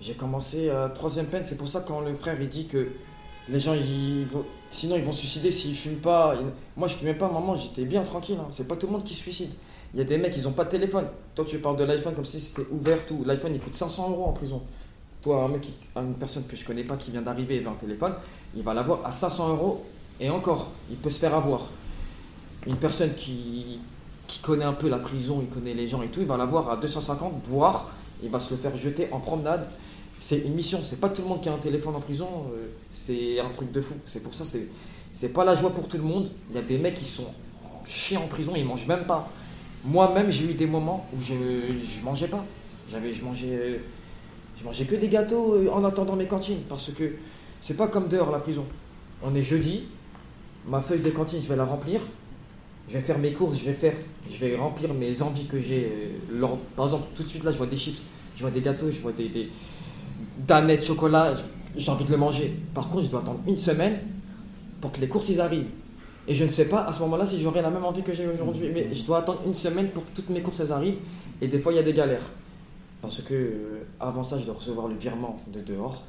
j'ai 0.00 0.14
commencé 0.14 0.68
à 0.70 0.88
troisième 0.90 1.26
peine, 1.26 1.42
c'est 1.42 1.56
pour 1.56 1.68
ça 1.68 1.80
quand 1.86 2.00
le 2.00 2.14
frère 2.14 2.38
il 2.40 2.48
dit 2.48 2.66
que 2.66 2.88
les 3.48 3.58
gens 3.60 3.74
ils 3.74 4.26
sinon 4.74 4.96
ils 4.96 5.04
vont 5.04 5.12
se 5.12 5.20
suicider 5.20 5.50
s'ils 5.50 5.74
fument 5.74 5.96
pas. 5.96 6.34
Moi 6.76 6.88
je 6.88 6.94
fumais 6.94 7.14
pas, 7.14 7.28
maman, 7.28 7.56
j'étais 7.56 7.84
bien 7.84 8.02
tranquille. 8.02 8.36
hein. 8.40 8.48
C'est 8.50 8.68
pas 8.68 8.76
tout 8.76 8.86
le 8.86 8.92
monde 8.92 9.04
qui 9.04 9.14
se 9.14 9.20
suicide. 9.20 9.50
Il 9.94 9.98
y 9.98 10.00
a 10.00 10.04
des 10.04 10.18
mecs 10.18 10.36
ils 10.36 10.46
ont 10.48 10.52
pas 10.52 10.64
de 10.64 10.70
téléphone. 10.70 11.06
Toi 11.34 11.44
tu 11.44 11.58
parles 11.58 11.76
de 11.76 11.84
l'iPhone 11.84 12.14
comme 12.14 12.24
si 12.24 12.40
c'était 12.40 12.66
ouvert 12.70 13.06
tout. 13.06 13.22
L'iPhone 13.24 13.54
il 13.54 13.60
coûte 13.60 13.74
500 13.74 14.10
euros 14.10 14.24
en 14.26 14.32
prison. 14.32 14.62
Toi 15.22 15.44
un 15.44 15.48
mec, 15.48 15.72
une 15.96 16.14
personne 16.14 16.44
que 16.46 16.56
je 16.56 16.64
connais 16.64 16.84
pas 16.84 16.96
qui 16.96 17.10
vient 17.10 17.22
d'arriver 17.22 17.56
et 17.56 17.60
veut 17.60 17.68
un 17.68 17.74
téléphone, 17.74 18.14
il 18.56 18.62
va 18.62 18.74
l'avoir 18.74 19.06
à 19.06 19.12
500 19.12 19.50
euros 19.50 19.84
et 20.20 20.30
encore, 20.30 20.70
il 20.90 20.96
peut 20.96 21.10
se 21.10 21.20
faire 21.20 21.34
avoir. 21.34 21.68
Une 22.66 22.76
personne 22.76 23.14
qui 23.14 23.78
qui 24.26 24.40
connaît 24.40 24.64
un 24.64 24.72
peu 24.72 24.88
la 24.88 24.98
prison, 24.98 25.40
il 25.42 25.48
connaît 25.54 25.74
les 25.74 25.86
gens 25.86 26.02
et 26.02 26.08
tout, 26.08 26.20
il 26.20 26.26
va 26.26 26.36
l'avoir 26.36 26.70
à 26.70 26.76
250, 26.76 27.42
voire 27.44 27.90
il 28.22 28.30
va 28.30 28.38
se 28.38 28.54
le 28.54 28.58
faire 28.58 28.74
jeter 28.74 29.08
en 29.12 29.20
promenade. 29.20 29.68
C'est 30.20 30.38
une 30.38 30.54
mission, 30.54 30.80
c'est 30.82 31.00
pas 31.00 31.10
tout 31.10 31.22
le 31.22 31.28
monde 31.28 31.42
qui 31.42 31.48
a 31.48 31.52
un 31.52 31.58
téléphone 31.58 31.94
en 31.96 32.00
prison, 32.00 32.26
euh, 32.54 32.66
c'est 32.90 33.38
un 33.40 33.50
truc 33.50 33.70
de 33.72 33.80
fou. 33.80 33.94
C'est 34.06 34.22
pour 34.22 34.34
ça, 34.34 34.44
c'est 34.44 34.68
c'est 35.12 35.28
pas 35.32 35.44
la 35.44 35.54
joie 35.54 35.70
pour 35.74 35.86
tout 35.86 35.96
le 35.98 36.02
monde. 36.02 36.30
Il 36.50 36.56
y 36.56 36.58
a 36.58 36.62
des 36.62 36.78
mecs 36.78 36.94
qui 36.94 37.04
sont 37.04 37.26
chier 37.86 38.16
en 38.16 38.26
prison, 38.26 38.52
ils 38.56 38.64
mangent 38.64 38.86
même 38.86 39.04
pas. 39.04 39.28
Moi-même, 39.84 40.30
j'ai 40.30 40.44
eu 40.46 40.54
des 40.54 40.66
moments 40.66 41.06
où 41.14 41.20
je, 41.20 41.34
je 41.34 42.04
mangeais 42.04 42.28
pas. 42.28 42.44
J'avais, 42.90 43.12
je 43.12 43.22
mangeais, 43.24 43.80
je 44.58 44.64
mangeais 44.64 44.84
que 44.86 44.96
des 44.96 45.08
gâteaux 45.08 45.54
euh, 45.54 45.68
en 45.70 45.84
attendant 45.84 46.16
mes 46.16 46.26
cantines 46.26 46.60
parce 46.68 46.90
que 46.92 47.12
c'est 47.60 47.76
pas 47.76 47.88
comme 47.88 48.08
dehors 48.08 48.30
la 48.30 48.38
prison. 48.38 48.64
On 49.22 49.34
est 49.34 49.42
jeudi, 49.42 49.84
ma 50.66 50.80
feuille 50.80 51.00
de 51.00 51.10
cantine, 51.10 51.40
je 51.42 51.48
vais 51.48 51.56
la 51.56 51.64
remplir. 51.64 52.00
Je 52.88 52.94
vais 52.94 53.00
faire 53.04 53.18
mes 53.18 53.32
courses, 53.32 53.58
je 53.58 53.64
vais 53.64 53.72
faire, 53.74 53.94
je 54.30 54.36
vais 54.38 54.56
remplir 54.56 54.92
mes 54.92 55.22
envies 55.22 55.46
que 55.46 55.58
j'ai. 55.58 55.90
euh, 56.30 56.46
Par 56.76 56.84
exemple, 56.86 57.06
tout 57.14 57.22
de 57.22 57.28
suite 57.28 57.42
là, 57.44 57.50
je 57.50 57.56
vois 57.56 57.66
des 57.66 57.76
chips, 57.78 58.04
je 58.36 58.42
vois 58.42 58.50
des 58.50 58.60
gâteaux, 58.60 58.90
je 58.90 59.00
vois 59.00 59.12
des 59.12 59.48
danettes 60.38 60.80
de 60.80 60.86
chocolat, 60.86 61.34
j'ai 61.76 61.90
envie 61.90 62.04
de 62.04 62.10
le 62.10 62.16
manger. 62.16 62.56
Par 62.74 62.88
contre, 62.88 63.04
je 63.04 63.10
dois 63.10 63.20
attendre 63.20 63.40
une 63.46 63.56
semaine 63.56 63.98
pour 64.80 64.92
que 64.92 65.00
les 65.00 65.08
courses 65.08 65.28
ils 65.28 65.40
arrivent. 65.40 65.70
Et 66.26 66.34
je 66.34 66.44
ne 66.44 66.50
sais 66.50 66.68
pas 66.68 66.84
à 66.84 66.92
ce 66.92 67.00
moment-là 67.00 67.26
si 67.26 67.40
j'aurai 67.40 67.60
la 67.60 67.70
même 67.70 67.84
envie 67.84 68.02
que 68.02 68.12
j'ai 68.12 68.26
aujourd'hui. 68.26 68.70
Mais 68.72 68.94
je 68.94 69.04
dois 69.04 69.18
attendre 69.18 69.42
une 69.46 69.54
semaine 69.54 69.90
pour 69.90 70.06
que 70.06 70.10
toutes 70.14 70.30
mes 70.30 70.40
courses 70.40 70.60
elles 70.60 70.72
arrivent. 70.72 70.98
Et 71.40 71.48
des 71.48 71.60
fois, 71.60 71.72
il 71.72 71.76
y 71.76 71.78
a 71.78 71.82
des 71.82 71.92
galères. 71.92 72.30
Parce 73.02 73.20
que 73.20 73.34
euh, 73.34 73.84
avant 74.00 74.24
ça, 74.24 74.38
je 74.38 74.44
dois 74.44 74.54
recevoir 74.54 74.88
le 74.88 74.94
virement 74.94 75.38
de 75.48 75.60
dehors. 75.60 76.04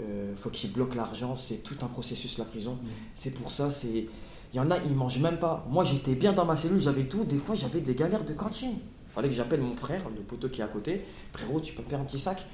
Euh, 0.00 0.34
faut 0.36 0.50
qu'ils 0.50 0.72
bloquent 0.72 0.96
l'argent. 0.96 1.36
C'est 1.36 1.62
tout 1.62 1.76
un 1.82 1.86
processus 1.86 2.36
la 2.38 2.44
prison. 2.44 2.76
C'est 3.14 3.32
pour 3.34 3.50
ça. 3.50 3.70
C'est 3.70 4.06
il 4.52 4.56
y 4.56 4.60
en 4.60 4.70
a, 4.70 4.78
ils 4.86 4.94
mangent 4.94 5.18
même 5.18 5.38
pas. 5.38 5.66
Moi, 5.68 5.84
j'étais 5.84 6.14
bien 6.14 6.32
dans 6.32 6.44
ma 6.44 6.56
cellule, 6.56 6.80
j'avais 6.80 7.04
tout. 7.04 7.24
Des 7.24 7.38
fois, 7.38 7.54
j'avais 7.54 7.80
des 7.80 7.94
galères 7.94 8.24
de 8.24 8.32
cantine. 8.32 8.74
Fallait 9.10 9.28
que 9.28 9.34
j'appelle 9.34 9.60
mon 9.60 9.74
frère, 9.74 10.02
le 10.14 10.22
poteau 10.22 10.48
qui 10.48 10.60
est 10.60 10.64
à 10.64 10.68
côté. 10.68 11.02
Frérot, 11.32 11.60
tu 11.60 11.72
peux 11.72 11.82
me 11.82 11.88
faire 11.88 12.00
un 12.00 12.04
petit 12.04 12.18
sac? 12.18 12.46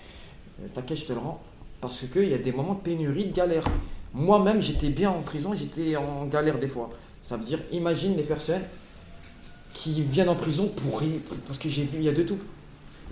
T'inquiète, 0.74 0.98
je 0.98 1.04
te 1.06 1.12
le 1.12 1.18
rends. 1.18 1.40
Parce 1.80 2.04
qu'il 2.12 2.28
y 2.28 2.34
a 2.34 2.38
des 2.38 2.52
moments 2.52 2.74
de 2.74 2.80
pénurie, 2.80 3.26
de 3.26 3.32
galère. 3.32 3.64
Moi-même, 4.14 4.60
j'étais 4.60 4.88
bien 4.90 5.10
en 5.10 5.20
prison, 5.22 5.52
j'étais 5.54 5.96
en 5.96 6.26
galère 6.26 6.58
des 6.58 6.68
fois. 6.68 6.90
Ça 7.22 7.36
veut 7.36 7.44
dire, 7.44 7.58
imagine 7.72 8.16
les 8.16 8.22
personnes 8.22 8.62
qui 9.74 10.02
viennent 10.02 10.28
en 10.28 10.34
prison 10.34 10.68
pour 10.68 11.00
rien. 11.00 11.10
Parce 11.46 11.58
que 11.58 11.68
j'ai 11.68 11.82
vu, 11.84 11.98
il 11.98 12.04
y 12.04 12.08
a 12.08 12.12
de 12.12 12.22
tout. 12.22 12.38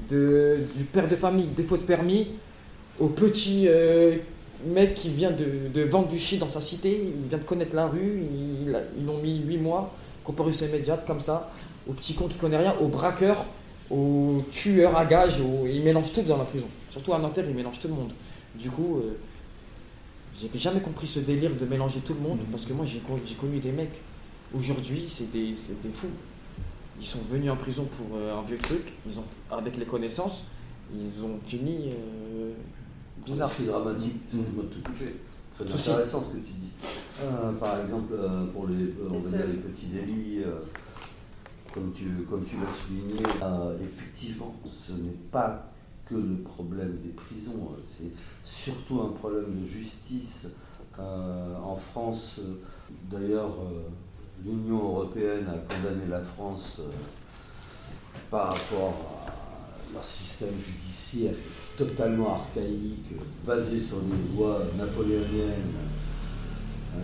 De, 0.08 0.58
du 0.76 0.84
père 0.84 1.08
de 1.08 1.16
famille, 1.16 1.46
défaut 1.46 1.76
de 1.76 1.82
permis, 1.82 2.28
au 2.98 3.08
petit 3.08 3.64
euh, 3.68 4.16
mec 4.66 4.94
qui 4.94 5.10
vient 5.10 5.30
de, 5.30 5.82
vendre 5.82 6.08
du 6.08 6.18
shit 6.18 6.38
dans 6.38 6.48
sa 6.48 6.60
cité, 6.60 7.06
il 7.22 7.28
vient 7.28 7.38
de 7.38 7.42
connaître 7.44 7.76
la 7.76 7.86
rue, 7.86 8.22
ils 8.98 9.04
l'ont 9.04 9.18
mis 9.18 9.40
8 9.40 9.58
mois, 9.58 9.92
comparution 10.24 10.66
immédiate 10.66 11.06
comme 11.06 11.20
ça, 11.20 11.50
au 11.88 11.92
petit 11.92 12.14
con 12.14 12.28
qui 12.28 12.38
connaît 12.38 12.56
rien, 12.56 12.74
au 12.80 12.88
braqueur, 12.88 13.44
au 13.90 14.42
tueur 14.50 14.96
à 14.96 15.04
gage, 15.04 15.40
au- 15.40 15.66
il 15.66 15.82
mélange 15.82 16.12
tout 16.12 16.22
dans 16.22 16.36
la 16.38 16.44
prison. 16.44 16.66
Surtout 16.90 17.14
à 17.14 17.18
Nanterre, 17.18 17.44
il 17.48 17.54
mélange 17.54 17.78
tout 17.78 17.88
le 17.88 17.94
monde. 17.94 18.12
Du 18.54 18.68
coup, 18.70 18.98
euh, 18.98 19.14
j'ai 20.38 20.50
jamais 20.58 20.80
compris 20.80 21.06
ce 21.06 21.20
délire 21.20 21.54
de 21.56 21.64
mélanger 21.64 22.00
tout 22.00 22.14
le 22.14 22.20
monde, 22.20 22.40
parce 22.50 22.66
que 22.66 22.72
moi 22.72 22.84
j'ai 22.84 22.98
con- 22.98 23.20
j'ai 23.24 23.34
connu 23.34 23.58
des 23.60 23.72
mecs, 23.72 24.00
aujourd'hui 24.54 25.06
c'est 25.08 25.30
des, 25.30 25.54
c'est 25.54 25.80
des 25.82 25.90
fous. 25.90 26.08
Ils 27.00 27.06
sont 27.06 27.20
venus 27.30 27.50
en 27.50 27.56
prison 27.56 27.84
pour 27.84 28.16
euh, 28.16 28.38
un 28.38 28.42
vieux 28.42 28.58
truc, 28.58 28.92
ils 29.06 29.18
ont, 29.18 29.24
avec 29.50 29.76
les 29.76 29.86
connaissances, 29.86 30.42
ils 30.94 31.24
ont 31.24 31.38
fini 31.46 31.90
euh, 31.90 32.52
bizarre. 33.24 33.48
Ce 33.48 33.56
qui 33.56 33.62
est 33.62 33.66
dramatique, 33.66 34.16
excuse-moi 34.26 34.64
de 34.64 34.82
couper. 34.82 35.12
Très 35.58 35.68
Souci. 35.68 35.90
intéressant 35.90 36.20
ce 36.22 36.32
que 36.32 36.36
tu 36.38 36.52
dis. 36.52 36.68
Euh, 37.22 37.52
par 37.52 37.80
exemple, 37.80 38.14
euh, 38.14 38.46
pour 38.46 38.66
les, 38.66 38.74
euh, 38.84 39.08
on 39.10 39.20
va 39.20 39.28
dire 39.28 39.46
les 39.46 39.58
petits 39.58 39.86
délits, 39.86 40.42
euh, 40.44 40.58
comme 41.72 41.92
tu, 41.92 42.04
comme 42.28 42.42
tu 42.42 42.56
l'as 42.56 42.68
souligné, 42.74 43.22
euh, 43.42 43.76
effectivement, 43.78 44.54
ce 44.64 44.92
n'est 44.92 45.16
pas 45.30 45.69
que 46.10 46.16
le 46.16 46.42
problème 46.42 46.98
des 47.02 47.10
prisons, 47.10 47.70
euh, 47.72 47.80
c'est 47.84 48.10
surtout 48.42 49.00
un 49.00 49.12
problème 49.12 49.60
de 49.60 49.64
justice. 49.64 50.48
Euh, 50.98 51.56
en 51.56 51.76
France, 51.76 52.40
d'ailleurs, 53.08 53.52
euh, 53.62 53.88
l'Union 54.44 54.78
européenne 54.78 55.46
a 55.48 55.58
condamné 55.72 56.06
la 56.08 56.20
France 56.20 56.80
par 58.28 58.54
rapport 58.54 58.94
à 59.26 59.94
leur 59.94 60.04
système 60.04 60.58
judiciaire 60.58 61.34
totalement 61.76 62.34
archaïque, 62.34 63.12
basé 63.46 63.78
sur 63.78 64.00
des 64.00 64.36
lois 64.36 64.62
napoléoniennes 64.76 65.74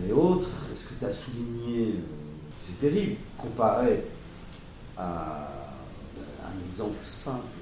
et 0.06 0.12
autres. 0.12 0.50
Ce 0.74 0.84
que 0.84 0.94
tu 0.98 1.04
as 1.04 1.12
souligné, 1.12 1.94
c'est 2.60 2.78
terrible, 2.80 3.16
comparé 3.38 4.04
à 4.98 5.48
un 6.44 6.68
exemple 6.68 6.96
simple. 7.06 7.55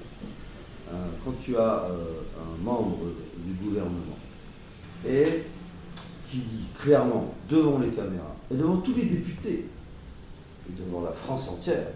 Euh, 0.89 1.05
Quand 1.23 1.33
tu 1.43 1.57
as 1.57 1.85
euh, 1.89 2.21
un 2.39 2.63
membre 2.63 2.99
du 3.37 3.53
gouvernement 3.53 4.17
et 5.07 5.43
qui 6.29 6.37
dit 6.37 6.65
clairement 6.79 7.33
devant 7.49 7.79
les 7.79 7.89
caméras 7.89 8.35
et 8.51 8.55
devant 8.55 8.77
tous 8.77 8.93
les 8.93 9.05
députés 9.05 9.65
et 10.69 10.73
devant 10.79 11.01
la 11.01 11.11
France 11.11 11.49
entière, 11.49 11.87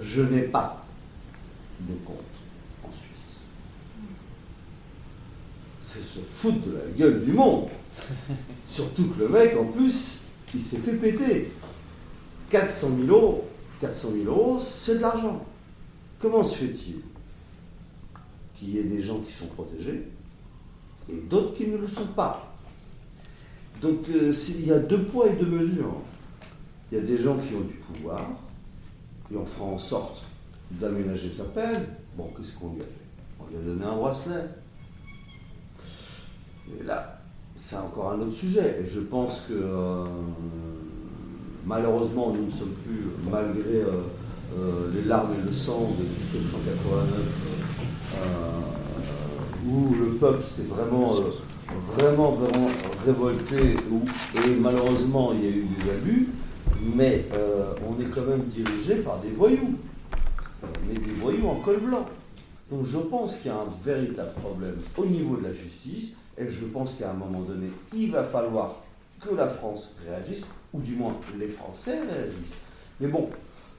je 0.00 0.22
n'ai 0.22 0.42
pas 0.42 0.84
de 1.80 1.94
compte 2.04 2.16
en 2.84 2.92
Suisse. 2.92 3.42
C'est 5.80 6.02
se 6.04 6.20
foutre 6.20 6.66
de 6.66 6.72
la 6.72 6.86
gueule 6.96 7.24
du 7.24 7.32
monde. 7.32 7.68
Surtout 8.66 9.08
que 9.08 9.20
le 9.20 9.28
mec, 9.28 9.56
en 9.56 9.64
plus, 9.64 10.20
il 10.54 10.62
s'est 10.62 10.78
fait 10.78 10.94
péter. 10.94 11.52
400 12.50 12.88
000 13.06 13.08
euros, 13.08 13.44
400 13.80 14.08
000 14.12 14.24
euros, 14.26 14.58
c'est 14.60 14.96
de 14.96 15.00
l'argent. 15.00 15.44
Comment 16.18 16.44
se 16.44 16.56
fait-il 16.56 17.00
qu'il 18.54 18.70
y 18.70 18.78
ait 18.78 18.84
des 18.84 19.02
gens 19.02 19.20
qui 19.20 19.32
sont 19.32 19.46
protégés 19.46 20.08
et 21.08 21.16
d'autres 21.28 21.54
qui 21.54 21.66
ne 21.66 21.76
le 21.76 21.88
sont 21.88 22.06
pas 22.06 22.54
Donc 23.80 24.08
euh, 24.08 24.32
il 24.48 24.66
y 24.66 24.72
a 24.72 24.78
deux 24.78 25.02
poids 25.02 25.28
et 25.28 25.36
deux 25.36 25.46
mesures. 25.46 25.96
Il 26.90 26.98
y 26.98 27.00
a 27.00 27.04
des 27.04 27.16
gens 27.16 27.38
qui 27.38 27.54
ont 27.54 27.62
du 27.62 27.74
pouvoir 27.74 28.28
et 29.32 29.36
on 29.36 29.46
fera 29.46 29.66
en 29.66 29.78
sorte 29.78 30.22
d'aménager 30.70 31.30
sa 31.30 31.44
peine. 31.44 31.86
Bon, 32.16 32.30
qu'est-ce 32.36 32.52
qu'on 32.52 32.74
lui 32.74 32.82
a 32.82 32.84
fait? 32.84 33.40
On 33.40 33.48
lui 33.48 33.56
a 33.56 33.60
donné 33.60 33.84
un 33.84 33.96
bracelet. 33.96 34.44
Et 36.78 36.84
là, 36.84 37.20
c'est 37.56 37.76
encore 37.76 38.12
un 38.12 38.20
autre 38.20 38.34
sujet. 38.34 38.80
Et 38.82 38.86
je 38.86 39.00
pense 39.00 39.42
que 39.48 39.54
euh, 39.54 40.04
malheureusement, 41.64 42.32
nous 42.32 42.46
ne 42.46 42.50
sommes 42.50 42.74
plus, 42.84 43.06
malgré 43.30 43.76
euh, 43.76 44.02
les 44.94 45.02
larmes 45.02 45.34
et 45.40 45.42
le 45.44 45.52
sang 45.52 45.92
de 45.98 46.04
1789, 46.04 47.08
euh, 48.14 48.60
où 49.68 49.94
le 49.94 50.12
peuple 50.14 50.44
s'est 50.46 50.64
vraiment, 50.64 51.10
euh, 51.14 51.30
vraiment, 51.96 52.30
vraiment 52.32 52.68
révolté, 53.04 53.76
et 54.46 54.54
malheureusement, 54.60 55.32
il 55.32 55.44
y 55.44 55.46
a 55.46 55.50
eu 55.50 55.64
des 55.64 55.90
abus, 55.90 56.28
mais 56.94 57.26
euh, 57.32 57.72
on 57.88 58.00
est 58.00 58.06
quand 58.06 58.26
même 58.26 58.44
dirigé 58.44 58.96
par 58.96 59.18
des 59.20 59.30
voyous, 59.30 59.76
Euh, 60.62 60.66
mais 60.86 60.94
des 60.94 61.12
voyous 61.12 61.48
en 61.48 61.56
col 61.56 61.80
blanc. 61.80 62.06
Donc 62.70 62.84
je 62.84 62.98
pense 62.98 63.36
qu'il 63.36 63.50
y 63.50 63.54
a 63.54 63.56
un 63.56 63.72
véritable 63.84 64.32
problème 64.40 64.76
au 64.96 65.04
niveau 65.04 65.36
de 65.36 65.44
la 65.48 65.52
justice, 65.52 66.12
et 66.38 66.48
je 66.48 66.64
pense 66.66 66.94
qu'à 66.94 67.10
un 67.10 67.14
moment 67.14 67.40
donné, 67.40 67.68
il 67.92 68.12
va 68.12 68.22
falloir 68.22 68.76
que 69.20 69.34
la 69.34 69.48
France 69.48 69.94
réagisse, 70.06 70.46
ou 70.72 70.80
du 70.80 70.94
moins 70.94 71.14
les 71.38 71.48
Français 71.48 71.98
réagissent. 72.08 72.54
Mais 73.00 73.08
bon, 73.08 73.28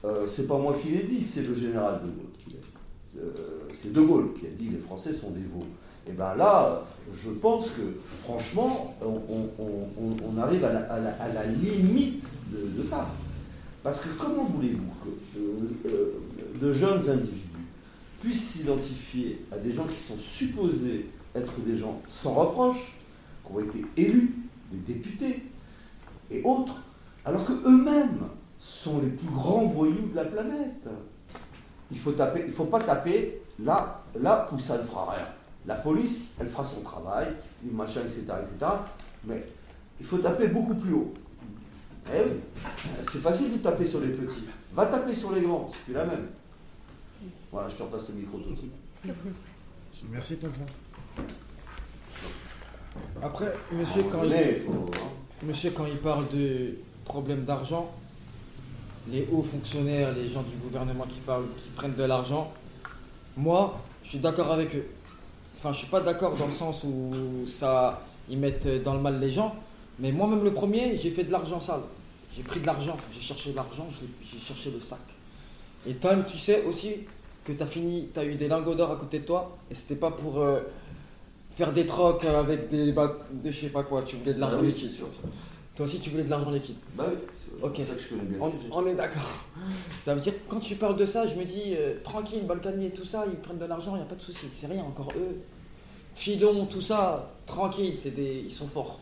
euh, 0.04 0.26
c'est 0.28 0.46
pas 0.46 0.58
moi 0.58 0.76
qui 0.80 0.88
l'ai 0.90 1.04
dit, 1.04 1.22
c'est 1.22 1.42
le 1.42 1.54
général 1.54 2.00
de 2.02 2.08
Gaulle 2.08 2.32
qui 2.38 2.50
l'a 2.50 2.60
dit. 2.60 3.18
Euh, 3.18 3.30
c'est 3.70 3.92
De 3.92 4.00
Gaulle 4.00 4.34
qui 4.38 4.46
a 4.46 4.50
dit 4.50 4.68
les 4.68 4.78
Français 4.78 5.12
sont 5.12 5.30
des 5.30 5.40
veaux. 5.42 5.64
Et 6.06 6.12
bien 6.12 6.34
là, 6.34 6.84
je 7.14 7.30
pense 7.30 7.70
que 7.70 7.82
franchement, 8.22 8.94
on, 9.00 10.38
arrive 10.38 10.64
à 10.64 10.72
la, 10.98 11.46
limite 11.46 12.24
de, 12.50 12.82
ça. 12.82 13.08
Parce 13.82 14.00
que 14.00 14.08
comment 14.18 14.44
voulez-vous 14.44 14.82
que 15.02 15.88
euh, 15.88 16.20
de 16.60 16.72
jeunes 16.72 17.08
individus 17.08 17.40
puissent 18.20 18.50
s'identifier 18.50 19.46
à 19.50 19.56
des 19.56 19.72
gens 19.72 19.86
qui 19.86 20.02
sont 20.02 20.18
supposés 20.18 21.06
être 21.34 21.52
des 21.66 21.76
gens 21.76 22.00
sans 22.08 22.34
reproche, 22.34 22.98
qui 23.46 23.52
ont 23.52 23.60
été 23.60 23.84
élus, 23.96 24.34
des 24.70 24.94
députés 24.94 25.42
et 26.30 26.42
autres, 26.42 26.80
alors 27.24 27.46
que 27.46 27.52
eux-mêmes 27.52 28.28
sont 28.64 29.00
les 29.00 29.10
plus 29.10 29.28
grands 29.28 29.66
voyous 29.66 30.08
de 30.10 30.16
la 30.16 30.24
planète. 30.24 30.88
Il 31.90 31.98
faut 31.98 32.12
taper, 32.12 32.44
il 32.46 32.52
faut 32.52 32.64
pas 32.64 32.80
taper 32.80 33.42
là, 33.62 34.02
là 34.18 34.48
où 34.52 34.58
ça 34.58 34.78
ne 34.78 34.82
fera 34.82 35.12
rien. 35.12 35.26
La 35.66 35.74
police, 35.74 36.34
elle 36.40 36.48
fera 36.48 36.64
son 36.64 36.80
travail, 36.80 37.28
machin, 37.62 38.00
etc., 38.00 38.20
etc. 38.20 38.72
Mais 39.24 39.44
il 40.00 40.06
faut 40.06 40.18
taper 40.18 40.48
beaucoup 40.48 40.74
plus 40.74 40.94
haut. 40.94 41.12
Eh 42.12 42.20
oui, 42.20 42.40
c'est 43.02 43.20
facile 43.20 43.52
de 43.52 43.58
taper 43.58 43.84
sur 43.84 44.00
les 44.00 44.08
petits. 44.08 44.44
Va 44.72 44.86
taper 44.86 45.14
sur 45.14 45.32
les 45.32 45.42
grands, 45.42 45.66
c'est 45.86 45.92
la 45.92 46.04
même. 46.06 46.28
Voilà, 47.52 47.68
je 47.68 47.76
te 47.76 47.82
repasse 47.82 48.08
le 48.08 48.14
micro 48.14 48.38
tout 48.38 48.50
de 48.50 48.58
suite. 48.58 48.72
Merci 50.10 50.36
tonton. 50.36 50.66
Après, 53.22 53.52
monsieur, 53.72 54.02
quand 54.10 54.24
il, 54.24 54.62
faut. 54.66 54.90
monsieur, 55.42 55.70
quand 55.70 55.86
il 55.86 55.98
parle 55.98 56.28
de 56.28 56.76
problème 57.04 57.44
d'argent, 57.44 57.94
les 59.10 59.28
hauts 59.32 59.42
fonctionnaires, 59.42 60.12
les 60.14 60.28
gens 60.28 60.42
du 60.42 60.56
gouvernement 60.56 61.04
qui 61.04 61.20
parlent, 61.20 61.46
qui 61.62 61.68
prennent 61.70 61.94
de 61.94 62.02
l'argent, 62.04 62.52
moi, 63.36 63.80
je 64.02 64.10
suis 64.10 64.18
d'accord 64.18 64.50
avec 64.52 64.74
eux. 64.74 64.86
Enfin, 65.58 65.72
je 65.72 65.78
suis 65.78 65.86
pas 65.88 66.00
d'accord 66.00 66.36
dans 66.36 66.46
le 66.46 66.52
sens 66.52 66.84
où 66.84 67.46
ça, 67.48 68.02
ils 68.28 68.38
mettent 68.38 68.82
dans 68.82 68.94
le 68.94 69.00
mal 69.00 69.18
les 69.20 69.30
gens, 69.30 69.54
mais 69.98 70.12
moi-même 70.12 70.44
le 70.44 70.52
premier, 70.52 70.96
j'ai 70.98 71.10
fait 71.10 71.24
de 71.24 71.32
l'argent 71.32 71.60
sale. 71.60 71.80
J'ai 72.36 72.42
pris 72.42 72.60
de 72.60 72.66
l'argent, 72.66 72.96
j'ai 73.12 73.20
cherché 73.20 73.50
de 73.52 73.56
l'argent, 73.56 73.86
j'ai 74.22 74.38
cherché 74.40 74.70
le 74.70 74.80
sac. 74.80 74.98
Et 75.86 75.94
toi, 75.94 76.16
tu 76.26 76.36
sais 76.38 76.64
aussi 76.64 76.92
que 77.44 77.52
tu 77.52 77.62
as 77.62 77.66
fini, 77.66 78.08
tu 78.12 78.18
as 78.18 78.24
eu 78.24 78.34
des 78.34 78.48
lingots 78.48 78.74
d'or 78.74 78.90
à 78.90 78.96
côté 78.96 79.20
de 79.20 79.24
toi, 79.24 79.56
et 79.70 79.74
c'était 79.74 79.94
pas 79.96 80.10
pour 80.10 80.40
euh, 80.40 80.60
faire 81.54 81.72
des 81.72 81.86
trocs 81.86 82.24
avec 82.24 82.70
des, 82.70 82.90
ba- 82.92 83.18
des 83.32 83.52
je 83.52 83.60
sais 83.60 83.68
pas 83.68 83.82
quoi, 83.84 84.02
tu 84.02 84.16
voulais 84.16 84.34
de 84.34 84.40
l'argent 84.40 84.56
Ah 84.58 84.64
oui, 84.64 84.72
c'est 84.72 84.88
sûr. 84.88 85.06
Toi 85.76 85.86
aussi, 85.86 85.98
tu 86.00 86.10
voulais 86.10 86.22
de 86.22 86.30
l'argent 86.30 86.50
liquide. 86.50 86.76
Bah 86.96 87.06
oui, 87.08 87.70
c'est 87.76 87.82
ça 87.82 87.94
que 87.94 88.00
je 88.00 88.08
connais 88.08 88.22
bien 88.22 88.38
On, 88.70 88.86
est 88.86 88.94
d'accord. 88.94 89.44
Ça 90.00 90.14
veut 90.14 90.20
dire 90.20 90.34
quand 90.48 90.60
tu 90.60 90.76
parles 90.76 90.96
de 90.96 91.04
ça, 91.04 91.26
je 91.26 91.34
me 91.34 91.44
dis 91.44 91.74
euh, 91.76 91.94
tranquille, 92.04 92.46
Balkany 92.46 92.86
et 92.86 92.90
tout 92.90 93.04
ça, 93.04 93.24
ils 93.26 93.38
prennent 93.38 93.58
de 93.58 93.64
l'argent, 93.64 93.94
il 93.94 93.98
n'y 93.98 94.04
a 94.04 94.06
pas 94.06 94.14
de 94.14 94.20
souci. 94.20 94.46
C'est 94.54 94.68
rien, 94.68 94.84
encore 94.84 95.12
eux. 95.16 95.40
Filon, 96.14 96.66
tout 96.66 96.80
ça, 96.80 97.32
tranquille, 97.46 97.96
c'est 97.96 98.12
des, 98.12 98.44
ils 98.46 98.52
sont 98.52 98.68
forts. 98.68 99.00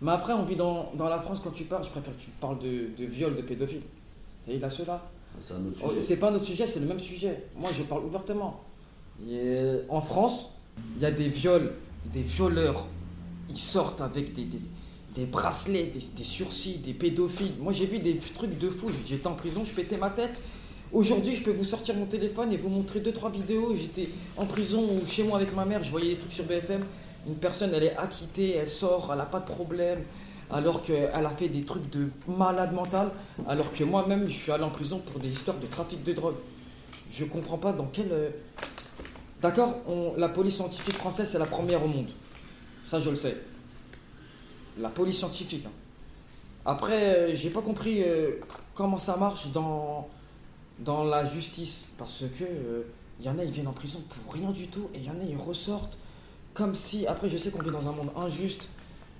Mais 0.00 0.12
après, 0.12 0.32
on 0.32 0.44
vit 0.44 0.56
dans, 0.56 0.90
dans 0.94 1.08
la 1.08 1.18
France, 1.20 1.40
quand 1.44 1.50
tu 1.50 1.64
parles, 1.64 1.84
je 1.84 1.90
préfère 1.90 2.16
que 2.16 2.22
tu 2.22 2.30
parles 2.40 2.58
de, 2.58 2.88
de 2.96 3.04
viol, 3.04 3.34
de 3.36 3.42
pédophile. 3.42 3.82
Et 4.46 4.54
il 4.54 4.64
a 4.64 4.70
ceux-là? 4.70 5.10
C'est 5.40 5.54
un 5.54 5.66
autre 5.66 5.78
Oh, 5.84 5.88
sujet. 5.88 6.00
C'est 6.00 6.16
pas 6.16 6.30
notre 6.30 6.44
sujet, 6.46 6.66
c'est 6.66 6.80
le 6.80 6.86
même 6.86 7.00
sujet. 7.00 7.44
Moi, 7.54 7.70
je 7.76 7.82
parle 7.82 8.04
ouvertement. 8.04 8.60
Et 9.28 9.80
en 9.88 10.00
France, 10.00 10.52
il 10.96 11.02
y 11.02 11.06
a 11.06 11.10
des 11.10 11.28
viols, 11.28 11.72
des 12.06 12.22
violeurs. 12.22 12.86
Ils 13.50 13.58
sortent 13.58 14.00
avec 14.00 14.32
des, 14.32 14.44
des, 14.44 14.60
des 15.18 15.26
bracelets, 15.26 15.86
des, 16.16 16.24
sursis, 16.24 16.78
des 16.78 16.94
pédophiles. 16.94 17.54
Moi, 17.58 17.72
j'ai 17.72 17.86
vu 17.86 17.98
des 17.98 18.16
trucs 18.16 18.56
de 18.56 18.70
fou. 18.70 18.88
J'étais 19.04 19.26
en 19.26 19.34
prison, 19.34 19.64
je 19.64 19.72
pétais 19.72 19.96
ma 19.96 20.10
tête. 20.10 20.40
Aujourd'hui, 20.92 21.34
je 21.34 21.42
peux 21.42 21.50
vous 21.50 21.64
sortir 21.64 21.96
mon 21.96 22.06
téléphone 22.06 22.52
et 22.52 22.56
vous 22.56 22.68
montrer 22.68 23.00
deux 23.00 23.12
trois 23.12 23.28
vidéos. 23.28 23.74
J'étais 23.76 24.10
en 24.36 24.46
prison 24.46 24.80
ou 24.80 25.04
chez 25.04 25.24
moi 25.24 25.38
avec 25.38 25.52
ma 25.56 25.64
mère, 25.64 25.82
je 25.82 25.90
voyais 25.90 26.10
des 26.10 26.18
trucs 26.18 26.32
sur 26.32 26.44
BFM. 26.44 26.84
Une 27.26 27.34
personne, 27.34 27.72
elle 27.74 27.82
est 27.82 27.96
acquittée, 27.96 28.54
elle 28.54 28.68
sort, 28.68 29.08
elle 29.10 29.18
n'a 29.18 29.26
pas 29.26 29.40
de 29.40 29.44
problème, 29.46 29.98
alors 30.52 30.82
qu'elle 30.82 31.10
a 31.12 31.30
fait 31.30 31.48
des 31.48 31.62
trucs 31.62 31.90
de 31.90 32.08
malade 32.28 32.72
mental, 32.72 33.10
alors 33.48 33.72
que 33.72 33.82
moi-même, 33.82 34.26
je 34.28 34.36
suis 34.38 34.52
allé 34.52 34.62
en 34.62 34.70
prison 34.70 35.00
pour 35.00 35.20
des 35.20 35.28
histoires 35.28 35.58
de 35.58 35.66
trafic 35.66 36.02
de 36.04 36.12
drogue. 36.12 36.36
Je 37.12 37.24
comprends 37.24 37.58
pas 37.58 37.72
dans 37.72 37.88
quel. 37.92 38.12
euh, 38.12 38.30
D'accord, 39.42 39.74
la 40.16 40.28
police 40.28 40.54
scientifique 40.54 40.94
française, 40.96 41.28
c'est 41.32 41.38
la 41.38 41.46
première 41.46 41.84
au 41.84 41.88
monde. 41.88 42.10
Ça, 42.86 42.98
je 43.00 43.10
le 43.10 43.16
sais. 43.16 43.36
La 44.78 44.88
police 44.88 45.18
scientifique. 45.18 45.64
hein. 45.66 45.70
Après, 46.64 47.16
euh, 47.16 47.34
j'ai 47.34 47.50
pas 47.50 47.62
compris 47.62 48.02
euh, 48.02 48.40
comment 48.74 48.98
ça 48.98 49.16
marche 49.16 49.48
dans, 49.52 50.08
la 51.04 51.24
justice. 51.24 51.84
Parce 51.96 52.24
que 52.38 52.44
il 53.20 53.26
y 53.26 53.28
en 53.28 53.38
a, 53.38 53.44
ils 53.44 53.50
viennent 53.50 53.68
en 53.68 53.72
prison 53.72 54.00
pour 54.08 54.32
rien 54.34 54.50
du 54.50 54.68
tout. 54.68 54.90
Et 54.94 54.98
il 54.98 55.04
y 55.04 55.10
en 55.10 55.18
a, 55.20 55.24
ils 55.28 55.36
ressortent 55.36 55.98
comme 56.54 56.74
si. 56.74 57.06
Après, 57.06 57.28
je 57.28 57.36
sais 57.36 57.50
qu'on 57.50 57.62
vit 57.62 57.70
dans 57.70 57.88
un 57.88 57.92
monde 57.92 58.10
injuste. 58.16 58.68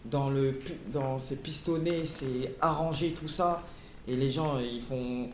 Dans, 0.05 0.31
le, 0.31 0.59
dans 0.93 1.19
ces 1.19 1.37
pistonnés, 1.37 2.05
c'est 2.05 2.55
arrangé, 2.61 3.13
tout 3.13 3.29
ça. 3.29 3.63
Et 4.07 4.17
les 4.17 4.31
gens, 4.31 4.59
ils 4.59 4.81
font, 4.81 5.29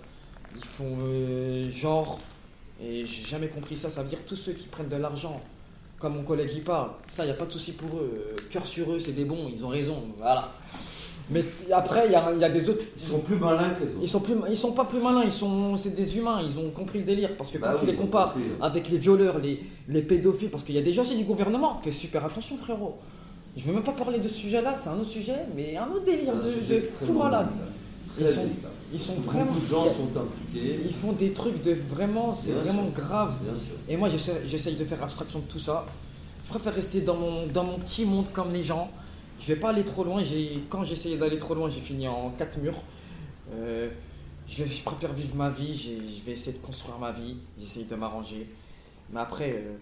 ils 0.56 0.64
font 0.64 0.98
euh, 1.02 1.70
genre. 1.70 2.18
Et 2.80 3.04
j'ai 3.04 3.24
jamais 3.24 3.48
compris 3.48 3.76
ça. 3.76 3.90
Ça 3.90 4.02
veut 4.02 4.08
dire 4.08 4.24
tous 4.26 4.36
ceux 4.36 4.52
qui 4.52 4.66
prennent 4.66 4.88
de 4.88 4.96
l'argent, 4.96 5.40
comme 6.04 6.16
mon 6.16 6.22
collègue 6.22 6.50
y 6.54 6.60
parle, 6.60 6.90
ça, 7.08 7.22
il 7.24 7.28
n'y 7.28 7.32
a 7.32 7.34
pas 7.36 7.46
de 7.46 7.52
souci 7.52 7.72
pour 7.72 7.88
eux. 7.98 8.12
Euh, 8.12 8.36
Cœur 8.50 8.66
sur 8.66 8.92
eux, 8.92 8.98
c'est 8.98 9.12
des 9.12 9.24
bons, 9.24 9.48
ils 9.50 9.64
ont 9.64 9.68
raison. 9.68 9.96
Voilà. 10.18 10.52
Mais 11.30 11.42
après, 11.72 12.04
il 12.08 12.12
y 12.12 12.14
a, 12.14 12.30
il 12.30 12.38
y 12.38 12.44
a 12.44 12.50
des 12.50 12.68
autres. 12.68 12.82
Ils 12.94 13.02
sont 13.02 13.20
plus 13.20 13.36
malins 13.36 13.70
que 13.70 13.84
les 13.84 13.90
autres. 13.92 14.00
Ils 14.02 14.08
sont 14.10 14.20
plus, 14.20 14.34
ils 14.50 14.56
sont 14.56 14.72
pas 14.72 14.84
plus 14.84 15.00
malins, 15.00 15.22
ils 15.24 15.32
sont, 15.32 15.76
c'est 15.76 15.94
des 15.94 16.18
humains, 16.18 16.42
ils 16.46 16.58
ont 16.58 16.68
compris 16.72 16.98
le 16.98 17.06
délire. 17.06 17.34
Parce 17.38 17.50
que 17.50 17.56
quand 17.56 17.68
Bah 17.70 17.76
tu 17.78 17.86
oui, 17.86 17.92
les 17.92 17.96
compares 17.96 18.34
compris. 18.34 18.50
avec 18.60 18.90
les 18.90 18.98
violeurs, 18.98 19.38
les, 19.38 19.62
les 19.88 20.02
pédophiles, 20.02 20.50
parce 20.50 20.62
qu'il 20.62 20.74
y 20.74 20.78
a 20.78 20.82
des 20.82 20.92
gens 20.92 21.00
aussi 21.00 21.16
du 21.16 21.24
gouvernement, 21.24 21.80
fais 21.82 21.90
super 21.90 22.22
attention 22.26 22.58
frérot. 22.58 22.98
Je 23.56 23.64
veux 23.64 23.72
même 23.72 23.82
pas 23.82 23.92
parler 23.92 24.18
de 24.18 24.28
ce 24.28 24.34
sujet-là, 24.34 24.74
c'est 24.76 24.90
un 24.90 24.98
autre 24.98 25.08
sujet, 25.08 25.38
mais 25.56 25.74
un 25.78 25.86
autre 25.90 26.04
délire 26.04 26.34
un 26.34 26.74
de, 26.74 26.80
fou 26.80 27.14
malade. 27.14 27.48
Ils 28.20 28.26
sont-. 28.28 28.42
Ils 28.92 29.00
sont 29.00 29.14
Beaucoup 29.14 29.30
vraiment, 29.36 29.52
de 29.54 29.64
gens 29.66 29.86
sont 29.88 30.10
impliqués. 30.16 30.80
ils 30.84 30.94
font 30.94 31.12
des 31.12 31.32
trucs 31.32 31.60
de 31.62 31.72
vraiment, 31.72 32.34
c'est 32.34 32.52
vraiment 32.52 32.84
sûr. 32.84 32.92
grave. 32.92 33.36
Bien 33.42 33.54
sûr. 33.54 33.74
Et 33.88 33.96
moi, 33.96 34.08
j'essaye 34.08 34.76
de 34.76 34.84
faire 34.84 35.02
abstraction 35.02 35.40
de 35.40 35.44
tout 35.46 35.58
ça. 35.58 35.84
Je 36.44 36.50
préfère 36.50 36.74
rester 36.74 37.00
dans 37.00 37.16
mon, 37.16 37.46
dans 37.46 37.64
mon 37.64 37.78
petit 37.78 38.04
monde 38.04 38.26
comme 38.32 38.52
les 38.52 38.62
gens. 38.62 38.90
Je 39.40 39.46
vais 39.48 39.56
pas 39.58 39.70
aller 39.70 39.84
trop 39.84 40.04
loin. 40.04 40.22
J'ai- 40.22 40.60
Quand 40.68 40.84
j'essayais 40.84 41.16
d'aller 41.16 41.38
trop 41.38 41.54
loin, 41.54 41.68
j'ai 41.68 41.80
fini 41.80 42.06
en 42.06 42.30
quatre 42.38 42.58
murs. 42.58 42.80
Euh, 43.52 43.88
je, 44.48 44.62
préfère 44.84 45.12
vivre 45.12 45.34
ma 45.34 45.50
vie. 45.50 45.74
Je 45.76 46.24
vais 46.24 46.32
essayer 46.32 46.52
de 46.56 46.62
construire 46.64 46.98
ma 46.98 47.10
vie. 47.10 47.36
J'essaye 47.58 47.84
de 47.84 47.94
m'arranger. 47.96 48.46
Mais 49.12 49.20
après, 49.20 49.50
euh, 49.54 49.76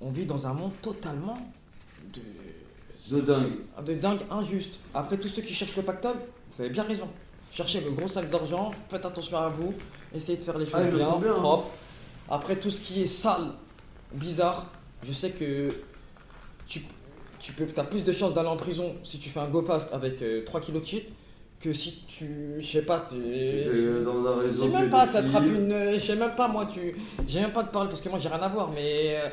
on 0.00 0.10
vit 0.10 0.26
dans 0.26 0.46
un 0.46 0.54
monde 0.54 0.72
totalement 0.82 1.38
de, 2.12 3.14
De 3.16 3.20
dingue. 3.20 3.52
de 3.86 3.94
dingue 3.94 4.20
injuste. 4.30 4.80
Après, 4.94 5.16
tous 5.18 5.28
ceux 5.28 5.42
qui 5.42 5.54
cherchent 5.54 5.76
le 5.76 5.82
pactole, 5.82 6.16
vous 6.52 6.60
avez 6.60 6.70
bien 6.70 6.82
raison. 6.82 7.08
Cherchez 7.56 7.80
le 7.80 7.90
gros 7.90 8.06
sac 8.06 8.28
d'argent, 8.30 8.70
faites 8.90 9.06
attention 9.06 9.38
à 9.38 9.48
vous, 9.48 9.72
essayez 10.14 10.36
de 10.36 10.42
faire 10.44 10.58
les 10.58 10.66
choses 10.66 10.74
Ah, 10.76 10.84
le 10.90 10.96
bien, 10.98 11.16
bien, 11.18 11.30
hein. 11.32 11.38
propre. 11.38 11.68
Après, 12.28 12.56
tout 12.56 12.68
ce 12.70 12.80
qui 12.82 13.02
est 13.02 13.06
sale, 13.06 13.46
bizarre, 14.12 14.66
je 15.02 15.12
sais 15.12 15.30
que 15.30 15.68
tu, 16.66 16.82
tu 17.38 17.52
peux, 17.52 17.66
as 17.80 17.84
plus 17.84 18.04
de 18.04 18.12
chances 18.12 18.34
d'aller 18.34 18.48
en 18.48 18.56
prison 18.56 18.94
si 19.04 19.18
tu 19.18 19.30
fais 19.30 19.40
un 19.40 19.48
go 19.48 19.62
fast 19.62 19.94
avec 19.94 20.22
3 20.44 20.60
kilos 20.60 20.82
de 20.82 20.86
shit 20.86 21.04
que 21.58 21.72
si 21.72 22.02
tu, 22.06 22.56
je 22.58 22.66
sais 22.66 22.82
pas, 22.82 23.06
t'es... 23.08 23.64
Dans 24.04 24.26
un 24.26 24.34
Je 24.42 24.46
réseau 24.46 24.62
sais 24.64 24.68
même 24.68 24.90
pas, 24.90 25.06
t'attrapes 25.06 25.46
une. 25.46 25.94
Je 25.94 25.98
sais 25.98 26.16
même 26.16 26.34
pas, 26.34 26.48
moi, 26.48 26.66
tu. 26.66 26.94
J'ai 27.26 27.40
même 27.40 27.52
pas 27.52 27.62
de 27.62 27.70
parler 27.70 27.88
parce 27.88 28.02
que 28.02 28.10
moi 28.10 28.18
j'ai 28.18 28.28
rien 28.28 28.42
à 28.42 28.48
voir, 28.48 28.70
mais. 28.70 29.16
euh, 29.18 29.28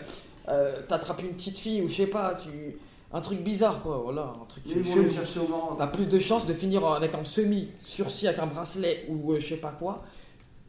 euh, 0.48 0.82
t'attrapes 0.88 1.22
une 1.22 1.34
petite 1.36 1.58
fille 1.58 1.82
ou 1.82 1.90
je 1.90 1.96
sais 1.96 2.08
pas, 2.08 2.36
tu. 2.42 2.78
Un 3.16 3.22
truc 3.22 3.44
bizarre 3.44 3.82
quoi, 3.84 4.02
voilà, 4.04 4.34
un 4.42 4.46
truc 4.46 4.64
les 4.66 4.84
chercher 4.84 5.40
au. 5.40 5.76
T'as 5.78 5.88
plus 5.88 6.08
de 6.08 6.18
chances 6.18 6.48
de 6.48 6.54
finir 6.54 6.84
avec 6.86 7.14
un 7.14 7.24
semi-sursis 7.24 8.28
avec 8.28 8.40
un 8.40 8.48
bracelet 8.48 9.06
ou 9.08 9.34
euh, 9.34 9.40
je 9.40 9.50
sais 9.50 9.58
pas 9.58 9.72
quoi 9.72 10.04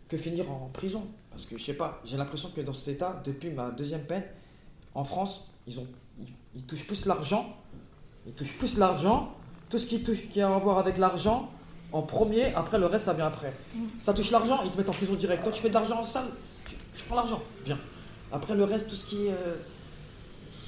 que 0.09 0.19
finir 0.19 0.51
en 0.51 0.69
prison. 0.73 1.07
Parce 1.31 1.47
que 1.47 1.57
je 1.57 1.65
sais 1.65 1.75
pas, 1.75 2.01
j'ai 2.05 2.19
l'impression 2.19 2.51
que 2.55 2.61
dans 2.61 2.75
cet 2.75 2.89
état, 2.97 3.21
depuis 3.25 3.51
ma 3.51 3.71
deuxième 3.71 4.05
peine, 4.05 4.25
en 4.95 5.05
France, 5.05 5.51
ils, 5.67 5.81
ont, 5.81 5.87
ils, 6.21 6.29
ils 6.55 6.65
touchent 6.65 6.87
plus 6.87 7.07
l'argent. 7.07 7.57
Ils 8.27 8.35
touchent 8.35 8.59
plus 8.59 8.77
l'argent. 8.77 9.35
Tout 9.71 9.79
ce 9.79 9.87
qui, 9.87 10.03
touche, 10.03 10.29
qui 10.29 10.41
a 10.43 10.55
à 10.55 10.59
voir 10.59 10.79
avec 10.79 10.99
l'argent, 10.99 11.49
en 11.93 12.03
premier, 12.03 12.53
après 12.55 12.79
le 12.79 12.87
reste 12.87 13.07
ça 13.07 13.15
vient 13.15 13.27
après. 13.27 13.55
Ça 13.97 14.13
touche 14.13 14.31
l'argent, 14.31 14.61
ils 14.65 14.71
te 14.71 14.77
mettent 14.77 14.91
en 14.91 14.93
prison 14.93 15.15
direct. 15.15 15.43
Toi 15.43 15.51
tu 15.53 15.63
fais 15.63 15.71
de 15.71 15.75
l'argent 15.75 16.03
sale, 16.03 16.27
tu, 16.67 16.77
tu 16.95 17.05
prends 17.05 17.17
l'argent. 17.17 17.41
Bien. 17.65 17.79
Après 18.31 18.55
le 18.55 18.65
reste, 18.65 18.89
tout 18.89 18.97
ce 18.97 19.07
qui 19.07 19.27
est 19.27 19.31
euh, 19.31 19.57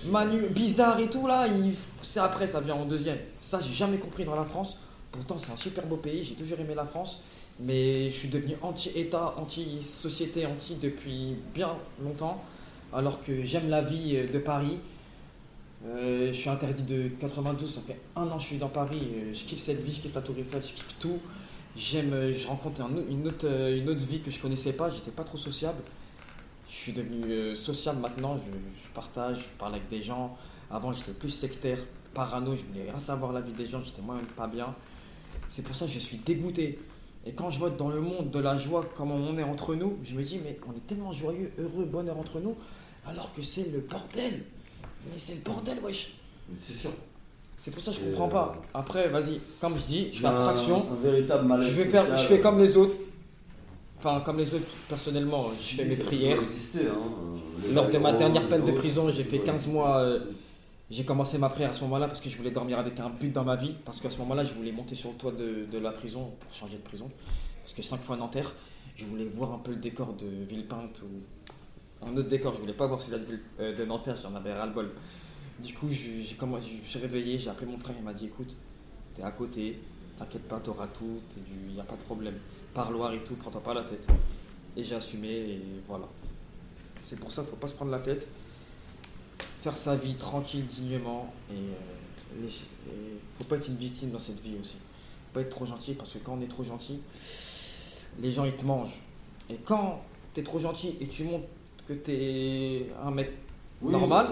manu, 0.05 0.49
bizarre 0.49 0.99
et 1.01 1.09
tout 1.09 1.27
là, 1.27 1.47
c'est 2.03 2.21
après, 2.21 2.47
ça 2.47 2.61
vient 2.61 2.75
en 2.75 2.85
deuxième. 2.85 3.19
Ça 3.41 3.59
j'ai 3.61 3.75
jamais 3.75 3.99
compris 3.99 4.25
dans 4.25 4.37
la 4.37 4.45
France. 4.45 4.79
Pourtant 5.13 5.39
c'est 5.39 5.53
un 5.53 5.57
super 5.57 5.87
beau 5.87 5.97
pays, 5.97 6.23
j'ai 6.23 6.35
toujours 6.35 6.59
aimé 6.61 6.75
la 6.75 6.85
France. 6.87 7.23
Mais 7.59 8.11
je 8.11 8.17
suis 8.17 8.29
devenu 8.29 8.55
anti-État, 8.61 9.35
anti-société, 9.39 10.45
anti 10.45 10.75
depuis 10.75 11.37
bien 11.55 11.71
longtemps. 12.05 12.43
Alors 12.93 13.23
que 13.23 13.43
j'aime 13.43 13.71
la 13.71 13.81
vie 13.81 14.17
euh, 14.17 14.29
de 14.31 14.39
Paris. 14.39 14.79
Euh, 15.87 16.29
je 16.33 16.39
suis 16.39 16.51
interdit 16.51 16.83
de 16.83 17.09
92, 17.21 17.75
ça 17.75 17.81
fait 17.81 17.99
un 18.15 18.25
an 18.29 18.37
que 18.37 18.43
je 18.43 18.47
suis 18.49 18.57
dans 18.59 18.69
Paris. 18.69 19.01
euh, 19.03 19.33
Je 19.35 19.45
kiffe 19.45 19.61
cette 19.63 19.81
vie, 19.83 19.93
je 19.93 20.01
kiffe 20.03 20.15
la 20.15 20.21
Tour 20.21 20.35
Eiffel, 20.39 20.63
je 20.63 20.73
kiffe 20.75 20.97
tout. 20.99 21.19
J'aime, 21.77 22.31
je 22.33 22.47
rencontre 22.47 22.83
une, 23.11 23.27
autre, 23.27 23.47
une 23.47 23.89
autre 23.91 24.05
vie 24.07 24.21
que 24.21 24.31
je 24.31 24.41
connaissais 24.41 24.73
pas, 24.73 24.89
j'étais 24.89 25.11
pas 25.11 25.25
trop 25.25 25.37
sociable. 25.39 25.79
Je 26.69 26.75
suis 26.75 26.93
devenu 26.93 27.25
euh, 27.31 27.55
sociable 27.55 28.01
maintenant, 28.01 28.37
je, 28.37 28.51
je 28.83 28.89
partage, 28.95 29.39
je 29.39 29.59
parle 29.59 29.75
avec 29.75 29.89
des 29.89 30.03
gens. 30.03 30.37
Avant 30.71 30.93
j'étais 30.93 31.13
plus 31.13 31.31
sectaire, 31.31 31.79
parano, 32.13 32.57
je 32.57 32.63
voulais 32.65 32.91
rien 32.91 32.99
savoir 32.99 33.33
la 33.33 33.41
vie 33.41 33.53
des 33.53 33.67
gens, 33.67 33.81
j'étais 33.83 34.03
moi-même 34.03 34.27
pas 34.27 34.47
bien. 34.47 34.75
C'est 35.49 35.63
pour 35.63 35.75
ça 35.75 35.87
que 35.87 35.93
je 35.93 35.99
suis 35.99 36.19
dégoûté. 36.19 36.79
Et 37.25 37.33
quand 37.33 37.51
je 37.51 37.59
vois 37.59 37.71
dans 37.71 37.89
le 37.89 38.01
monde 38.01 38.31
de 38.31 38.39
la 38.39 38.57
joie, 38.57 38.85
comment 38.97 39.17
on 39.17 39.37
est 39.37 39.43
entre 39.43 39.75
nous, 39.75 39.99
je 40.05 40.15
me 40.15 40.23
dis, 40.23 40.41
mais 40.43 40.59
on 40.69 40.77
est 40.77 40.87
tellement 40.87 41.13
joyeux, 41.13 41.53
heureux, 41.59 41.85
bonheur 41.85 42.19
entre 42.19 42.41
nous, 42.41 42.57
alors 43.07 43.33
que 43.33 43.43
c'est 43.43 43.71
le 43.73 43.81
bordel. 43.81 44.45
Mais 45.07 45.19
c'est 45.19 45.35
le 45.35 45.41
bordel, 45.41 45.79
wesh. 45.83 46.15
C'est 46.57 46.73
sûr. 46.73 46.91
C'est 47.59 47.71
pour 47.71 47.83
ça 47.83 47.91
que 47.91 47.97
je 47.99 48.11
comprends 48.11 48.27
euh, 48.27 48.31
pas. 48.31 48.63
Après, 48.75 49.09
vas-y, 49.09 49.41
comme 49.61 49.77
je 49.77 49.87
dis, 49.87 50.09
je 50.13 50.21
fais 50.21 50.27
abstraction. 50.27 50.87
Un, 50.93 51.03
véritable 51.03 51.47
malaise. 51.47 51.69
Je 51.69 51.83
vais 51.83 51.85
faire, 51.85 52.03
social. 52.03 52.21
je 52.21 52.27
fais 52.27 52.41
comme 52.41 52.59
les 52.59 52.77
autres. 52.77 52.95
Enfin, 53.99 54.21
comme 54.25 54.39
les 54.39 54.55
autres, 54.55 54.67
personnellement, 54.89 55.47
je 55.51 55.77
fais 55.77 55.85
mes 55.85 55.97
prières. 55.97 56.41
exister, 56.43 56.81
hein. 56.89 57.41
Les 57.67 57.73
Lors 57.73 57.89
de 57.89 57.99
ma 57.99 58.13
dernière 58.13 58.47
peine 58.47 58.65
de 58.65 58.73
prison, 58.73 59.11
j'ai 59.11 59.25
fait 59.25 59.39
peut 59.39 59.45
15 59.47 59.55
exister. 59.55 59.73
mois. 59.73 59.99
euh, 59.99 60.21
J'ai 60.91 61.05
commencé 61.05 61.39
ma 61.39 61.49
prière 61.49 61.71
à 61.71 61.75
ce 61.75 61.81
moment-là 61.85 62.07
parce 62.07 62.21
que 62.21 62.29
je 62.29 62.37
voulais 62.37 62.51
dormir 62.51 62.79
avec 62.79 63.01
un 63.01 63.09
but 63.11 63.33
dans 63.33 63.45
ma 63.45 63.57
vie. 63.57 63.75
Parce 63.85 64.01
qu'à 64.01 64.11
ce 64.11 64.19
moment-là, 64.19 64.45
je 64.45 64.53
voulais 64.55 64.73
monter 64.73 64.95
sur 64.95 65.11
le 65.11 65.17
toit 65.17 65.33
de, 65.33 65.67
de 65.71 65.79
la 65.79 65.91
prison 65.93 66.33
pour 66.39 66.53
changer 66.53 66.77
de 66.77 66.83
prison. 66.83 67.11
Parce 67.63 67.73
que 67.73 67.83
5 67.83 68.01
fois 68.01 68.17
Nanterre, 68.17 68.55
je 68.95 69.05
voulais 69.07 69.25
voir 69.25 69.53
un 69.53 69.59
peu 69.59 69.71
le 69.73 69.79
décor 69.79 70.13
de 70.15 70.27
Villepinte 70.49 71.03
ou 71.03 72.07
un 72.07 72.17
autre 72.17 72.29
décor. 72.29 72.55
Je 72.55 72.61
voulais 72.61 72.75
pas 72.75 72.87
voir 72.87 73.01
celui-là 73.01 73.19
de, 73.25 73.39
euh, 73.61 73.75
de 73.75 73.85
Nanterre, 73.85 74.17
j'en 74.23 74.35
avais 74.35 74.53
ras-le-bol. 74.53 74.91
Du 75.59 75.73
coup, 75.73 75.89
je, 75.91 76.23
je 76.23 76.85
suis 76.89 76.99
réveillé, 76.99 77.39
j'ai 77.39 77.49
appelé 77.49 77.67
mon 77.71 77.79
frère, 77.79 77.97
il 77.99 78.05
m'a 78.05 78.13
dit 78.13 78.27
écoute, 78.27 78.55
t'es 79.15 79.23
à 79.23 79.31
côté, 79.31 79.79
t'inquiète 80.19 80.47
pas, 80.47 80.61
t'auras 80.61 80.87
tout, 80.89 81.19
il 81.69 81.73
n'y 81.75 81.81
a 81.81 81.85
pas 81.85 81.97
de 81.97 82.03
problème. 82.03 82.35
Parloir 82.77 83.13
et 83.15 83.25
tout, 83.25 83.35
prends-toi 83.37 83.63
pas 83.63 83.73
la 83.73 83.85
tête. 83.85 84.07
Et 84.77 84.85
j'ai 84.85 84.95
assumé 84.95 85.29
et 85.29 85.63
voilà. 85.89 86.07
C'est 87.01 87.19
pour 87.19 87.33
ça 87.33 87.41
qu'il 87.41 87.51
faut 87.51 87.57
pas 87.57 87.69
se 87.69 87.75
prendre 87.75 87.91
la 87.91 88.01
tête. 88.01 88.29
Faire 89.63 89.77
sa 89.77 89.97
vie 89.97 90.15
tranquille, 90.15 90.67
dignement. 90.67 91.33
Et 91.51 91.55
il 92.43 92.51
faut 93.39 93.45
pas 93.45 93.57
être 93.57 93.69
une 93.69 93.77
victime 93.77 94.11
dans 94.11 94.19
cette 94.19 94.41
vie 94.41 94.57
aussi. 94.61 94.77
pas 95.33 95.41
être 95.41 95.51
trop 95.51 95.65
gentil 95.65 95.95
parce 95.95 96.13
que 96.13 96.19
quand 96.19 96.35
on 96.35 96.43
est 96.43 96.49
trop 96.49 96.65
gentil, 96.65 97.01
les 98.21 98.31
gens 98.31 98.45
ils 98.45 98.57
te 98.57 98.65
mangent. 98.65 99.01
Et 99.49 99.57
quand 99.65 100.03
tu 100.35 100.41
es 100.41 100.45
trop 100.45 100.59
gentil 100.59 100.97
et 101.01 101.07
tu 101.07 101.25
montres 101.25 101.47
que 101.89 101.95
tu 101.95 102.11
es 102.11 102.87
un 103.03 103.11
mec 103.11 103.33
Oui, 103.81 103.93
normal, 103.93 104.27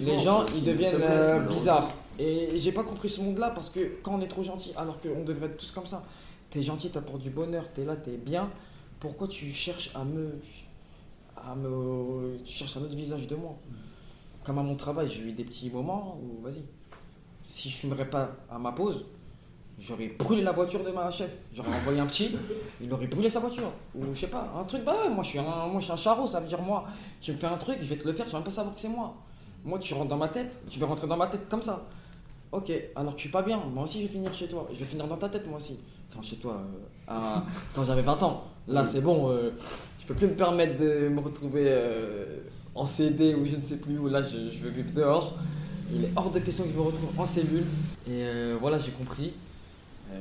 les 0.00 0.18
gens 0.18 0.44
ils 0.54 0.64
deviennent 0.64 1.00
euh, 1.00 1.40
bizarres. 1.40 1.88
Et 2.18 2.50
j'ai 2.56 2.72
pas 2.72 2.82
compris 2.82 3.08
ce 3.08 3.20
monde-là 3.22 3.50
parce 3.50 3.70
que 3.70 3.98
quand 4.02 4.14
on 4.14 4.20
est 4.20 4.28
trop 4.28 4.42
gentil, 4.42 4.72
alors 4.76 5.00
qu'on 5.00 5.24
devrait 5.24 5.46
être 5.46 5.56
tous 5.56 5.70
comme 5.70 5.86
ça, 5.86 6.02
t'es 6.50 6.62
gentil, 6.62 6.90
t'apportes 6.90 7.22
du 7.22 7.30
bonheur, 7.30 7.70
t'es 7.72 7.84
là, 7.84 7.96
t'es 7.96 8.16
bien, 8.16 8.50
pourquoi 9.00 9.28
tu 9.28 9.50
cherches 9.50 9.90
à 9.94 10.04
me. 10.04 10.38
à 11.36 11.54
me. 11.54 12.38
tu 12.44 12.52
cherches 12.52 12.76
un 12.76 12.82
autre 12.82 12.96
visage 12.96 13.26
de 13.26 13.36
moi? 13.36 13.56
Comme 14.44 14.58
à 14.58 14.62
mon 14.62 14.76
travail, 14.76 15.08
j'ai 15.08 15.22
eu 15.22 15.32
des 15.32 15.44
petits 15.44 15.70
moments 15.70 16.20
où, 16.22 16.42
vas-y, 16.42 16.62
si 17.42 17.68
je 17.68 17.76
fumerais 17.76 18.08
pas 18.08 18.30
à 18.48 18.58
ma 18.58 18.72
pause, 18.72 19.04
j'aurais 19.78 20.08
brûlé 20.08 20.42
la 20.42 20.52
voiture 20.52 20.84
de 20.84 20.90
ma 20.90 21.10
chef. 21.10 21.30
J'aurais 21.52 21.74
envoyé 21.74 22.00
un 22.00 22.06
petit, 22.06 22.36
il 22.80 22.92
aurait 22.92 23.08
brûlé 23.08 23.28
sa 23.28 23.40
voiture. 23.40 23.72
Ou 23.94 24.04
je 24.12 24.20
sais 24.20 24.26
pas, 24.28 24.52
un 24.56 24.64
truc, 24.64 24.84
bah 24.84 24.96
ouais, 25.02 25.10
moi 25.10 25.24
je 25.24 25.30
suis 25.30 25.38
un, 25.38 25.66
moi, 25.66 25.80
je 25.80 25.84
suis 25.84 25.92
un 25.92 25.96
charreau, 25.96 26.26
ça 26.26 26.40
veut 26.40 26.48
dire 26.48 26.62
moi, 26.62 26.86
tu 27.20 27.32
me 27.32 27.36
fais 27.36 27.46
un 27.46 27.58
truc, 27.58 27.78
je 27.80 27.86
vais 27.86 27.96
te 27.96 28.06
le 28.06 28.14
faire, 28.14 28.24
tu 28.24 28.32
vas 28.32 28.38
même 28.38 28.44
pas 28.44 28.50
savoir 28.50 28.74
que 28.74 28.80
c'est 28.80 28.88
moi. 28.88 29.14
Moi, 29.64 29.80
tu 29.80 29.94
rentres 29.94 30.08
dans 30.08 30.16
ma 30.16 30.28
tête, 30.28 30.52
tu 30.68 30.78
vas 30.78 30.86
rentrer 30.86 31.08
dans 31.08 31.16
ma 31.16 31.26
tête 31.26 31.48
comme 31.48 31.62
ça. 31.62 31.84
Ok, 32.52 32.72
alors 32.94 33.12
que 33.12 33.18
je 33.18 33.22
suis 33.22 33.32
pas 33.32 33.42
bien, 33.42 33.58
moi 33.58 33.84
aussi 33.84 34.00
je 34.00 34.06
vais 34.06 34.12
finir 34.12 34.32
chez 34.32 34.48
toi, 34.48 34.68
je 34.72 34.78
vais 34.78 34.84
finir 34.84 35.06
dans 35.08 35.16
ta 35.16 35.28
tête 35.28 35.46
moi 35.46 35.58
aussi. 35.58 35.78
Enfin, 36.10 36.22
chez 36.22 36.36
toi, 36.36 36.54
euh, 36.54 37.12
à- 37.12 37.44
quand 37.74 37.84
j'avais 37.84 38.02
20 38.02 38.22
ans. 38.22 38.44
Là, 38.68 38.84
c'est 38.84 39.00
bon, 39.00 39.30
euh, 39.30 39.50
je 40.00 40.06
peux 40.06 40.14
plus 40.14 40.26
me 40.26 40.34
permettre 40.34 40.80
de 40.80 41.08
me 41.08 41.20
retrouver 41.20 41.64
euh, 41.66 42.38
en 42.74 42.84
CD 42.86 43.34
ou 43.34 43.44
je 43.46 43.56
ne 43.56 43.62
sais 43.62 43.76
plus 43.78 43.98
où. 43.98 44.08
Là, 44.08 44.22
je, 44.22 44.50
je 44.52 44.62
veux 44.64 44.70
vivre 44.70 44.90
dehors. 44.92 45.36
Il 45.92 46.04
est 46.04 46.10
hors 46.16 46.30
de 46.30 46.40
question 46.40 46.64
que 46.64 46.70
je 46.70 46.76
me 46.76 46.82
retrouve 46.82 47.10
en 47.18 47.26
cellule. 47.26 47.64
Et 48.08 48.22
euh, 48.24 48.56
voilà, 48.60 48.78
j'ai 48.78 48.90
compris. 48.90 49.32
Euh, 50.12 50.16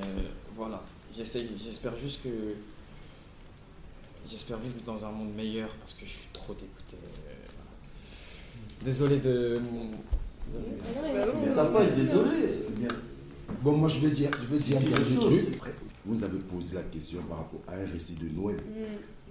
voilà, 0.56 0.82
j'essaye, 1.16 1.50
j'espère 1.64 1.96
juste 1.98 2.22
que. 2.24 2.30
J'espère 4.30 4.58
vivre 4.58 4.76
dans 4.86 5.06
un 5.06 5.12
monde 5.12 5.34
meilleur 5.36 5.70
parce 5.82 5.94
que 5.94 6.06
je 6.06 6.10
suis 6.12 6.28
trop 6.34 6.54
dégoûté. 6.54 6.98
Désolé 8.84 9.18
de 9.20 9.60
mon. 9.72 9.92
Mais 10.54 11.54
t'as 11.56 11.66
pas 11.66 11.86
désolé. 11.86 12.60
C'est 12.62 12.76
bien. 12.76 12.88
Bon, 13.62 13.78
moi, 13.78 13.90
je 13.90 14.00
vais 14.00 14.12
dire, 14.12 14.30
je 14.42 14.56
vais 14.56 14.60
dire 14.64 14.78
un 14.78 14.82
Quelque 14.82 15.04
chose. 15.04 15.46
truc. 15.46 15.60
Vous 16.06 16.24
avez 16.24 16.38
posé 16.40 16.76
la 16.76 16.84
question 16.84 17.22
par 17.24 17.40
rapport 17.40 17.62
à 17.68 17.74
un 17.74 17.86
récit 17.88 18.14
de 18.16 18.30
Noël. 18.30 18.58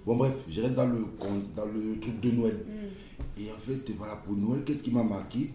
Bon, 0.05 0.15
bref, 0.17 0.33
je 0.49 0.61
reste 0.61 0.75
dans 0.75 0.85
le, 0.87 1.05
dans 1.55 1.65
le 1.65 1.99
truc 1.99 2.19
de 2.19 2.31
Noël. 2.31 2.59
Et 3.39 3.51
en 3.51 3.57
fait, 3.57 3.89
voilà, 3.97 4.15
pour 4.17 4.35
Noël, 4.35 4.63
qu'est-ce 4.63 4.83
qui 4.83 4.91
m'a 4.91 5.03
marqué? 5.03 5.51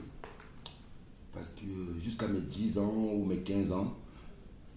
Parce 1.32 1.50
que 1.50 1.62
euh, 1.64 1.98
jusqu'à 2.02 2.26
mes 2.26 2.40
10 2.40 2.78
ans 2.78 2.92
ou 3.14 3.24
mes 3.24 3.38
15 3.38 3.72
ans, 3.72 3.94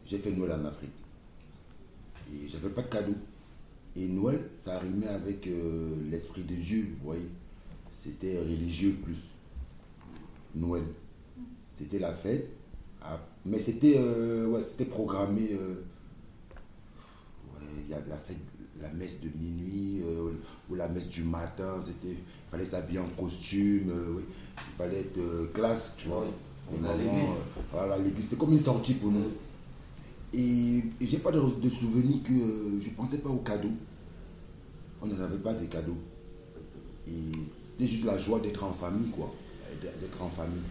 j'ai 0.05 0.19
fait 0.19 0.31
Noël 0.31 0.51
en 0.53 0.65
Afrique. 0.65 0.91
Et 2.31 2.47
j'avais 2.47 2.69
pas 2.69 2.81
de 2.83 2.87
cadeau. 2.87 3.15
Et 3.95 4.07
Noël, 4.07 4.49
ça 4.55 4.79
rimait 4.79 5.07
avec 5.07 5.47
euh, 5.47 5.95
l'esprit 6.11 6.43
de 6.43 6.55
Dieu, 6.55 6.87
vous 6.99 7.05
voyez. 7.05 7.27
C'était 7.91 8.37
religieux 8.39 8.95
plus. 9.03 9.29
Noël. 10.55 10.83
C'était 11.71 11.99
la 11.99 12.13
fête. 12.13 12.49
Mais 13.45 13.59
c'était 13.59 13.95
euh, 13.97 14.47
ouais, 14.47 14.61
c'était 14.61 14.85
programmé. 14.85 15.49
euh, 15.51 15.75
ouais, 17.47 17.67
il 17.85 17.91
y 17.91 17.93
a 17.93 17.99
la 18.07 18.17
fête, 18.17 18.37
la 18.81 18.89
messe 18.91 19.19
de 19.21 19.29
minuit 19.37 20.01
euh, 20.05 20.31
ou 20.69 20.75
la 20.75 20.87
messe 20.87 21.09
du 21.09 21.23
matin. 21.23 21.79
Il 22.03 22.15
fallait 22.51 22.65
s'habiller 22.65 22.99
en 22.99 23.09
costume. 23.09 23.89
euh. 23.89 24.21
Il 24.57 24.75
fallait 24.77 24.99
être 25.01 25.51
classe, 25.53 25.95
tu 25.97 26.07
vois. 26.07 26.25
On 26.71 26.83
euh, 26.85 26.99
voilà, 27.71 27.97
l'église. 27.97 28.25
C'était 28.25 28.37
comme 28.37 28.51
une 28.53 28.59
sortie 28.59 28.93
pour 28.93 29.11
nous. 29.11 29.25
Et, 30.33 30.77
et 31.01 31.05
j'ai 31.05 31.17
pas 31.17 31.31
de, 31.31 31.39
de 31.39 31.69
souvenir 31.69 32.23
que 32.23 32.79
je 32.79 32.89
pensais 32.91 33.17
pas 33.17 33.29
aux 33.29 33.39
cadeaux. 33.39 33.73
On 35.01 35.07
n'en 35.07 35.19
avait 35.21 35.37
pas 35.37 35.53
de 35.53 35.65
cadeaux. 35.65 35.97
Et 37.07 37.11
c'était 37.65 37.87
juste 37.87 38.05
la 38.05 38.17
joie 38.17 38.39
d'être 38.39 38.63
en 38.63 38.73
famille, 38.73 39.09
quoi. 39.09 39.33
D'être 39.81 40.21
en 40.21 40.29
famille. 40.29 40.61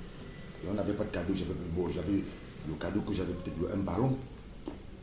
Et 0.65 0.69
on 0.71 0.75
n'avait 0.75 0.95
pas 0.95 1.05
de 1.05 1.11
cadeau. 1.11 1.35
J'avais 1.35 1.53
bon, 1.77 1.89
j'avais 1.91 2.23
le 2.69 2.75
cadeau 2.75 3.01
que 3.01 3.13
j'avais 3.13 3.33
peut-être 3.33 3.75
un 3.75 3.79
ballon. 3.79 4.17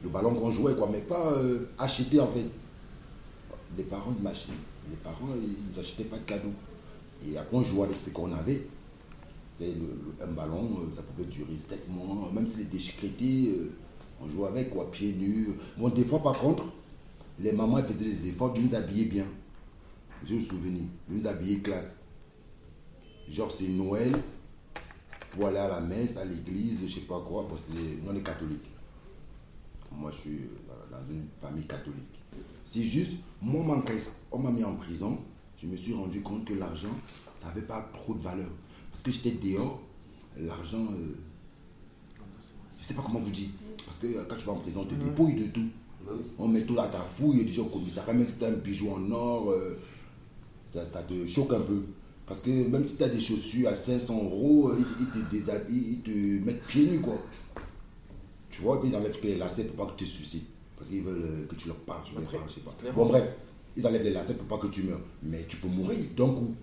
Le 0.03 0.10
ballon 0.10 0.34
qu'on 0.34 0.51
jouait, 0.51 0.76
quoi, 0.76 0.88
mais 0.91 1.01
pas 1.01 1.34
euh, 1.34 1.70
acheté 1.78 2.20
en 2.20 2.28
fait. 2.28 2.45
Les 3.78 3.84
parents 3.84 4.14
ils 4.18 4.24
m'achetaient. 4.24 4.53
Les 4.89 4.95
parents 4.97 5.28
ils 5.36 5.78
n'achetaient 5.78 6.05
pas 6.05 6.18
de 6.18 6.24
cadeaux. 6.24 6.53
Et 7.28 7.38
après 7.38 7.57
on 7.57 7.64
jouait 7.64 7.84
avec 7.84 7.99
ce 7.99 8.10
qu'on 8.12 8.32
avait. 8.32 8.66
C'est 9.51 9.68
le, 9.68 10.24
un 10.24 10.32
ballon, 10.32 10.80
euh, 10.80 10.95
ça 10.95 11.01
pouvait 11.01 11.28
durer 11.28 11.57
7 11.57 11.89
mois, 11.89 12.30
même 12.32 12.45
s'il 12.45 12.62
était 12.62 12.78
déchiqueté, 12.78 13.49
euh, 13.49 13.72
on 14.22 14.30
jouait 14.30 14.47
avec 14.47 14.70
quoi, 14.70 14.89
pieds 14.89 15.14
nus. 15.14 15.49
Bon, 15.78 15.89
des 15.89 16.05
fois 16.05 16.20
par 16.20 16.38
contre, 16.38 16.64
les 17.39 17.51
mamans 17.51 17.82
faisaient 17.84 18.05
des 18.05 18.28
efforts 18.28 18.53
de 18.53 18.62
nous 18.62 18.76
habiller 18.76 19.05
bien. 19.05 19.26
J'ai 20.26 20.38
un 20.38 20.41
souvenir, 20.41 20.84
de 21.10 21.16
nous 21.16 21.28
habiller 21.28 21.60
classe. 21.60 21.99
Genre 23.30 23.51
c'est 23.51 23.68
Noël, 23.68 24.14
pour 25.32 25.47
aller 25.47 25.57
à 25.57 25.67
la 25.67 25.82
messe, 25.82 26.17
à 26.17 26.25
l'église, 26.25 26.80
je 26.88 26.93
sais 26.95 27.01
pas 27.01 27.19
quoi, 27.27 27.47
parce 27.47 27.63
que 27.63 27.73
les- 27.73 27.99
nous 28.13 28.21
catholiques. 28.21 28.69
Moi 29.91 30.11
je 30.11 30.17
suis 30.17 30.39
dans 30.91 31.13
une 31.13 31.25
famille 31.41 31.65
catholique. 31.65 32.19
C'est 32.63 32.84
juste, 32.84 33.17
moi 33.41 33.63
on 34.32 34.39
m'a 34.39 34.51
mis 34.51 34.63
en 34.63 34.75
prison, 34.75 35.19
je 35.61 35.67
me 35.67 35.75
suis 35.75 35.93
rendu 35.93 36.21
compte 36.21 36.45
que 36.45 36.53
l'argent, 36.53 36.95
ça 37.36 37.47
n'avait 37.47 37.61
pas 37.61 37.89
trop 37.93 38.13
de 38.13 38.21
valeur. 38.21 38.49
Parce 38.91 39.03
que 39.03 39.11
j'étais 39.11 39.32
dehors, 39.32 39.82
l'argent, 40.38 40.86
euh, 40.91 41.15
je 42.80 42.84
sais 42.86 42.93
pas 42.93 43.01
comment 43.03 43.19
vous 43.19 43.30
dire. 43.32 43.49
Parce 43.86 43.97
que 43.99 44.07
euh, 44.07 44.23
quand 44.27 44.36
tu 44.38 44.45
vas 44.45 44.53
en 44.53 44.57
prison, 44.59 44.82
on 44.82 44.86
te 44.86 44.95
dépouille 44.95 45.36
de 45.36 45.47
tout. 45.47 45.67
On 46.38 46.47
met 46.47 46.63
tout 46.65 46.75
là, 46.75 46.88
ta 46.88 46.99
fouille, 47.01 47.45
déjà 47.45 47.61
au 47.61 47.65
commissariat, 47.65 48.13
même 48.13 48.25
si 48.25 48.38
tu 48.38 48.45
un 48.45 48.51
bijou 48.51 48.91
en 48.91 49.11
or, 49.11 49.51
euh, 49.51 49.77
ça, 50.65 50.86
ça 50.86 51.03
te 51.03 51.25
choque 51.27 51.53
un 51.53 51.59
peu. 51.61 51.84
Parce 52.30 52.41
que 52.41 52.51
même 52.51 52.86
si 52.86 52.95
tu 52.95 53.03
as 53.03 53.09
des 53.09 53.19
chaussures 53.19 53.69
à 53.69 53.75
500 53.75 54.23
euros, 54.23 54.69
euh, 54.69 54.77
ils, 54.99 55.07
te 55.07 55.32
déshabillent, 55.32 55.93
ils 55.93 56.01
te 56.01 56.45
mettent 56.45 56.63
pieds 56.67 56.86
nus, 56.86 57.01
quoi. 57.01 57.17
Tu 58.51 58.61
vois, 58.61 58.75
et 58.75 58.80
puis 58.82 58.89
ils 58.89 58.95
enlèvent 58.95 59.17
les 59.23 59.36
lacets 59.36 59.63
pour 59.63 59.88
pas 59.88 59.91
que 59.91 59.97
tu 59.97 60.05
te 60.05 60.11
suicides. 60.11 60.43
Parce 60.77 60.89
qu'ils 60.89 61.01
veulent 61.01 61.23
euh, 61.25 61.47
que 61.47 61.55
tu 61.55 61.67
leur 61.67 61.77
parles, 61.77 62.03
je 62.05 62.19
Après, 62.19 62.38
sais 62.53 62.61
pas. 62.61 62.91
Bon, 62.91 63.07
bref, 63.07 63.23
ils 63.75 63.86
enlèvent 63.86 64.03
les 64.03 64.11
lacets 64.11 64.36
pour 64.36 64.45
pas 64.45 64.63
que 64.63 64.71
tu 64.71 64.84
meurs. 64.84 65.01
Mais 65.23 65.43
tu 65.49 65.57
peux 65.57 65.67
mourir 65.69 65.97
d'un 66.15 66.32
coup. 66.36 66.53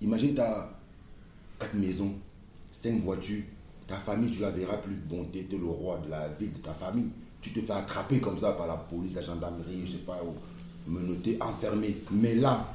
Imagine, 0.00 0.34
tu 0.34 0.40
as 0.40 0.68
quatre 1.60 1.74
maisons, 1.74 2.14
cinq 2.72 3.00
voitures, 3.02 3.44
ta 3.86 3.98
famille, 3.98 4.32
tu 4.32 4.40
la 4.40 4.50
verras 4.50 4.78
plus. 4.78 4.96
Bon, 4.96 5.24
tu 5.32 5.38
étais 5.38 5.58
le 5.58 5.66
roi 5.66 6.02
de 6.04 6.10
la 6.10 6.26
ville, 6.26 6.52
de 6.52 6.58
ta 6.58 6.74
famille. 6.74 7.10
Tu 7.40 7.52
te 7.52 7.60
fais 7.60 7.72
attraper 7.72 8.18
comme 8.18 8.36
ça 8.36 8.50
par 8.50 8.66
la 8.66 8.76
police, 8.76 9.14
la 9.14 9.22
gendarmerie, 9.22 9.82
je 9.86 9.92
sais 9.92 9.98
pas, 9.98 10.20
ou 10.24 10.90
menotté, 10.90 11.38
enfermé. 11.40 11.98
Mais 12.10 12.34
là, 12.34 12.71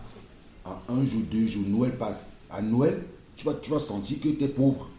un 0.89 1.05
jour, 1.05 1.21
deux 1.31 1.45
jours, 1.47 1.63
Noël 1.67 1.97
passe. 1.97 2.37
À 2.49 2.61
Noël, 2.61 3.03
tu 3.35 3.45
vas, 3.45 3.53
tu 3.55 3.71
sentir 3.79 4.19
que 4.19 4.29
tu 4.29 4.43
es 4.43 4.47
pauvre. 4.47 4.89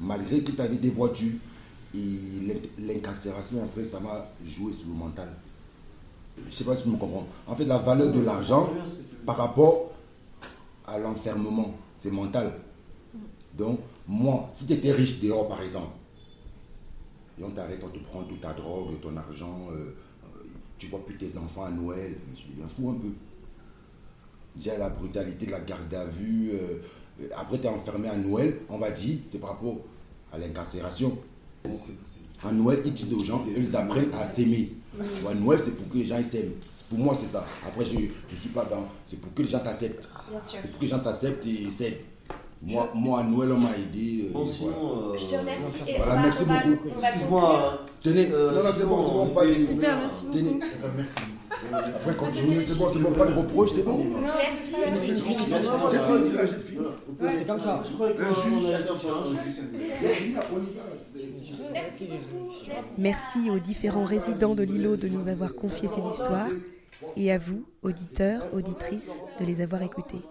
Malgré 0.00 0.42
que 0.42 0.50
tu 0.52 0.60
avais 0.60 0.76
des 0.76 0.90
voitures. 0.90 1.34
Et 1.94 1.98
l'in- 2.46 2.86
l'incarcération, 2.86 3.62
en 3.62 3.68
fait, 3.68 3.86
ça 3.86 4.00
m'a 4.00 4.26
joué 4.44 4.72
sur 4.72 4.88
le 4.88 4.94
mental. 4.94 5.28
Je 6.50 6.54
sais 6.54 6.64
pas 6.64 6.74
si 6.74 6.84
tu 6.84 6.88
me 6.88 6.96
comprends. 6.96 7.26
En 7.46 7.54
fait, 7.54 7.66
la 7.66 7.76
valeur 7.78 8.10
de 8.12 8.20
l'argent 8.20 8.70
par 9.26 9.36
rapport 9.36 9.90
à 10.86 10.98
l'enfermement, 10.98 11.74
c'est 11.98 12.10
mental. 12.10 12.52
Donc, 13.56 13.80
moi, 14.08 14.46
si 14.50 14.66
tu 14.66 14.72
étais 14.72 14.92
riche 14.92 15.20
dehors, 15.20 15.46
par 15.48 15.62
exemple, 15.62 15.92
et 17.38 17.44
on 17.44 17.50
t'arrête, 17.50 17.80
on 17.84 17.88
te 17.88 17.98
prend 18.04 18.22
toute 18.24 18.40
ta 18.40 18.52
drogue, 18.54 18.98
ton 19.00 19.16
argent, 19.16 19.66
euh, 19.70 19.74
euh, 19.74 20.42
tu 20.78 20.86
vois 20.88 21.04
plus 21.04 21.16
tes 21.16 21.36
enfants 21.38 21.64
à 21.64 21.70
Noël, 21.70 22.16
je 22.34 22.50
deviens 22.50 22.68
fou 22.68 22.90
un 22.90 22.94
peu. 22.94 23.08
Déjà, 24.56 24.76
la 24.78 24.88
brutalité 24.90 25.46
de 25.46 25.50
la 25.52 25.60
garde 25.60 25.92
à 25.94 26.04
vue, 26.04 26.50
euh, 26.52 26.78
euh, 27.22 27.28
après 27.36 27.58
tu 27.58 27.64
es 27.64 27.68
enfermé 27.68 28.08
à 28.08 28.16
Noël, 28.16 28.58
on 28.68 28.78
va 28.78 28.90
dire, 28.90 29.18
c'est 29.30 29.38
par 29.38 29.50
rapport 29.50 29.76
à 30.32 30.38
l'incarcération. 30.38 31.16
À 32.44 32.50
Noël, 32.52 32.80
ils 32.84 32.92
disent 32.92 33.12
aux 33.14 33.22
gens, 33.24 33.44
ils 33.56 33.76
apprennent 33.76 34.10
à 34.20 34.26
s'aimer. 34.26 34.72
Tu 34.98 35.22
vois, 35.22 35.32
Noël, 35.34 35.58
c'est 35.60 35.76
pour 35.76 35.88
que 35.88 35.98
les 35.98 36.04
gens 36.06 36.18
ils 36.18 36.24
s'aiment. 36.24 36.50
Pour 36.90 36.98
moi, 36.98 37.14
c'est 37.18 37.26
ça. 37.26 37.44
Après, 37.66 37.84
je 37.84 37.94
ne 37.96 38.36
suis 38.36 38.50
pas 38.50 38.64
dans. 38.64 38.84
C'est 39.04 39.20
pour 39.20 39.32
que 39.32 39.42
les 39.42 39.48
gens 39.48 39.60
s'acceptent. 39.60 40.08
C'est 40.50 40.68
pour 40.70 40.78
que 40.80 40.84
les 40.84 40.90
gens 40.90 41.02
s'acceptent 41.02 41.46
et 41.46 41.70
s'aiment. 41.70 41.94
Moi, 42.64 42.90
moi, 42.94 43.20
à 43.20 43.24
Noël, 43.24 43.52
on 43.52 43.58
m'a 43.58 43.70
aidé. 43.76 44.24
euh, 44.28 44.32
Bon, 44.32 44.44
voilà. 44.44 44.52
sinon. 44.52 45.12
euh, 45.14 45.18
Je 45.18 45.24
te 45.26 45.34
remercie. 45.36 45.78
Et 45.88 45.96
Voilà, 45.96 46.12
on 46.12 46.16
va- 46.16 46.22
merci 46.22 46.42
on 46.42 46.52
va- 46.52 46.66
beaucoup. 46.66 46.88
Excuse-moi. 46.98 47.86
Tenez, 48.00 48.30
euh, 48.32 48.50
non, 48.54 48.62
non, 48.62 48.70
c'est 48.76 48.84
bon, 48.86 49.04
c'est 49.04 49.10
bon, 49.12 49.26
pas 49.28 49.46
de. 49.46 49.64
Super, 49.64 49.98
merci 49.98 50.24
beaucoup. 50.24 50.38
Tenez. 50.38 50.58
Merci. 50.96 51.12
Après, 51.72 52.14
continuez, 52.16 52.62
c'est 52.62 52.76
bon, 52.76 52.88
c'est 52.92 52.98
bon, 52.98 53.12
pas 53.12 53.26
de 53.26 53.32
reproche, 53.34 53.70
c'est 53.74 53.82
bon. 53.84 54.04
Merci. 54.20 54.74
Fini, 54.74 55.20
fini, 55.20 55.38
fini, 55.38 55.54
J'ai 55.90 55.98
fini. 56.58 56.86
C'est 57.32 57.46
comme 57.46 57.60
ça. 57.60 57.82
Je 57.84 57.92
croyais. 57.92 58.14
Merci 62.98 63.50
aux 63.50 63.58
différents 63.58 64.04
résidents 64.04 64.54
de 64.54 64.62
l'îlot 64.62 64.96
de 64.96 65.08
nous 65.08 65.28
avoir 65.28 65.54
confié 65.54 65.88
ces 65.88 66.00
histoires 66.12 66.50
et 67.16 67.32
à 67.32 67.38
vous, 67.38 67.64
auditeurs, 67.82 68.42
auditrices, 68.54 69.22
de 69.38 69.44
les 69.44 69.60
avoir 69.60 69.82
écoutées. 69.82 70.22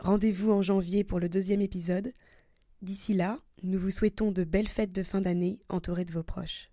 Rendez-vous 0.00 0.52
en 0.52 0.62
janvier 0.62 1.04
pour 1.04 1.20
le 1.20 1.28
deuxième 1.28 1.60
épisode. 1.60 2.12
D'ici 2.82 3.14
là, 3.14 3.38
nous 3.62 3.78
vous 3.78 3.90
souhaitons 3.90 4.30
de 4.30 4.44
belles 4.44 4.68
fêtes 4.68 4.92
de 4.92 5.02
fin 5.02 5.20
d'année 5.20 5.58
entourées 5.68 6.04
de 6.04 6.12
vos 6.12 6.22
proches. 6.22 6.70